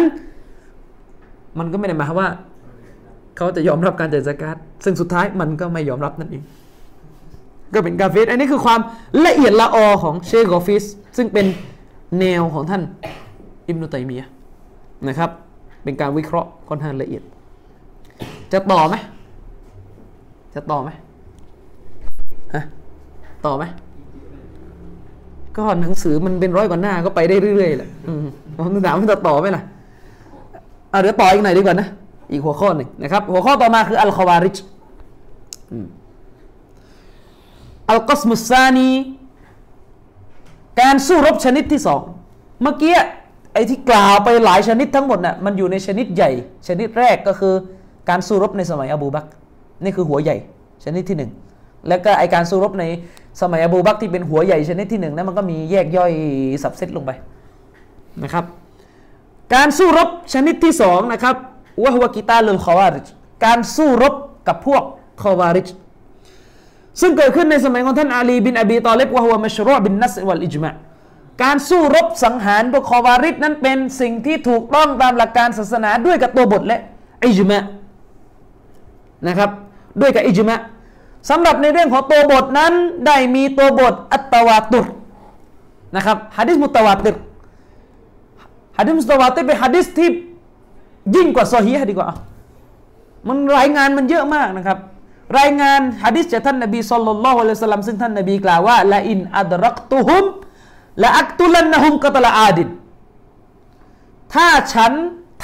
[1.58, 2.30] มันก็ไม่ได้หมายความว่า
[3.36, 6.42] เขาจะยอมรับการจ่ายสกัดซึ่งสุดท้ายมันก็ไม่ยอมรับนั่นเอง
[7.74, 8.80] ก็เป็นกาเฟสอันนี้คือความ
[9.26, 10.84] ละเอียดละออของเชคกอฟิส
[11.16, 11.46] ซึ่งเป็น
[12.20, 12.82] แนวของท่าน
[13.68, 14.28] อิมนุตัยมียะ
[15.08, 15.30] นะครับ
[15.84, 17.22] เป็นการวิเคราะห์ค่อนข้างละเอียด
[18.52, 18.94] จะต่อไหม
[20.54, 20.90] จะต่อไหม
[22.54, 22.62] ฮะ
[23.46, 23.64] ต่อไหม
[25.56, 27.90] ก็หนังสือมันเป็นร้อยกว่าหน้าก็ไปได้เรื่อยๆแหละ
[28.56, 29.62] ผมถามว่าจะต่อไหมล่ะ
[30.90, 31.88] เอาเดี๋ยวต่ออีกหน่อยดีกว่านะ
[32.32, 34.56] อีกหัวข้อหนึ่งนะครับ หัวข้อต่อมาคืออัลคาวาริจ
[37.88, 38.90] อัลกัสมุสซานี
[40.80, 42.00] การสู้รบชนิดที่สอง
[42.62, 42.94] เมื่อกี้
[43.52, 46.30] ไอ้ที่กล่าวไปหลายชนิดทั้งหมดน่ะมันอยู่ในชนิดใหญ่
[46.68, 47.54] ชนิดแรกก็คือ
[48.08, 49.26] การสู้รบในสมัยอบูบัก
[49.84, 50.36] นี่คือหัวใหญ่
[50.84, 51.30] ชนิดที่หนึ่ง
[51.88, 52.84] แล้วก็ไอการสู้รบใน
[53.40, 56.12] สมัยอบูบักที่เป็นหัวใหญ่ชนิดที่หนึ่งนั้นมันก็มีแยกย่อย
[56.62, 57.10] สับเซตลงไป
[58.22, 58.44] นะครับ
[59.54, 61.34] การสู้รบชนิดที่สองนะครับ
[61.82, 63.06] วะฮวกิตาลุลคอวาริจ
[63.44, 64.14] การสู้รบ
[64.48, 64.82] กับพวก
[65.22, 65.68] คอวาริจ
[67.00, 70.70] ซึ่งเกิดขึ้นในสมัยของท่านอาลีบินอบีตอเลบวะฮวมัชรุบินนัสวัลอิจมะ
[71.42, 76.80] การสู้รบสังหารพวกคอวาริจนั้นเป็นสิ่งที่ถูกต้องตามหลักการศาสนาด้วยกับตัวบทและ
[77.24, 77.62] อิจมะ
[79.28, 79.50] นะครับ
[80.00, 80.56] ด้วยกับอิจมะ
[81.30, 82.72] สำหรับในเรื่องของตัวบทนั้น
[83.06, 84.86] ได้มีตัวบทอัตตวาตุร
[85.96, 87.16] นะครับฮะดิษมุตตวาติร
[88.78, 90.08] ฮะดิษมุตตวาติรเป็นฮะดิษที่
[91.16, 92.08] ยิ่งกว่าซอฮีฮ์ดีกว่า
[93.28, 94.78] มันรายงานมันเยอะมากนะครับ
[95.38, 100.24] รายงานฮะดิษจากท่านนบีสุลต่านละฮ์อะลัยฮิสลามซึ่งท่านนบีกล่าวว่าละอินอัดรักตุฮุม
[101.00, 102.68] และอักตุลันนะฮุมกตละอาดิน
[104.34, 104.92] ถ้าฉัน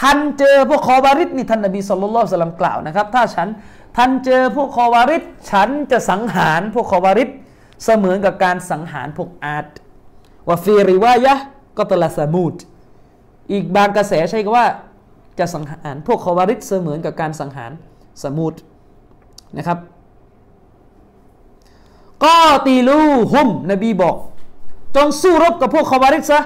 [0.01, 3.49] ทันเจอพวกคอบาริดนี่ท่านนบีสุลต่านสลัมกล่าวนะครับ ถ้าฉัน
[3.97, 7.29] ทันเจอพวกคอบาริดฉันจะสังหารพวกคอบาริด
[7.85, 9.67] เสมือนกับการสังหารพวกอาด
[10.49, 11.35] ว่าฟีริวายะ
[11.79, 12.55] ก็ตละสมูด
[13.53, 14.67] อีกบางกระแสใช้คำว่า
[15.39, 17.73] จะสังหารพวกคอวาริดเสมือนกับการสังหาร
[18.23, 18.55] สมุด
[19.57, 19.79] นะครับ
[22.25, 22.37] ก็
[22.67, 23.01] ตีลู
[23.33, 24.17] ฮุมนบีบอก
[24.97, 26.39] จงสู้รบกับพวกคอวาริดซะ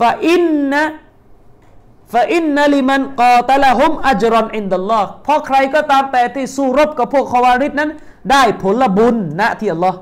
[0.00, 0.82] ฟาอินนะ
[2.12, 7.90] ฟาอินนัลิมันกอตะละฮุมอัจรอนอินดัลลอฮ์เพราะใครก็ตามแต่ที่สู้รบกับพวกคอวาริดนั้น
[8.30, 9.98] ได้ผลบุญณที่อัลลอฮ์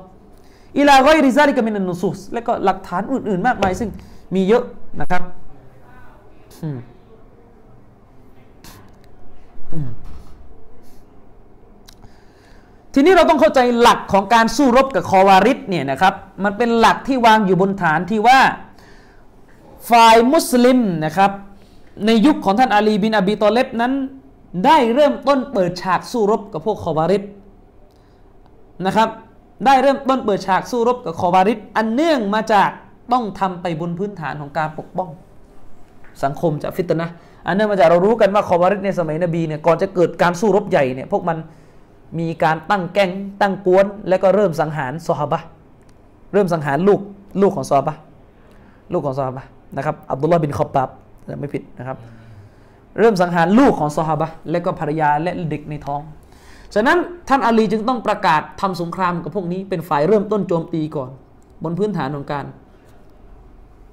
[0.79, 3.89] อิลาไกริซาลิกามินันนุซุสและก็หลักฐานอื่นๆ มากมาย ซึ่ง
[4.35, 4.63] มีเยอะ
[5.01, 5.23] นะครับ
[12.93, 16.13] ทีนี้เราต้องเข้าใจหลักของการสู้รบกับคอวาริดเนี่ยนะครับ
[16.43, 18.39] มันเป็นหลักที่วางอยู่บนฐานที่ว่า
[19.89, 21.31] ฝ่ายมุสลิมนะครับ
[22.05, 23.93] ในยุคของท่านอาลีบินอบีตอเลบนั้น
[24.65, 27.23] ได้เริ่มต้นเปิดฉากสู้รบกับพวกคอวาริด
[28.85, 29.09] นะครับ
[29.65, 32.69] ได้เริ่มต้นเปิดฉากสู้รบกับคอวาริดอันเนื่องมาจาก
[33.11, 35.09] ต้องทำไปบนพื้นฐานของการปกป้อง
[36.23, 37.07] สังคมจากฟิตนะ
[37.47, 41.37] อันเนื่องมาจากเรารู้กันว่าคอวาริดในสมัยนบีเนี่ยก่อนจะเกิดการสู้รบใหญ่เนี่ยพวกมัน
[42.19, 43.11] มีการตั้งแก๊ง
[43.41, 45.39] ตั้งกวน แล้วก็เริ่มสังหารซอฮาบะ
[46.33, 46.99] เริ่มสังหารลูก
[47.41, 47.95] ลูกของซอฮาบะ
[48.93, 49.43] ลูกของซอฮาบะ
[49.77, 50.89] นะครับอับดุลลาห์บินขอบบับ
[51.39, 51.97] ไม่ผิดนะครับ
[52.99, 56.01] เริ่มสังหารลูกของซอฮาบะและก็ภรรยาและเด็กในท้อง
[56.75, 56.97] ฉะนั้น
[57.29, 61.09] ท่านอาลีจึงต้องประกาศทำสงครามกับพวกนี้เป็นฝ่ายเริ่มต้นโจมตีก่อน
[61.63, 62.45] บนพื้นฐานของการ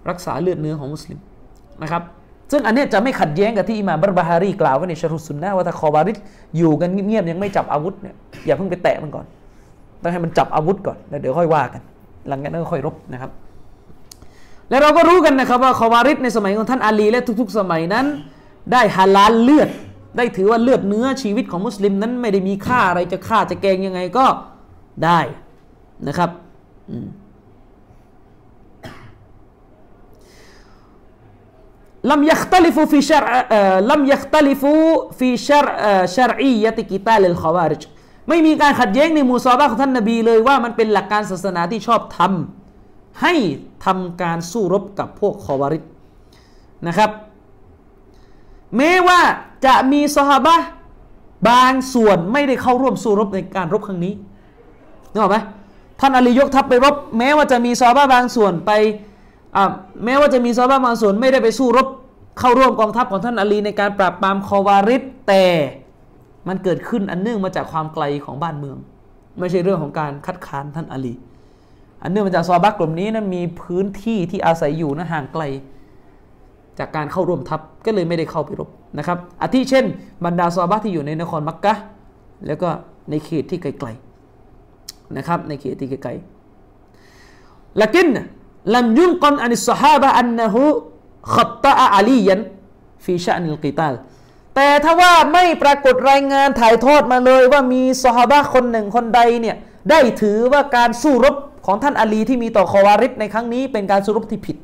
[0.08, 1.18] รักษาเลือดเนื้อของมุสลิม
[1.82, 2.02] นะครับ
[2.50, 6.16] ซึ่งอันนี้จะไม่ขัดแย้งกับที่อิมามบัรบาฮารีกล่าวไว้ในชารุสุนนะว่าถ้าคอบาริด
[6.56, 8.14] อยู่กันเงียบๆยังไม่จับอาวุธเนี่ย
[8.46, 9.26] อย่าเพิ่งไปแตะมันก่อน
[10.02, 11.82] ต้องให้มันจับอาวุธก่อนแล้วเดี๋ยวค่อยว่ากัน
[12.28, 13.30] หลังจากนั้นก็ค่อยรบนะครับ
[14.70, 18.06] และเราก็รู้กันนะครับว่าคอบาริดในสมัยของท่านอาลีและทุก ๆ สมัยนั้น
[18.72, 19.68] ได้ฮาลาลเลือด
[20.16, 24.26] ได้ถือว่าเลือดเนื้อชีวิตของมุสลิมนั้นไม่ได้มีค่าอะไรจะฆ่าจะแกงยังไงก็
[25.04, 25.20] ได้
[26.08, 26.30] นะครับ
[26.90, 31.89] อืมลัมยัคตลิฟูฟีชรลัมยัคตลิฟูฟีชรชรอีย
[36.78, 37.82] ติกิตาลลขวาริจ
[38.28, 43.34] ไม่มีการขัดแย้งในมูซาบะของท่านนบีเลยว่ามันเป็นหลักการศาสนาที่ชอบทำให้
[43.84, 45.84] ทำการสู้รบกับพวกคอวาริด
[46.86, 47.10] นะครับ
[48.76, 49.20] แม้ว่า
[49.66, 50.56] จะมีสหบะ
[51.48, 54.14] บางส่วนไม่ได้เข้าร่วมสู้รบในการรบครั้งนี้
[55.10, 55.36] นึกออกไหม
[56.00, 58.70] ท่านอาลียกทัพไปรบ แม้ว่าจะมีซอบะบางส่วนไป
[60.04, 61.86] แม้ว่าจะมีซอบ้าบางส่วนไม่ได้ไปสู้รบ
[62.38, 65.44] เข้าร่วมกองทัพของท่านอาลีในการปราบปรามคอวาริดแต่
[66.48, 68.76] มันเกิดขึ้นอันเนื่องมาจากความไกลของบ้านเมือง
[69.38, 71.14] ไม่ใช่เรื่องของการคัดค้านท่านอาลี
[72.02, 75.42] อันเนื่องมาจากซอบ้ากลุ่มนี้นะมีพื้นที่ที่อาศัยอยู่นะห่างไกล
[76.78, 79.84] จากการเข้าร่วมทัพก็เลยไม่ได้เข้าไปรบนะครับอาทิเช่น
[80.24, 81.74] บรรดาซอบ้าที่อยู่ในนครมักกะ
[82.46, 82.68] แล้วก็
[83.10, 88.08] ในเขตที่ไกลๆนะครับในเขตที่ไกลๆละกิน
[88.74, 90.64] ลัมยุนกอนอันิสฮาบะอันนะฮุ
[91.34, 92.40] ขัตตะอาลียัน
[93.04, 93.94] ฟีชานิลกิตาล
[94.54, 99.56] แต่ถ้าว่าไม่ปรากฏรายงานถ่ายทอดมาเลยว่ามีสฮาบะคนหนึ่งคนใดเนี่ย
[99.90, 101.36] ได้ถือว่าการสู้รบ
[101.66, 104.56] ของท่านอาลีที่มีต่อคอวาริดในครั้งนี้เป็นการสู้รบที่ผิด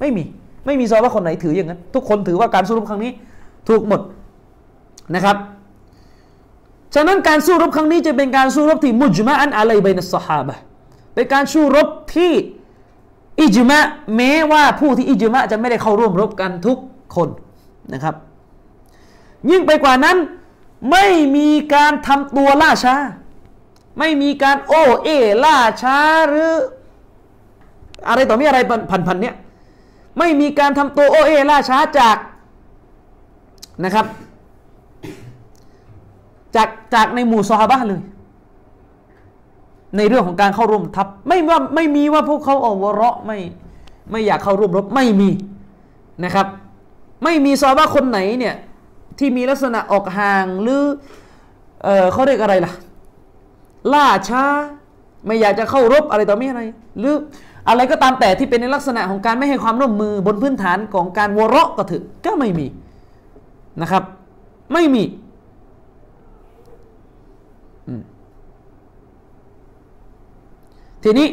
[0.00, 0.22] ไม่มี
[0.66, 3.12] ไม่มีซอฮาบะคนไหนถืออย่างนั้นทุกคนถือว่าการสู้รบครั้งนี้
[3.68, 4.00] ถูกหมด
[5.14, 5.36] นะครับ
[6.94, 10.56] ฉะนั้นการสู้รบครั้งนี้จะเป็นการสู้รบที่มุจมะอันอะไรไปในสฮาบะ
[11.14, 12.32] เป็นการสู้รบที่
[13.40, 13.78] อิจมะ
[14.16, 16.78] แม้ว่าผู้ที่อิจมะจะไม่ได้เข้าร่วมรบกันทุก
[17.14, 17.28] คน
[17.92, 18.14] นะครับ
[19.50, 20.16] ยิ่งไปกว่านั้น
[20.90, 22.96] ไม่มีการทำตัวล่าช้า
[23.98, 25.08] ไม่มีการโอ้เอ
[25.44, 25.98] ล่าช้า
[26.28, 26.52] หรือ
[28.08, 28.58] อะไรต่อมีอะไร
[28.90, 29.34] พันๆเนี้ย
[30.18, 32.16] ไม่มีการทำตัวโอเอล่าช้าจาก
[33.84, 34.06] นะครับ
[36.56, 38.00] จากจากในหมู่ซอฮาบะเลย
[39.96, 43.38] ในเรื่องของการเข้าร่วมทัพ ไม่ว่าไม่มีว่าพวกเขาออกวเราะไม่
[44.10, 45.30] ไม่อยากเข้าร่วมรบไม่มี
[46.24, 46.46] นะครับ
[47.24, 48.54] ไม่มีซอบ้าคนไหนเนี่ย
[49.18, 50.82] ที่มีลักษณะออกห่างหรือ
[51.84, 52.72] เออเขาเรียกอะไรล่ะ
[53.92, 54.44] ล่าช้า
[55.26, 56.62] ไม่อยากจะเข้ารบอะไรต่อไม่อะไร
[56.98, 57.14] หรือ
[57.68, 62.66] อะไรก็ตามแต่ที่เป็นในลักษณะของการไม่ให้ความร่วมมือบนพื้นฐานของการวระก็ถือก็ไม่มี
[63.82, 64.02] นะครับ
[64.72, 65.04] ไม่มี
[67.88, 68.02] อืม
[71.02, 71.26] ทีนี้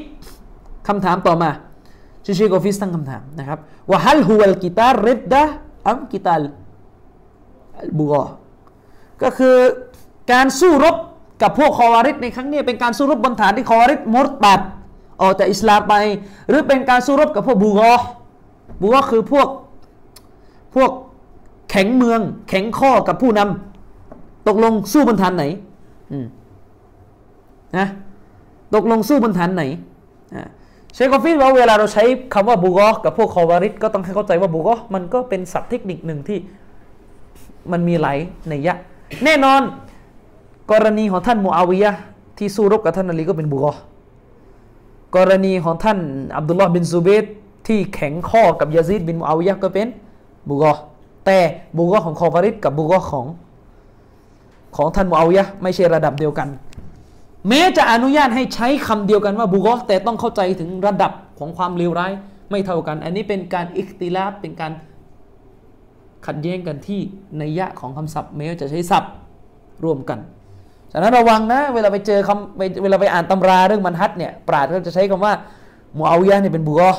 [0.88, 1.50] คำถามต่อมา
[2.26, 3.60] ชิชิโกฟิสตั้งคำถามนะครับ
[3.90, 5.44] ว่าฮัลฮุลกิตาริดดะ
[5.88, 6.44] อัมกิตาล
[7.98, 8.24] บุกอ
[9.22, 9.56] ก็คือ
[10.32, 10.96] การสู้รบ
[11.42, 14.62] กับพวกคอวาริดในครั้งนี้เป็นการสู้รบบนฐานที่คอวาริดมรตัด
[15.22, 15.94] ออกจากอิสลามไป
[16.50, 17.94] หรือเป็นการสู้รบกับพวกบูกอ
[18.82, 19.48] บูกอคือพวก
[20.76, 20.92] พวก
[21.70, 25.44] แข็งเมือง แข็งข้อกับผู้นำตกลงสู้บนฐานไหน
[27.78, 27.88] นะ
[28.74, 29.64] ตกลงสู้บนฐานไหน
[30.94, 36.38] เชคกอฟิสว่าเวลาเราใช้คำว่าบูกอกับพวกคอวาริดก็ต้องให้เข้าใจว่าบูกอมันก็เป็นศัพท์เทคนิคหนึ่งที่
[37.72, 38.18] มันมีหลาย
[38.48, 38.76] ในยะ
[39.24, 39.62] แน่นอน
[40.72, 41.92] กรณีของท่านมูอาวิยะ
[42.38, 43.74] ที่สู้รบกับท่านอาลีก็เป็นบุกอ
[45.16, 46.00] กรณีของท่าน
[46.38, 47.26] อับดุลลอฮ์บินซูเบต
[47.68, 49.88] ที่แข็งข้อกับยาซีดบินมูอาวิยะก็เป็น
[50.50, 50.74] บุกอ
[51.26, 51.38] แต่
[51.78, 53.26] บุกอของคอฟาริดกับบุกอของ
[54.76, 56.48] ของท่านมูอาวิยะไม่ใช่ระดับเดียวกัน
[57.50, 62.12] แม้จะอนุญาตให้ใช้คำเดียวกันว่าบุกอแต่ต้องเข้าใจถึงระดับของความเลวร้าย
[62.52, 64.72] ไม่เท่ากัน อันนี้เป็นการอิคติลาบเป็นการ
[66.26, 67.02] ขัดแย้งกันที่
[67.38, 69.14] ในยะของคำศัพท์แม้จะใช้ศัพท์
[69.84, 70.20] ร่วมกัน
[70.92, 75.34] ฉะนั้นระวังนะ เวลาไปเจอคำเวลาไปอ่านตำราเรื่องมันฮัดเนี่ยปราดก็จะใช้คำว่า
[75.98, 76.92] มูอาวิยะเนี่ยเป็นบุกอ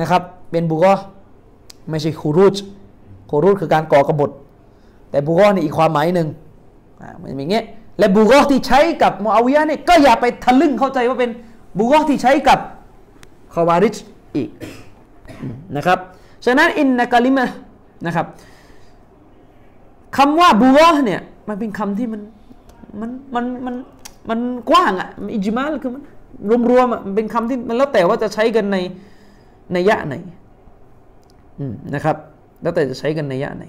[0.00, 0.94] นะครับ เป็นบุกอ
[1.90, 2.56] ไม่ใช่คูรูจ
[3.30, 4.30] คูรูจคือการก่อกบฏ
[5.10, 6.28] แต่บุกอนี่อีกความหมายหนึ่ง
[7.02, 7.64] อ่ามันอย่างเงี้ย
[7.98, 11.30] และบุกอที่ใช้กับมูอาวิยะเนี่ยก็อย่าไปทะลึ่งเข้าใจว่าเป็น
[11.78, 12.58] บุกอที่ใช้กับ
[13.54, 13.96] คาวาริช
[14.36, 14.48] อีก
[15.76, 15.98] นะครับ
[16.44, 17.46] ฉะนั้นอินนักลิมะ
[18.06, 18.26] นะครับ
[20.16, 22.20] คำว่าบูรอเนี่ยมันเป็นคำที่มัน
[23.00, 23.74] มันมันมัน
[24.30, 24.38] มัน
[24.70, 26.02] กว้างอะอิจมาลคือมัน
[26.70, 28.76] รวมๆอะมันเป็นคำที่มันแล้วแต่ว่าจะใช้กันใน
[29.72, 30.14] ในยะไหน
[31.94, 32.16] นะครับ
[32.62, 33.64] แล้วแต่จะใช้กันในยะไหน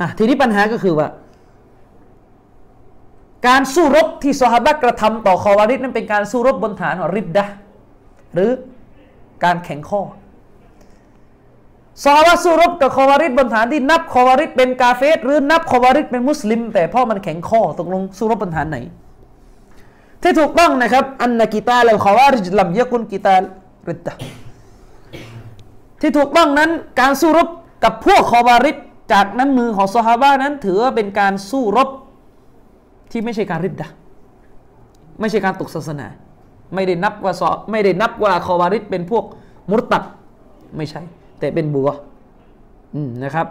[0.00, 1.08] อะทีนี้ปัญหาก็คือว่า
[3.46, 7.44] การสู้รบที่ซอฮาบะกระทำต่อคอวาริดนั้นเป็นการสู้รบบนฐานของริดดะ
[8.34, 8.50] หรือ
[9.44, 10.02] การแข่งข้อ
[12.04, 18.78] ซอฮาบะสู้รบกับคอวาริดบนฐานที่นับคอวาริดเป็นกาเฟสหรือนับคอวาริดเป็นมุสลิม แต่พ่อมันแข็งข้อตกลงสู้รบบนฐานไหน
[20.22, 23.34] ที่ถูกต้องนะครับ อันนกิตาแล้วคอวาริดลำยกุนกิตา
[23.88, 24.14] ริดดะ
[26.00, 26.70] ที่ถูกต้องนั้น
[27.00, 27.48] การสู้รบ
[27.84, 28.76] กับพวกคอวาริด
[29.12, 31.88] จากน้ำมือของซอฮาบะนั้นถือว่าเป็นการสู้รบ
[33.10, 33.88] ที่ไม่ใช่การริดดะ
[35.20, 36.06] ไม่ใช่การตกศาสนา
[36.74, 39.24] ไม่ได้นับว่าซอไม่ได้นับว่าคอวาริดเป็นพวก
[39.70, 40.02] มุรตัด
[40.76, 41.02] ไม่ใช่
[41.38, 41.90] แต่เป็นบัว
[43.24, 43.46] นะครับ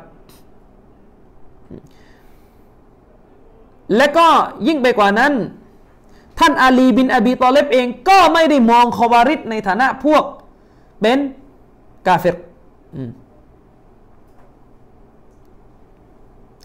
[3.95, 4.27] และก็
[4.67, 5.33] ยิ่งไปกว่านั้น
[6.39, 10.23] ท่านอาลีบินอบีตอเลบเองก็ไม่ได้มองคอวาริดในฐานะพวก
[11.01, 11.19] เป็น
[12.07, 12.37] กาเฟร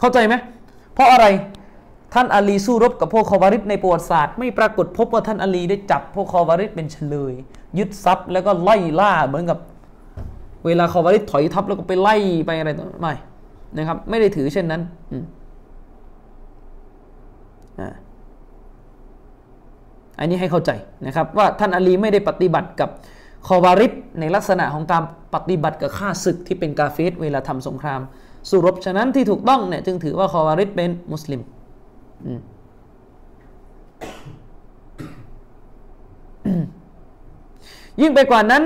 [0.00, 0.34] เข้าใจไหม
[0.94, 1.26] เพราะอะไร
[2.14, 7.34] ท่านอาลีสู้รบกับพวกคอวาริดในประวัติศาสตร์ไม่ปรากฏพบว่าท่านอาลีได้จับพวกคอวาริดเป็นเฉลย
[7.78, 9.58] ยึดทรัพย์แล้วก็ไล่ล่าเหมือนกับ
[10.66, 12.16] เวลาคอวาริดถอยทัพแล้วก็ไปไล่
[12.46, 13.12] ไปอะไรต่อไม่
[13.76, 14.82] นะครับ ไม่ได้ถือเช่นนั้น
[20.18, 20.70] อันนี้ให้เข้าใจ
[21.06, 22.90] นะครับ ว่าท่านอาลีไม่ได้ปฏิบัติกับ
[23.46, 25.02] คอวาริดในลักษณะของการ
[25.34, 28.00] ปฏิบัติกับข้าศึกที่เป็นกาเฟสเวลาทำสงคราม
[28.48, 31.40] สู้รบฉะนั้นที่ถูกต้องเนี่ยจึงถือว่าคอวาริดเป็นมุสลิม
[38.00, 38.62] ยิ่งไปกว่านั้น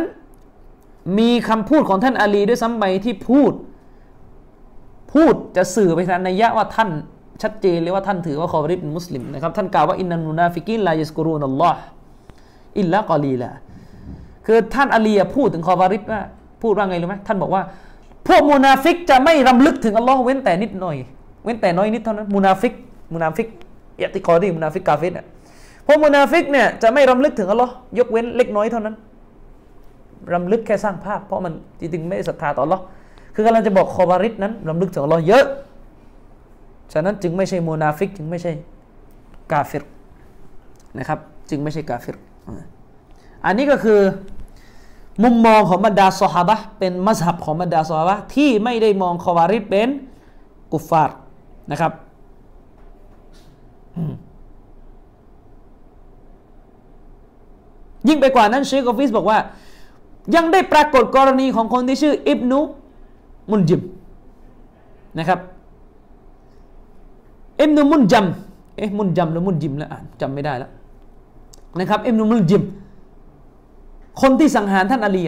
[1.19, 3.53] มีคำพูดของท่านอาลีด้วยซ้ำไปที่พูด
[5.13, 6.91] พูดจะสื่อไปทางนัยยะว่าท่าน
[7.43, 13.51] ชัดเจนเลยว่าท่านถือว่าคอวาริดเป็นมุสลิมนะครับ ท่านกล่าวว่าإن المنافقين لا يذكرون الله إلا قليلا
[14.47, 16.21] คือท่านอาลีพูดถึงคอวาริดว่า
[16.63, 17.63] พูดว่าไงรู้ไหมท่านบอกว่า
[18.29, 20.97] พวกมูนาฟิกจะไม่รำลึกถึงอัลลอฮ์เว้นแต่นิดหน่อย
[21.45, 22.73] เว้นแต่น้อยนิดเท่านั้นมูนาฟิก
[23.13, 23.49] มูนาฟิก
[24.03, 25.27] اعتقادي มูนาฟิกกาเฟรเนี่ย
[25.87, 28.95] พวกมูนาฟิกเนี่ยจะไม่รำลึกถึงอัลลอฮ์ยกเว้นเล็กน้อยเท่านั้น
[30.35, 32.83] รำลึกแค่สร้างภาพ เพราะมันจริงๆไม่ศรัทธาต่ออัลลอฮ์
[33.35, 35.45] คือกำลังจะบอกคอวาริดนั้นรำลึกถึงอัลลอฮ์เยอะ
[36.93, 38.53] ฉะนั้นจึงไม่ใช่มูนาฟิกจึงไม่ใช่
[39.53, 39.85] กาเฟร
[40.99, 41.19] นะครับ
[41.51, 42.17] จึงไม่ใช่กาเฟร
[43.47, 44.01] อันนี้ก็คือ
[45.23, 49.89] มุมมองของบรรดาสหาบะเป็นมัสฮับของบรรดาสหาบะที่ไม่ได้มองคอวาริดเป็น
[50.73, 51.17] กุฟฟาร์
[51.71, 51.93] นะครับ
[58.09, 59.39] ยิ่งไปกว่านั้นเชคกอฟิสบอกว่า
[60.35, 62.61] ยังได้ปรากฏกรณีของคนที่ชื่ออิบนุ
[63.51, 63.81] มุนจิม
[65.19, 65.39] นะครับ
[67.61, 68.27] อิบนุมุนจัม
[68.77, 70.71] เอ๊ะมุนจัมหรือมุนจิมแล้วอ่านจำไม่ได้แล้ว
[71.79, 72.63] นะครับอิบนุมุนจิม
[74.21, 75.23] คนที่สังหารท่านอาลี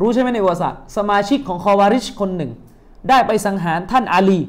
[0.00, 2.50] รู้ใช่ไหมในวาสะสมาชิกของคอวาริชคนหนึ่ง
[3.08, 4.40] ได้ไปสังหารท่านอาลี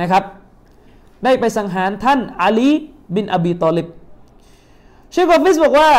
[0.00, 0.24] นะครับ
[1.24, 2.70] ได้ไปสังหารท่านอาลี
[3.14, 3.88] บินอบีตอลิบ
[5.12, 5.90] เชคกอฟิสบอกว่า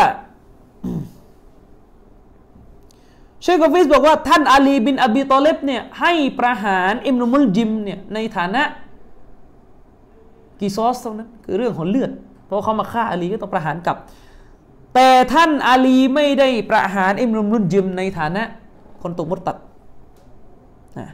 [3.42, 8.64] เชคกอฟิสบอกว่าท่านอาลีบินอบีตอลิบเนี่ยให้ประหารอิมนุมุลจิมเนี่ยในฐานะ
[10.60, 12.12] กีซอสเท่านั้นคือเรื่องของเลือด
[12.46, 13.98] เพราะเขามาฆ่าอาลีก็ต้องประหารกลับ
[15.00, 18.44] แต่ท่านอาลีไม่ได้ประหารอิมรุมรุนจิมในฐานะ
[19.02, 19.58] คนตกมุตตัด
[21.00, 21.08] นะ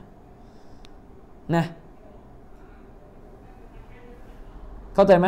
[1.55, 1.65] นะ
[4.95, 5.27] เข้าใจไหม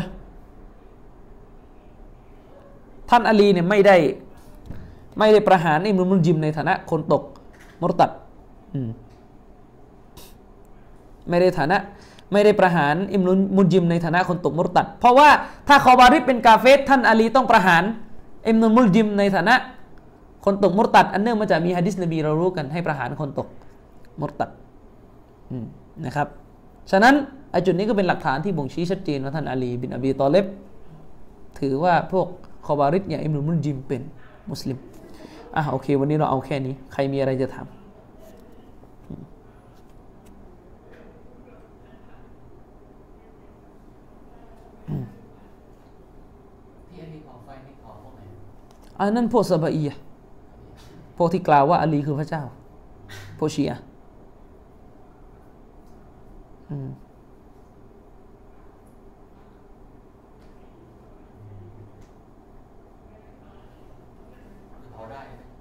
[3.09, 3.95] ท่านอาลีเนี่ยไม่ได้
[5.19, 7.23] ไม่ได้ประหารอิมรุมรุนจิมในฐานะ คนตก
[7.81, 8.11] มุตตัด
[11.29, 11.77] ไม่ได้ฐานะ
[12.31, 15.29] ไม่ได้ประหารอิมรุนมุนจิมในฐานะคนตกมุตัด เพราะว่า
[15.67, 17.83] ถ้าคอบาริเป็นกาเฟสท่านอาลีต้องประหาร
[18.47, 19.55] อิมรุนมุลจิมในฐานะ
[20.45, 23.47] คนตกมุตัด อันเนื่องมาจากมีฮะดิษนบีเรารู้กันให้ประหารคนตก
[24.21, 24.49] มุตัด
[26.05, 26.27] นะครับ
[26.91, 27.15] ฉะนั้น
[27.51, 30.45] ไอจุดนี้ก็เป็นหลักฐานที่บ่งชี้ชัดเจนว่าท่านอาลีบินอบีตอเลบ
[31.59, 32.27] ถือว่าพวก
[32.65, 34.01] คอบาริดอย่างอิมรุนมุลจิมเป็น
[34.51, 34.77] มุสลิม
[35.55, 37.67] อะโอเค วันนี้เราเอาแค่นี้ ใครมีอะไรจะถาม
[46.89, 48.21] ที่อันนี้ขอไฟนี่ขอพวกไหน
[48.99, 49.83] อันนั้นพวกซาบะอี
[51.17, 52.43] พวกที่กล่าวว่าอาลีคือพระเจ้า
[53.37, 53.79] พวกชีอะ
[56.69, 56.89] อืม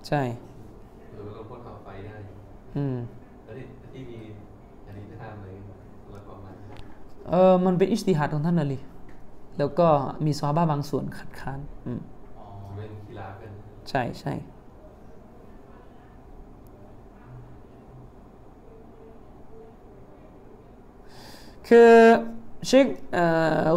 [0.09, 0.23] ใช่
[1.15, 2.17] หรือว่าเราพ่นเผาไฟได้
[2.77, 2.97] อืม
[3.45, 4.19] แล้วที่ที่มี
[4.87, 5.49] อันนี้จะทำอะไร
[6.13, 6.51] แล้วก็มา
[7.31, 8.79] เออมันเป็นอิสติฮัดของท่านอาลี
[9.59, 9.89] แล้วก็
[10.25, 12.01] มีซอบ้าบางส่วนขัดค้าน อืม
[12.39, 12.47] อ๋อ
[12.77, 13.51] เป็นกีฬาเป็น
[13.91, 14.33] ใช่ใช่
[21.69, 21.91] คือ
[22.67, 22.87] เชค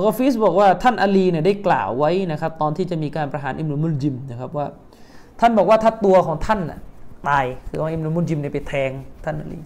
[0.04, 4.66] กอฟิสบอกว่าท่านอาลีเนี่ยได้กล่าวไว้นะครับ ตอนที่จะมีการประหารอิมรุมุลจิมนะครับว่า
[5.40, 6.60] ท่านบอกว่าถ้าตัวของท่าน
[7.28, 8.92] ตายคือว่าอิมนุมุนจิมเนี่ยไปแทง
[9.26, 9.60] ท่านอาลี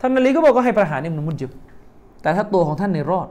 [0.00, 1.50] ท่านอาลีก็บอกก็ให้ประหารอิมนุมุนจิม
[2.22, 3.28] แต่ถ้าตัวของท่านเนี่ยรอด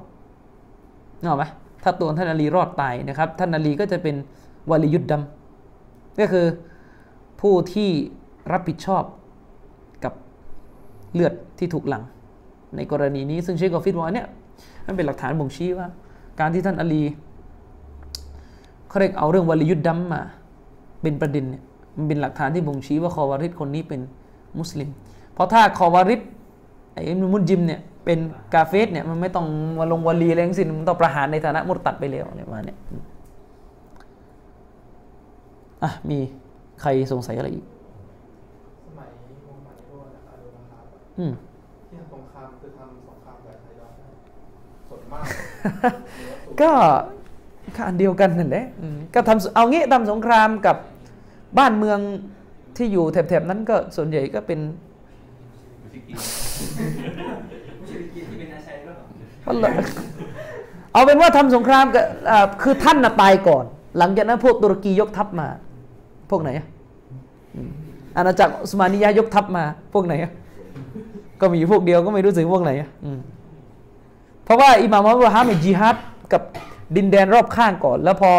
[1.19, 1.45] นึกออกไหม
[1.83, 4.15] ถ้าตัวท่านอาลีรอดตายนะครับ ท่านอาลีก็จะเป็น
[4.69, 5.36] วาลียุดดำ
[6.19, 6.45] ก็คือ
[7.41, 7.89] ผู้ที่
[8.51, 9.03] รับผิดชอบ
[10.03, 10.13] กับ
[11.13, 12.03] เลือดที่ถูกหลัง
[12.75, 14.27] ในกรณีนี้ซึ่งเชคกอฟิดว่าเนี่ย
[14.85, 15.87] มันเป็นหลักฐานบ่งชี้ว่า
[16.39, 17.03] การที่ท่านอาลี
[18.89, 20.21] เขาเรียกเอาเรื่องวลียุดดำมา
[21.01, 21.63] เป็นประเด็นเนี่ย
[21.97, 24.01] มันเป็นหลักฐานที่บ่งชี้ว่าคอวาริดคนนี้เป็น
[24.59, 24.89] มุสลิม
[25.33, 26.21] เพราะถ้าคอวาริด
[26.93, 27.01] ไอ้
[27.33, 28.19] มุนจิมเนี่ยเป็น
[28.53, 29.45] กาเฟสเนี่ยมันไม่ต้อง
[29.79, 32.77] มาลงวลีอะไรทั้งสิ้นมันต้องประหารในฐานะมุตตัดไปแล้วเนี่ยมาเนี่ย
[35.83, 36.19] อะมี
[36.81, 37.65] ใครสงสัยอะไรอีก
[38.85, 39.09] สมัย
[39.45, 40.79] มุฮัมมัดโดนอาดูบาฮา
[41.19, 41.33] อืม
[41.89, 43.91] ที่สงครามคือทำสงครามแบบไทยดอน
[44.89, 45.23] ส่วนมาก
[46.61, 46.71] ก็
[47.75, 48.65] ก็อันเดียวกันนั่นแหละ
[49.13, 50.77] ก็ทำเอางี้ทำสงครามกับ
[51.57, 51.99] บ้านเมือง
[52.77, 54.59] ที่อยู่แถบๆนั้นก็ส่วนใหญ่ก็เป็น
[60.93, 62.05] เอาเป็นว่าทำสงครามกับ
[62.61, 63.65] คือท่านน่ะตายก่อน
[63.97, 65.47] หลังจากนั้นพวกตุรกียกทัพมา
[66.29, 66.49] พวกไหน
[68.17, 69.63] อาณาจักรอุสมานียะยกทัพมา
[69.93, 70.13] พวกไหน
[71.41, 72.71] ก็มีพวกเดียวก็ไม่รู้สึกพวกไหน
[74.43, 75.95] เพราะว่าอิหม่ามอัลลอฮ์ฮามีจิฮัด
[76.33, 76.41] กับ
[76.95, 78.31] ดินแดนรอบข้างก่อน แล้วพอ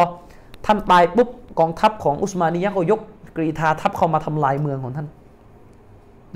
[0.66, 1.28] ท่านตายปุ๊บ
[1.58, 3.00] กองทัพของอุสมานียะก็ยก
[3.36, 5.06] กรีธาทัพเข้ามาทำลายเมืองของท่าน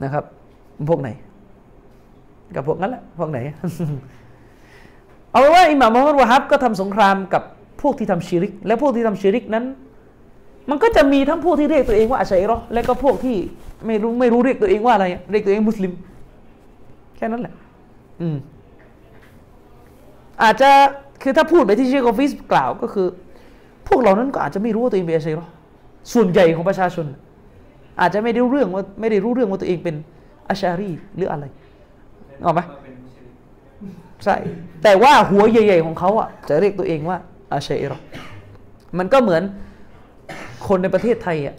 [0.02, 0.24] นะครับ
[0.88, 1.08] พวกไหน
[2.54, 3.38] กับพวกนั้นแหละพวกไหน
[5.30, 7.42] เอาไว้ว่าอิหม่ามมุฮัมมัดวะฮับก็ทำสงครามกับ
[7.82, 9.64] พวกที่ทำชิริก และพวกที่ทำชิริกนั้น
[10.70, 13.36] มันก็จะมีทั้งพวกที่เรียกตัวเองว่าอาชัยรอและก็พวกที่
[13.86, 15.92] ไม่รู้ไม่รู้เรียกตัวเองว่าอะไร เรียกตัวเองมุสลิม
[17.16, 17.54] แค่นั้นแหละ
[18.20, 18.36] อืม
[20.42, 20.70] อาจจะ
[21.22, 23.06] คือถ้าพูดไปที่เชคอฟิสกล่าวก็คือ
[23.88, 25.46] พวกเรานั้นก็อาจจะไม่รู้ว่าตัวเองเป็นอาชัยรอ
[26.12, 27.06] ส่วนใหญ่ของประชาชน
[28.00, 29.96] อาจจะไม่ได้รู้เรื่องว่าไม่ได้รู้เรื่องว่าตัวเองเป็น
[30.48, 31.44] อาชารีหรืออะไร
[32.44, 32.60] ออกไหม
[34.24, 34.36] ใช่
[34.82, 37.18] แต่ว่าหัวใหญ่ ๆ ของเขาอะจะเรียกตัวเองว่า
[37.52, 37.98] อาชัยรอ
[38.98, 39.42] มันก็เหมือน
[40.68, 41.56] คนในประเทศไทยอะ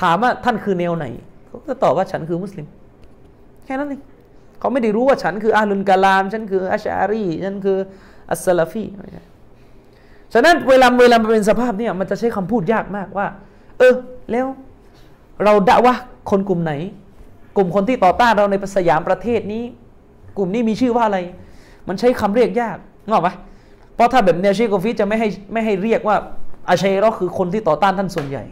[0.00, 1.06] ถามว่าท่านคือแนวไหน
[1.46, 2.66] เขาก็ตอบว่าฉันคือมุสลิม
[3.64, 4.02] แค่นั้นเอง
[4.58, 7.78] เขาไม่ได้รู้ว่าฉันคืออาลุนกาลาม ฉันคืออาชารีฉันคือ
[8.30, 8.84] อัสซาลฟี
[10.32, 13.26] ฉะนั้นเวลาเวลามันเป็นสภาพเนี่ยมันจะใช้คำพูดยากมากว่า
[13.78, 13.92] เออ
[14.30, 14.46] แล้ว
[15.44, 15.94] เราด่าว่า
[16.30, 16.72] คนกลุ่มไหน
[17.56, 19.62] กลุ่มคนที่ต่อต้านเราในสยามประเทศนี้
[20.36, 21.18] กลุ่มนี้มีชื่อว่าอะไร
[21.88, 22.76] มันใช้คำเรียกยาก
[23.10, 23.28] งอกไหม
[23.94, 26.16] เพราะถ้าแบบเนเชโกฟิจะไม่ให้ไม่ให้เรียกว่า
[26.68, 28.44] อาชัยรอคือคนที่ต่อต้านท่านส่วนใหญ่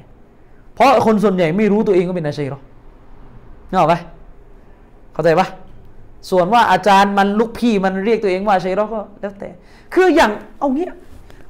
[0.75, 2.61] เพราะคนส่วนใหญ่ไม่รู้ตัวเองก็เป็นอาชัยรอ
[3.75, 3.95] งอกไหม
[5.13, 5.47] เข้าใจปะ
[6.31, 9.49] ส่วนว่าอาจารย์มันลูกพี่มันเรียกตัวเองว่าชัยรอก็แล้วแต่
[9.95, 10.93] คืออย่างเอาเงี้ย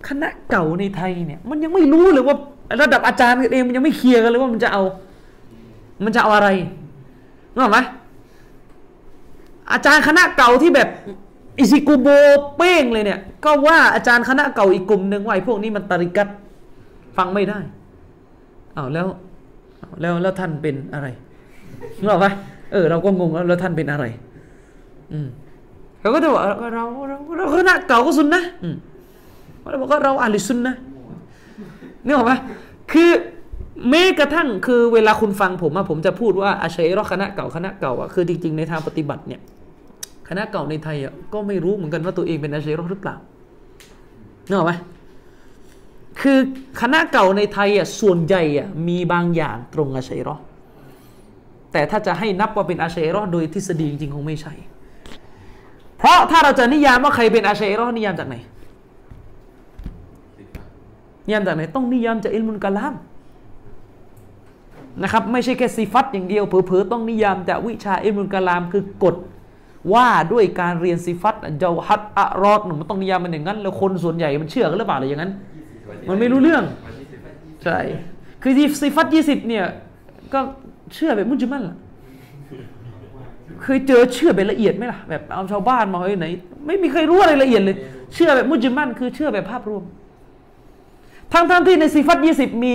[0.08, 2.36] คณะเก่าในไทยเนี่ย มันยังไม่รู้เลยว่า
[2.80, 4.82] ระดับอาจารย์เองมันยังไม่เคลียร์กันเลยว่ามันจะเอา
[6.04, 6.48] มันจะเอาอะไร
[7.52, 7.78] นึกออกไหม
[9.72, 10.88] อาจารย์คณะเก่าที่แบบ
[11.58, 12.08] อิซิกุโบ
[12.56, 16.28] เป้งเลยเนี่ย ก็ว่าอาจารย์คณะเก่าอีกกลุ่มหนึ่งว่าไอ้พวกนี้มันตริกัด
[17.16, 17.58] ฟังไม่ได้
[18.74, 19.06] เอาแล้ว
[20.00, 21.06] แล้วแล้วท่านเป็นอะไร
[21.98, 22.26] นึกออกไหม
[22.72, 24.04] เออเราก็งงแล้วแล้วท่านเป็นอะไร
[25.12, 25.28] อืม
[26.00, 26.84] เราก็จะบอกเราเรา
[27.36, 28.76] เราคณะเก่าก็สุนนะอืม
[29.70, 30.74] เราบอกว่าเราอาลิซุนนะ
[32.06, 32.38] นี่หรอปะ
[32.92, 33.10] คือ
[33.90, 39.40] แม้กระทั่งคือเวลาคุณฟังผมอะผมจะพูดว่าอาชัยรอคณะเก่าคณะเก่าอะคือจริง ๆ ในทางปฏิบัติเนี่ย
[40.28, 43.16] คณะเก่าในไทยอะก็ไม่รู้เหมือนกันว่าตัวเองเป็นอาชัยรอหรือเปล่า
[44.48, 44.72] เนอะไหม
[46.20, 46.38] คือ
[46.80, 50.36] คณะเก่าในไทยอะส่วนใหญ่อะมีบางอย่างตรงอาชัยรอ
[51.72, 54.54] แต่ถ้าจะให้นับว่าเป็นอาชัยรอโดยทฤษฎีจริงๆคงไม่ใช่
[55.98, 58.36] เพราะถ้าเราจะนิยามว่าใครเป็นอาชัยรอนิยามจากไหน
[61.26, 62.94] นิยามจากไหนต้องนิยามจากอิลมุลกะลาม
[65.02, 69.16] นะครับไม่ใช่แค่ซีฟัตอย่างเดียวเผลอๆต้องนิยามจากวิชาอิมุลกะลามคือกฎ
[69.94, 75.32] ว่าด้วยการเรียนซีฟัตเจ้าฮัดอะรอดมันต้องนิยามมันอย่างนั้น แล้วคนส่วนใหญ่มันเชื่อกันหรือเปล่าอะไรอย่างนั้น
[76.08, 76.62] มันไม่รู้เรื่อง
[77.64, 77.78] ใช่
[78.42, 79.64] คือซีฟัตยี่สิบเนี่ย
[80.32, 80.40] ก็
[80.94, 81.76] เชื่อแบบมุจมันล่ะ
[83.62, 86.26] เคยเจอเชื่อแบบละเอียดไหมล่ะแบบเอาชาวบ้านมาเฮ้ยไหน
[86.66, 87.76] ไม่มีใครรู้อะไรละเอียดเลย
[88.14, 89.82] เชื่อแบบมุจมันคือเชื่อแบบภาพรวม
[91.32, 92.74] ทั้งทั้งที่ในซีฟัตยี่สิบมี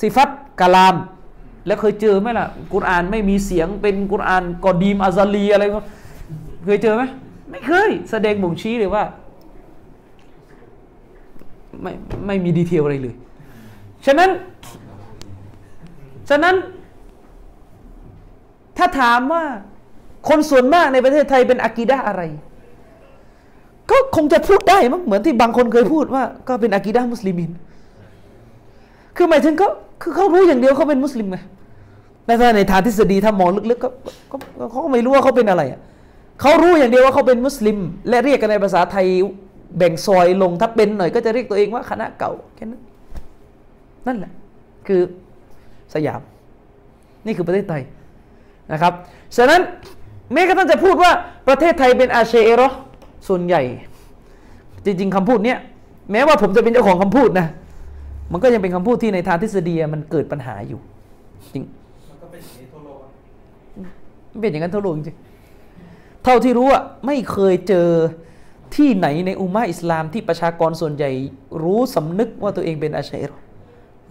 [0.00, 0.28] ซีฟัต
[0.60, 0.96] กะลาม
[1.66, 5.80] แล้วเคยเจอไหมล่ะกุรอานไม่มีเสียงเป็นกุรอานกอดีมอาซาลีอะไรก็
[6.64, 7.02] เคยเจอไหม
[7.50, 9.04] ไม่เคย แสดงบ่งชี้เลยว่า
[11.82, 11.92] ไม่
[12.26, 13.14] ไม่มี detail อะไรเลย
[14.06, 14.30] ฉะนั้น
[16.28, 16.54] ฉะนั้น
[18.78, 19.44] ถ้าถามว่า
[20.28, 22.22] คนส่วนมากในประเทศไทยเป็นอากีดะอะไร
[23.90, 27.50] ก็คงจะพูดได้มั้งเหมือนที่บางคนเคยพูดว่า ก็เป็นอากีดะมุสลิมิน
[29.16, 29.66] คือหมายถึงก็
[30.02, 31.38] คือเขารู้อย่างเดียวเขาเป็นมุสลิมไง
[32.56, 33.88] ในทางทฤษฎีถ้ามองลึกๆก็
[34.70, 35.62] เขาก็ไม่รู้ว่าเขาเป็นอะไร
[36.40, 37.76] เขารู้อย่างเดียวว่าเขาเป็นมุสลิม
[38.08, 39.06] และเรียกกันในภาษาไทย
[39.78, 42.82] แบ่งซอยลงถ้าเป็นหน่อยก็จะเรียกตัวเองว่าคณะเก่าแค่นั้น
[44.06, 44.32] นั่นแหละ
[44.86, 45.00] คือ
[45.94, 46.20] สยาม
[47.26, 47.82] นี่คือประเทศไทย
[48.72, 48.92] นะครับ
[49.36, 49.60] ฉะนั้น
[50.32, 51.12] แม้กระทั่งจะพูดว่า
[51.48, 52.68] ประเทศไทยเป็นอาเชเอรอ
[53.28, 53.62] ส่วนใหญ่
[54.84, 55.58] จริง ๆคำพูดเนี้ย
[56.12, 57.46] แม้ว่าผมจะเป็นเจ้าของคำพูดนะ
[58.32, 60.80] มันก็ยังเป็นคำพูดที่ในทางทฤษฎีมันเกิดปัญหาอยู่
[61.54, 61.64] จริง
[62.08, 63.10] มันก็เป็นอย่างนี้ทั่วโลกอะ
[64.32, 65.16] มันเป็นอย่างนั้นทั่วโลกจริง
[66.24, 67.88] เท่าที่รู้อะไม่เคยเจอ
[68.76, 71.10] ที่ไหนในอุมมะอิสลามที่ประชากรส่วนใหญ่
[71.62, 73.36] รู้สำนึกว่าตัวเองเป็นอาชัยรอ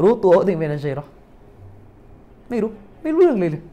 [0.01, 1.05] รู้ตัวว่าตัวเองเป็นอาชัยรอ
[2.49, 2.71] ไม่รู้
[3.03, 3.63] ไม่รู้เรื่องเลยเลย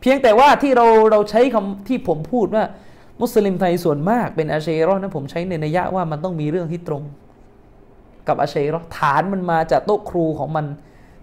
[0.00, 2.64] เพียงแต่ว่าที่เราเราใช้คำที่ผมพูดว่า
[3.20, 7.02] มุสลิมไทยส่วนมากเป็นอาชัยรอนะผมใช้ในนัยยะว่ามันต้องมีเรื่องที่ตรง
[8.28, 10.66] กับอาชัยรอฐานมันมาจากโต๊ะครูของมัน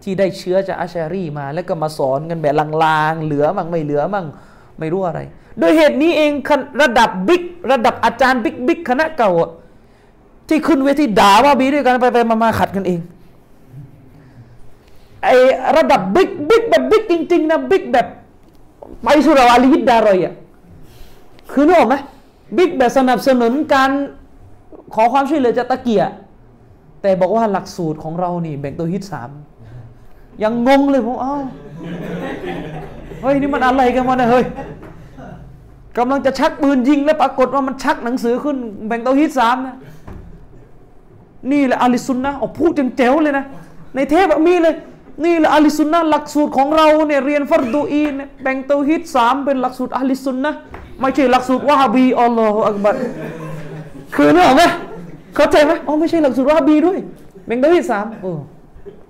[0.03, 2.53] ที่ได้เชื้อจากอาชารีมา แล้วก็มาสอนกันแบบ
[2.83, 4.25] ลางๆเหลือมั่งไม่เหลือมั่ง
[4.79, 5.19] ไม่รู้อะไร
[5.59, 6.31] โดยเหตุนี้เอง
[6.81, 9.31] ระดับบิ๊กระดับอาจารย์บิ๊กบิ๊กคณะเก่า
[10.47, 12.99] ที่ขึ้นเวทีด่าว่าบีด้วยกันไปไปมามาขัดกันเอง
[15.23, 15.27] ไอ
[15.77, 18.07] ระดับบิ๊กบิ๊กแบบบิ๊กจริงๆนะบิ๊กแบบ
[19.03, 20.33] ไปสุราอาลีฮิดดารอยอะ
[21.51, 21.95] คือนึกออกไหม
[22.57, 23.91] บิ๊กแบบสนับสนุนการ
[24.93, 26.03] ขอความช่วยเหลือจากตะเกีย
[27.01, 29.29] แต่บอกว่าหลักสูตรของเรานี่ แบ่งตัวฮิตสาม
[30.43, 31.41] ยังงงเลยผมอ้าว
[33.23, 34.45] เฮ้ยนี่มันอะไรกันวะเนี่ยเฮ้ย
[35.97, 39.75] กำลังจะชักปืนยิงแล้วปรากฏว่ามันชักหนังสือขึ้น แบ่งเตัวฮิตสามนะ
[41.51, 43.45] นี่แหละอาลิซุนนะออกพูดจังเจ๋วเลยนะ
[43.95, 44.75] ในเทปมีเลย
[45.25, 50.53] นี่แหละอาลิซุนนะหลักสูตรของเราเนี่ยเรียนฟัรดูอีนเนี่ยแบ่งเตัวฮิตสามเป็นหลักสูตรอาลิซุนนะ
[50.99, 52.95] ไม่ใช่หลักสูตรวะฮาบีอัลลอฮฺอักบัร
[54.15, 54.63] คือเนึกออไหม
[55.35, 56.99] เข้าใจไหมอ๋อไม่ใช่หลักสูตรวะฮาบีด้วย
[57.45, 58.27] แบ่งเตัวฮิตสามเอ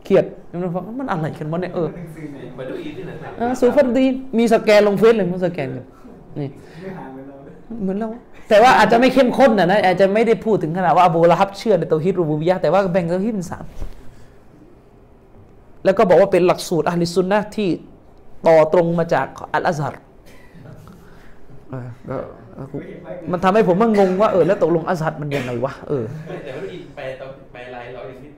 [0.03, 0.25] อเขียด
[0.61, 1.89] มันฟังมันอะไรกันวะเนี่ยเออ
[2.57, 5.85] มาดูอีที่ไหนครับอ่าสูฟันดีนมีสแกนลงเฟซเลยมันสแกนกัน
[6.39, 6.49] นี่
[6.81, 7.53] ไม่ห่างกันเลย
[7.83, 8.09] เหมือนเรา
[8.49, 13.65] แต่ว่าอาจจะไม่เข้มข้นนะนะอาจจะไม่ได้พูดถึงขนาดว่าอบูละฮับเชื่อในเตาฮิดรูบูบิยะห์แต่ว่าแบ่งเตาฮิดเป็นสาม
[15.85, 17.69] แล้วก็บอกว่าเป็นหลักสูตรอะลิซุนนะห์ที่
[18.47, 19.93] ต่อตรงมาจากอัลอาซัร
[21.69, 22.15] เออก็
[22.55, 22.65] เออ
[23.31, 26.03] มันทำให้ผมมันงงว่าเออแล้วตกลงอัลอาซัรมันยังไงวะเออ
[26.45, 28.31] แต่ว่าอีแปลตอนแปลลายเราเองนี่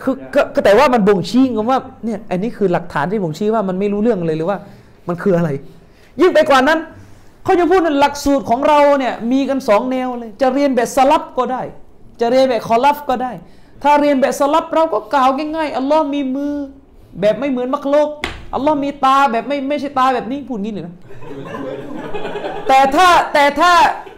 [0.00, 0.14] คือ
[0.54, 4.58] ก็แต่ว่ามันบ่งชี้ว่าเนี่ยอันนี้คือหลักฐานที่บ่งชี้ว่ามันไม่รู้เรื่องเลยหรือว่า
[5.08, 5.50] มันคืออะไร
[6.20, 6.78] ยิ่งไปกว่านั้น
[7.44, 11.62] เขายังพูดว่าหลักสูตรของเราเนี่ยมีกันสองแนวเลย จะเรียนแบบสลับก็ได้
[12.20, 13.32] จะเรียนแบบคอลัฟก็ได้
[13.82, 16.54] ถ้าเรียนแบบสลับเราก็กล่าวง่ายๆอัลลอฮ์มีมือ
[17.20, 18.08] แบบไม่เหมือนมักโลก
[18.54, 20.94] อัลลอฮ์มีตาแบบไม่ไม่ใช่ตาแบบนี้พูดงี้เลยนะ
[22.68, 23.72] แต่ถ้าแต่ถ้า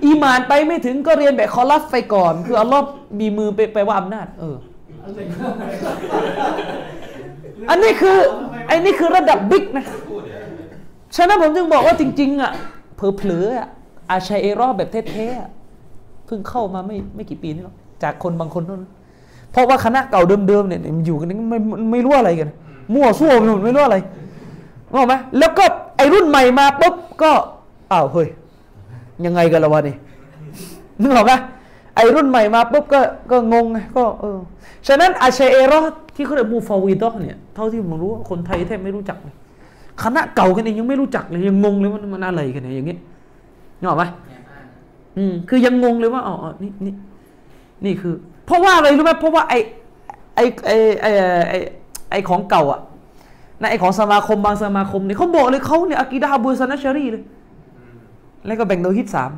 [0.04, 2.84] อีมานไปไม่ถึงก็เรียนแบบคอลัฟไปก่อน คืออัลลอฮ์
[3.20, 4.56] มีมือไปไปลว่าอำนาจเออ
[7.70, 8.16] อันนี้คือ
[8.66, 9.86] ไอ้นี่คือระดับบิ๊กนะ
[11.16, 12.52] ฉะนั้นผมจึงบอกว่าจริง ๆ อะ
[12.96, 13.68] เผลอๆอะ
[14.10, 18.82] อาชัยเอรอแบบเท่ๆเพิ่งเข้ามาไม่ไม่กี่ปีนี่หรอกจากคนบางคนนั้น
[19.52, 22.48] เพราะว่าคณะเก่าเดิมๆเนี่ยมันอยู่กันไม่ไม่ไม่รู้อะไรกัน
[22.94, 23.96] มั่วซั่วไปหมดไม่รู้อะไร
[24.92, 25.64] รู้ไหมแล้วก็
[25.96, 27.32] ไอรุ่นใหม่มาปุ๊บก็
[27.92, 28.28] อ้าวเฮ้ย
[29.24, 29.96] ยังไงกันละวะนี่
[31.00, 31.32] นึกออกไหม
[31.96, 33.00] ไอรุ่นใหม่มาปุ๊บก็
[33.30, 34.38] ก็งงไงก็เออ
[34.88, 35.80] ฉะนั้นอาชัยเอรอ
[36.14, 39.34] ที่เขาเรียกมูฟาวิดอเนี่ยเท่าที่ผมรู้ว่าคนไทยแทบไม่รู้จักเลย
[40.02, 42.98] คณะเก่ากันเองยังไม่รู้จักเลยยังงงเลยว่ามันอะไรกันเนี่ยอย่างเงี้ย
[43.78, 44.66] นึกออกไหมแอบอ้าง
[45.16, 46.94] อืมคือยังงงเลยว่าอ๋ออ๋อนี่นี่
[47.84, 48.14] นี่คือ
[48.46, 49.54] เพราะว่าอะไรรู้ไหมเพราะว่าไอ
[50.36, 50.70] ไอไอ
[51.02, 51.06] ไอ
[51.48, 51.54] ไอ
[52.10, 52.80] ไอของเก่าอะ
[53.60, 57.22] นะไอของสมาคมบางสมาคมเนี่ยเขาบอกเลยเขาเนี่ยอากีดะฮ์บุสนัชชารีเลย
[58.46, 59.30] แล้วก็แบ่งโดยฮิตสาม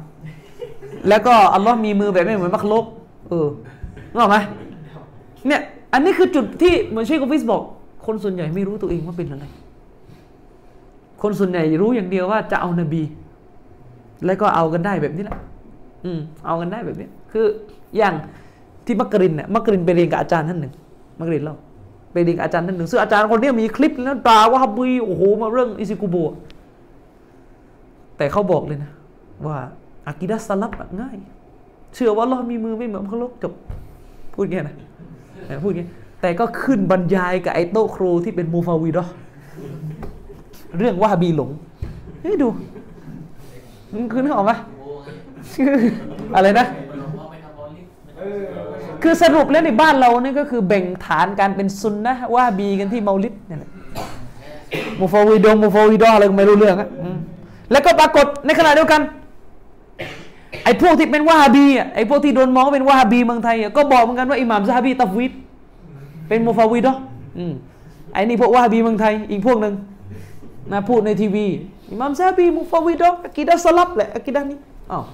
[1.08, 2.84] แล้วก็อัลลอฮ์มีมือแบบไม่เหมือนมักลก
[3.28, 3.46] เออ
[4.10, 4.36] นึกออกไหม
[5.46, 5.60] เนี่ย
[5.92, 7.62] อันนี้คือจุดที่เหมือนเชคกอฟิสบอก
[8.06, 9.44] คนส่วนใหญ่ไม่รู้ตัวเองว่าเป็นอะไร
[11.22, 13.02] คนส่วนใหญ่รู้อย่างเดียวว่าจะเอานบี
[14.26, 15.38] แล้วก็เอากันได้แบบนี้แหละ
[16.04, 17.46] อืมเอากันได้แบบนี้ คือ
[17.96, 18.14] อย่าง
[18.86, 20.72] ที่มักกรินเนี่ยมักกรินไปเรียนกับอาจารย์ท่านหนึ่ง
[21.18, 21.56] มักกรินเล่า
[22.12, 26.16] ไปเรียนกับอาจารย์ท่านหนึ่งซึ่งอาจารย์คนนี้มีคลิปแล้วด่าว่าฮับบีโอ้โหมาเรื่องอิซิกุโบ
[28.16, 28.90] แต่เขาบอกเลยนะ
[29.46, 29.56] ว่า
[30.08, 31.16] อากิดะสลับง่าย
[31.94, 33.52] เชื่อว่าอัลลอฮ์มีมือไม่เหมือนเขาลกจบ
[34.34, 34.76] พูดอย่างนี้นะ
[35.64, 35.88] พูดอย่างนี้
[36.20, 39.04] แต่ก็ขึ้นบรรยายกับไอ้โต๊ะครูที่เป็นมูฟาวีดอ
[40.78, 41.50] เรื่องว่าบีหลง
[42.22, 42.48] เฮ้ยดู
[43.92, 45.10] มันคือนึกออกไหมโอ้ย
[46.36, 46.66] อะไรนะ
[49.02, 53.70] คือสรุปแล้วในบ้านเรานี่ก็คือแบ่งฐานการเป็นซุนนะว่าบีกันที่เมาลิดนั่แหละ
[55.00, 56.88] มูฟาวีดงมูฟาวีดออะไรก็ไม่รู้เรื่องอะ
[57.70, 59.00] แล้วก็ปรากฏในขณะเดียวกัน
[60.64, 65.32] ไอ้พวกที่เป็นวาฮาบีอะไอ้พวกที่โดนมองเป็นวาฮาบีเมืองไทยอะก็บอกเหมือนกันว่าอิหม่ามซะฮาบีตัฟวิด
[66.28, 66.94] เป็นมูฟาวีดอ
[67.38, 67.52] อืม
[68.12, 69.74] ไอ้นี่พวกวาฮาบีเมืองไทยอีกพวกหนึ่ง
[70.72, 71.46] นะพูดในทีวี
[71.90, 74.58] อิหม่ามซะฮาบีมูฟาวีดออะกีดะสลับแหละอะกีดะห์นี้
[74.92, 75.04] อ้าว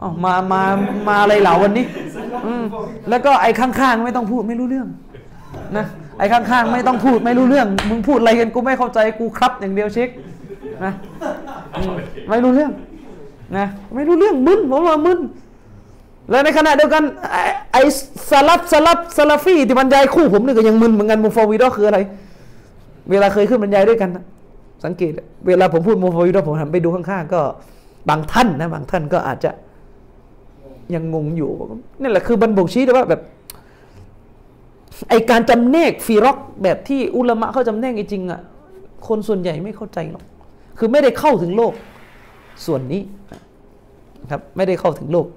[0.00, 0.62] อ๋อมามา
[1.08, 1.86] มาอะไรเหล่าวันนี้
[2.46, 2.64] อืม
[3.10, 4.88] แล้วก็ไอ้ข้างๆไม่ต้องพูดไม่รู้เรื่อง
[5.76, 5.84] นะ
[6.18, 10.08] ไอ้ข้างๆไม่ต้องพูดไม่รู้เรื่อง มึงพูดอะไรกันกูไม่เข้าใจกูครับอย่างเดียวเช็ค
[10.84, 10.92] นะ
[12.28, 12.72] ไม่รู้เรื่อง
[13.56, 15.20] นะไม่รู้เรื่องมึนผมว่ามึน
[16.30, 17.02] แล้วในขณะเดียวกัน
[17.72, 17.82] ไอ้
[18.30, 21.98] สลับสลับสลับฟี่ที่บรรยายคู่ผมนี่ก็ยังมึนเหมือนกันมูฟาวิดอคืออะไร
[23.10, 24.24] เวลาเคยขึ้นบรรยายด้วยกันนะ
[24.84, 25.12] สังเกต
[25.46, 27.40] เวลาผมพูดมูฟาวิดอผมหันไปดูข้างๆก็
[28.08, 29.50] บางท่านนะบางท่านก็อาจจะ
[30.94, 31.50] ยังงงอยู่
[32.00, 33.20] นี่แหละคือบันบ่งชี้เลยว่าแบบ
[35.08, 38.40] ไอการจำแนกฟีร็อกแบบที่อุลามะเขาจำแนกจริงๆอะ
[39.08, 40.24] คนส่วนใหญ่ไม่เข้าใจหรอก
[40.78, 41.72] คือไม่ได้เข้าถึงโลก
[42.65, 43.01] ส่วนนี้
[44.21, 45.27] นะครับ ไม่ได้เข้าถึงโลก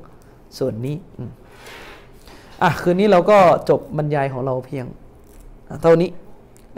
[0.58, 1.30] ส่วนนี้อืม
[2.62, 3.38] อ่ะคืนนี้เราก็
[3.70, 4.84] จบบรรยายของเราเพียง
[5.82, 6.10] เท่านี้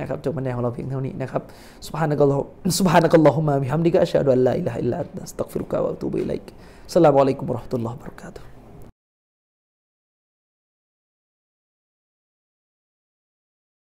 [0.00, 1.42] นะครับจบบรรยายของเราเพียงเท่านี้นะครับ
[1.86, 2.46] سبحانك اللهم
[2.80, 6.46] سبحانك اللهم وبحمدك أشهد أن لا إله إلا أنت أستغفرك وأتوب إليك
[6.88, 8.47] السلام عليكم ورحمة الله وبركاته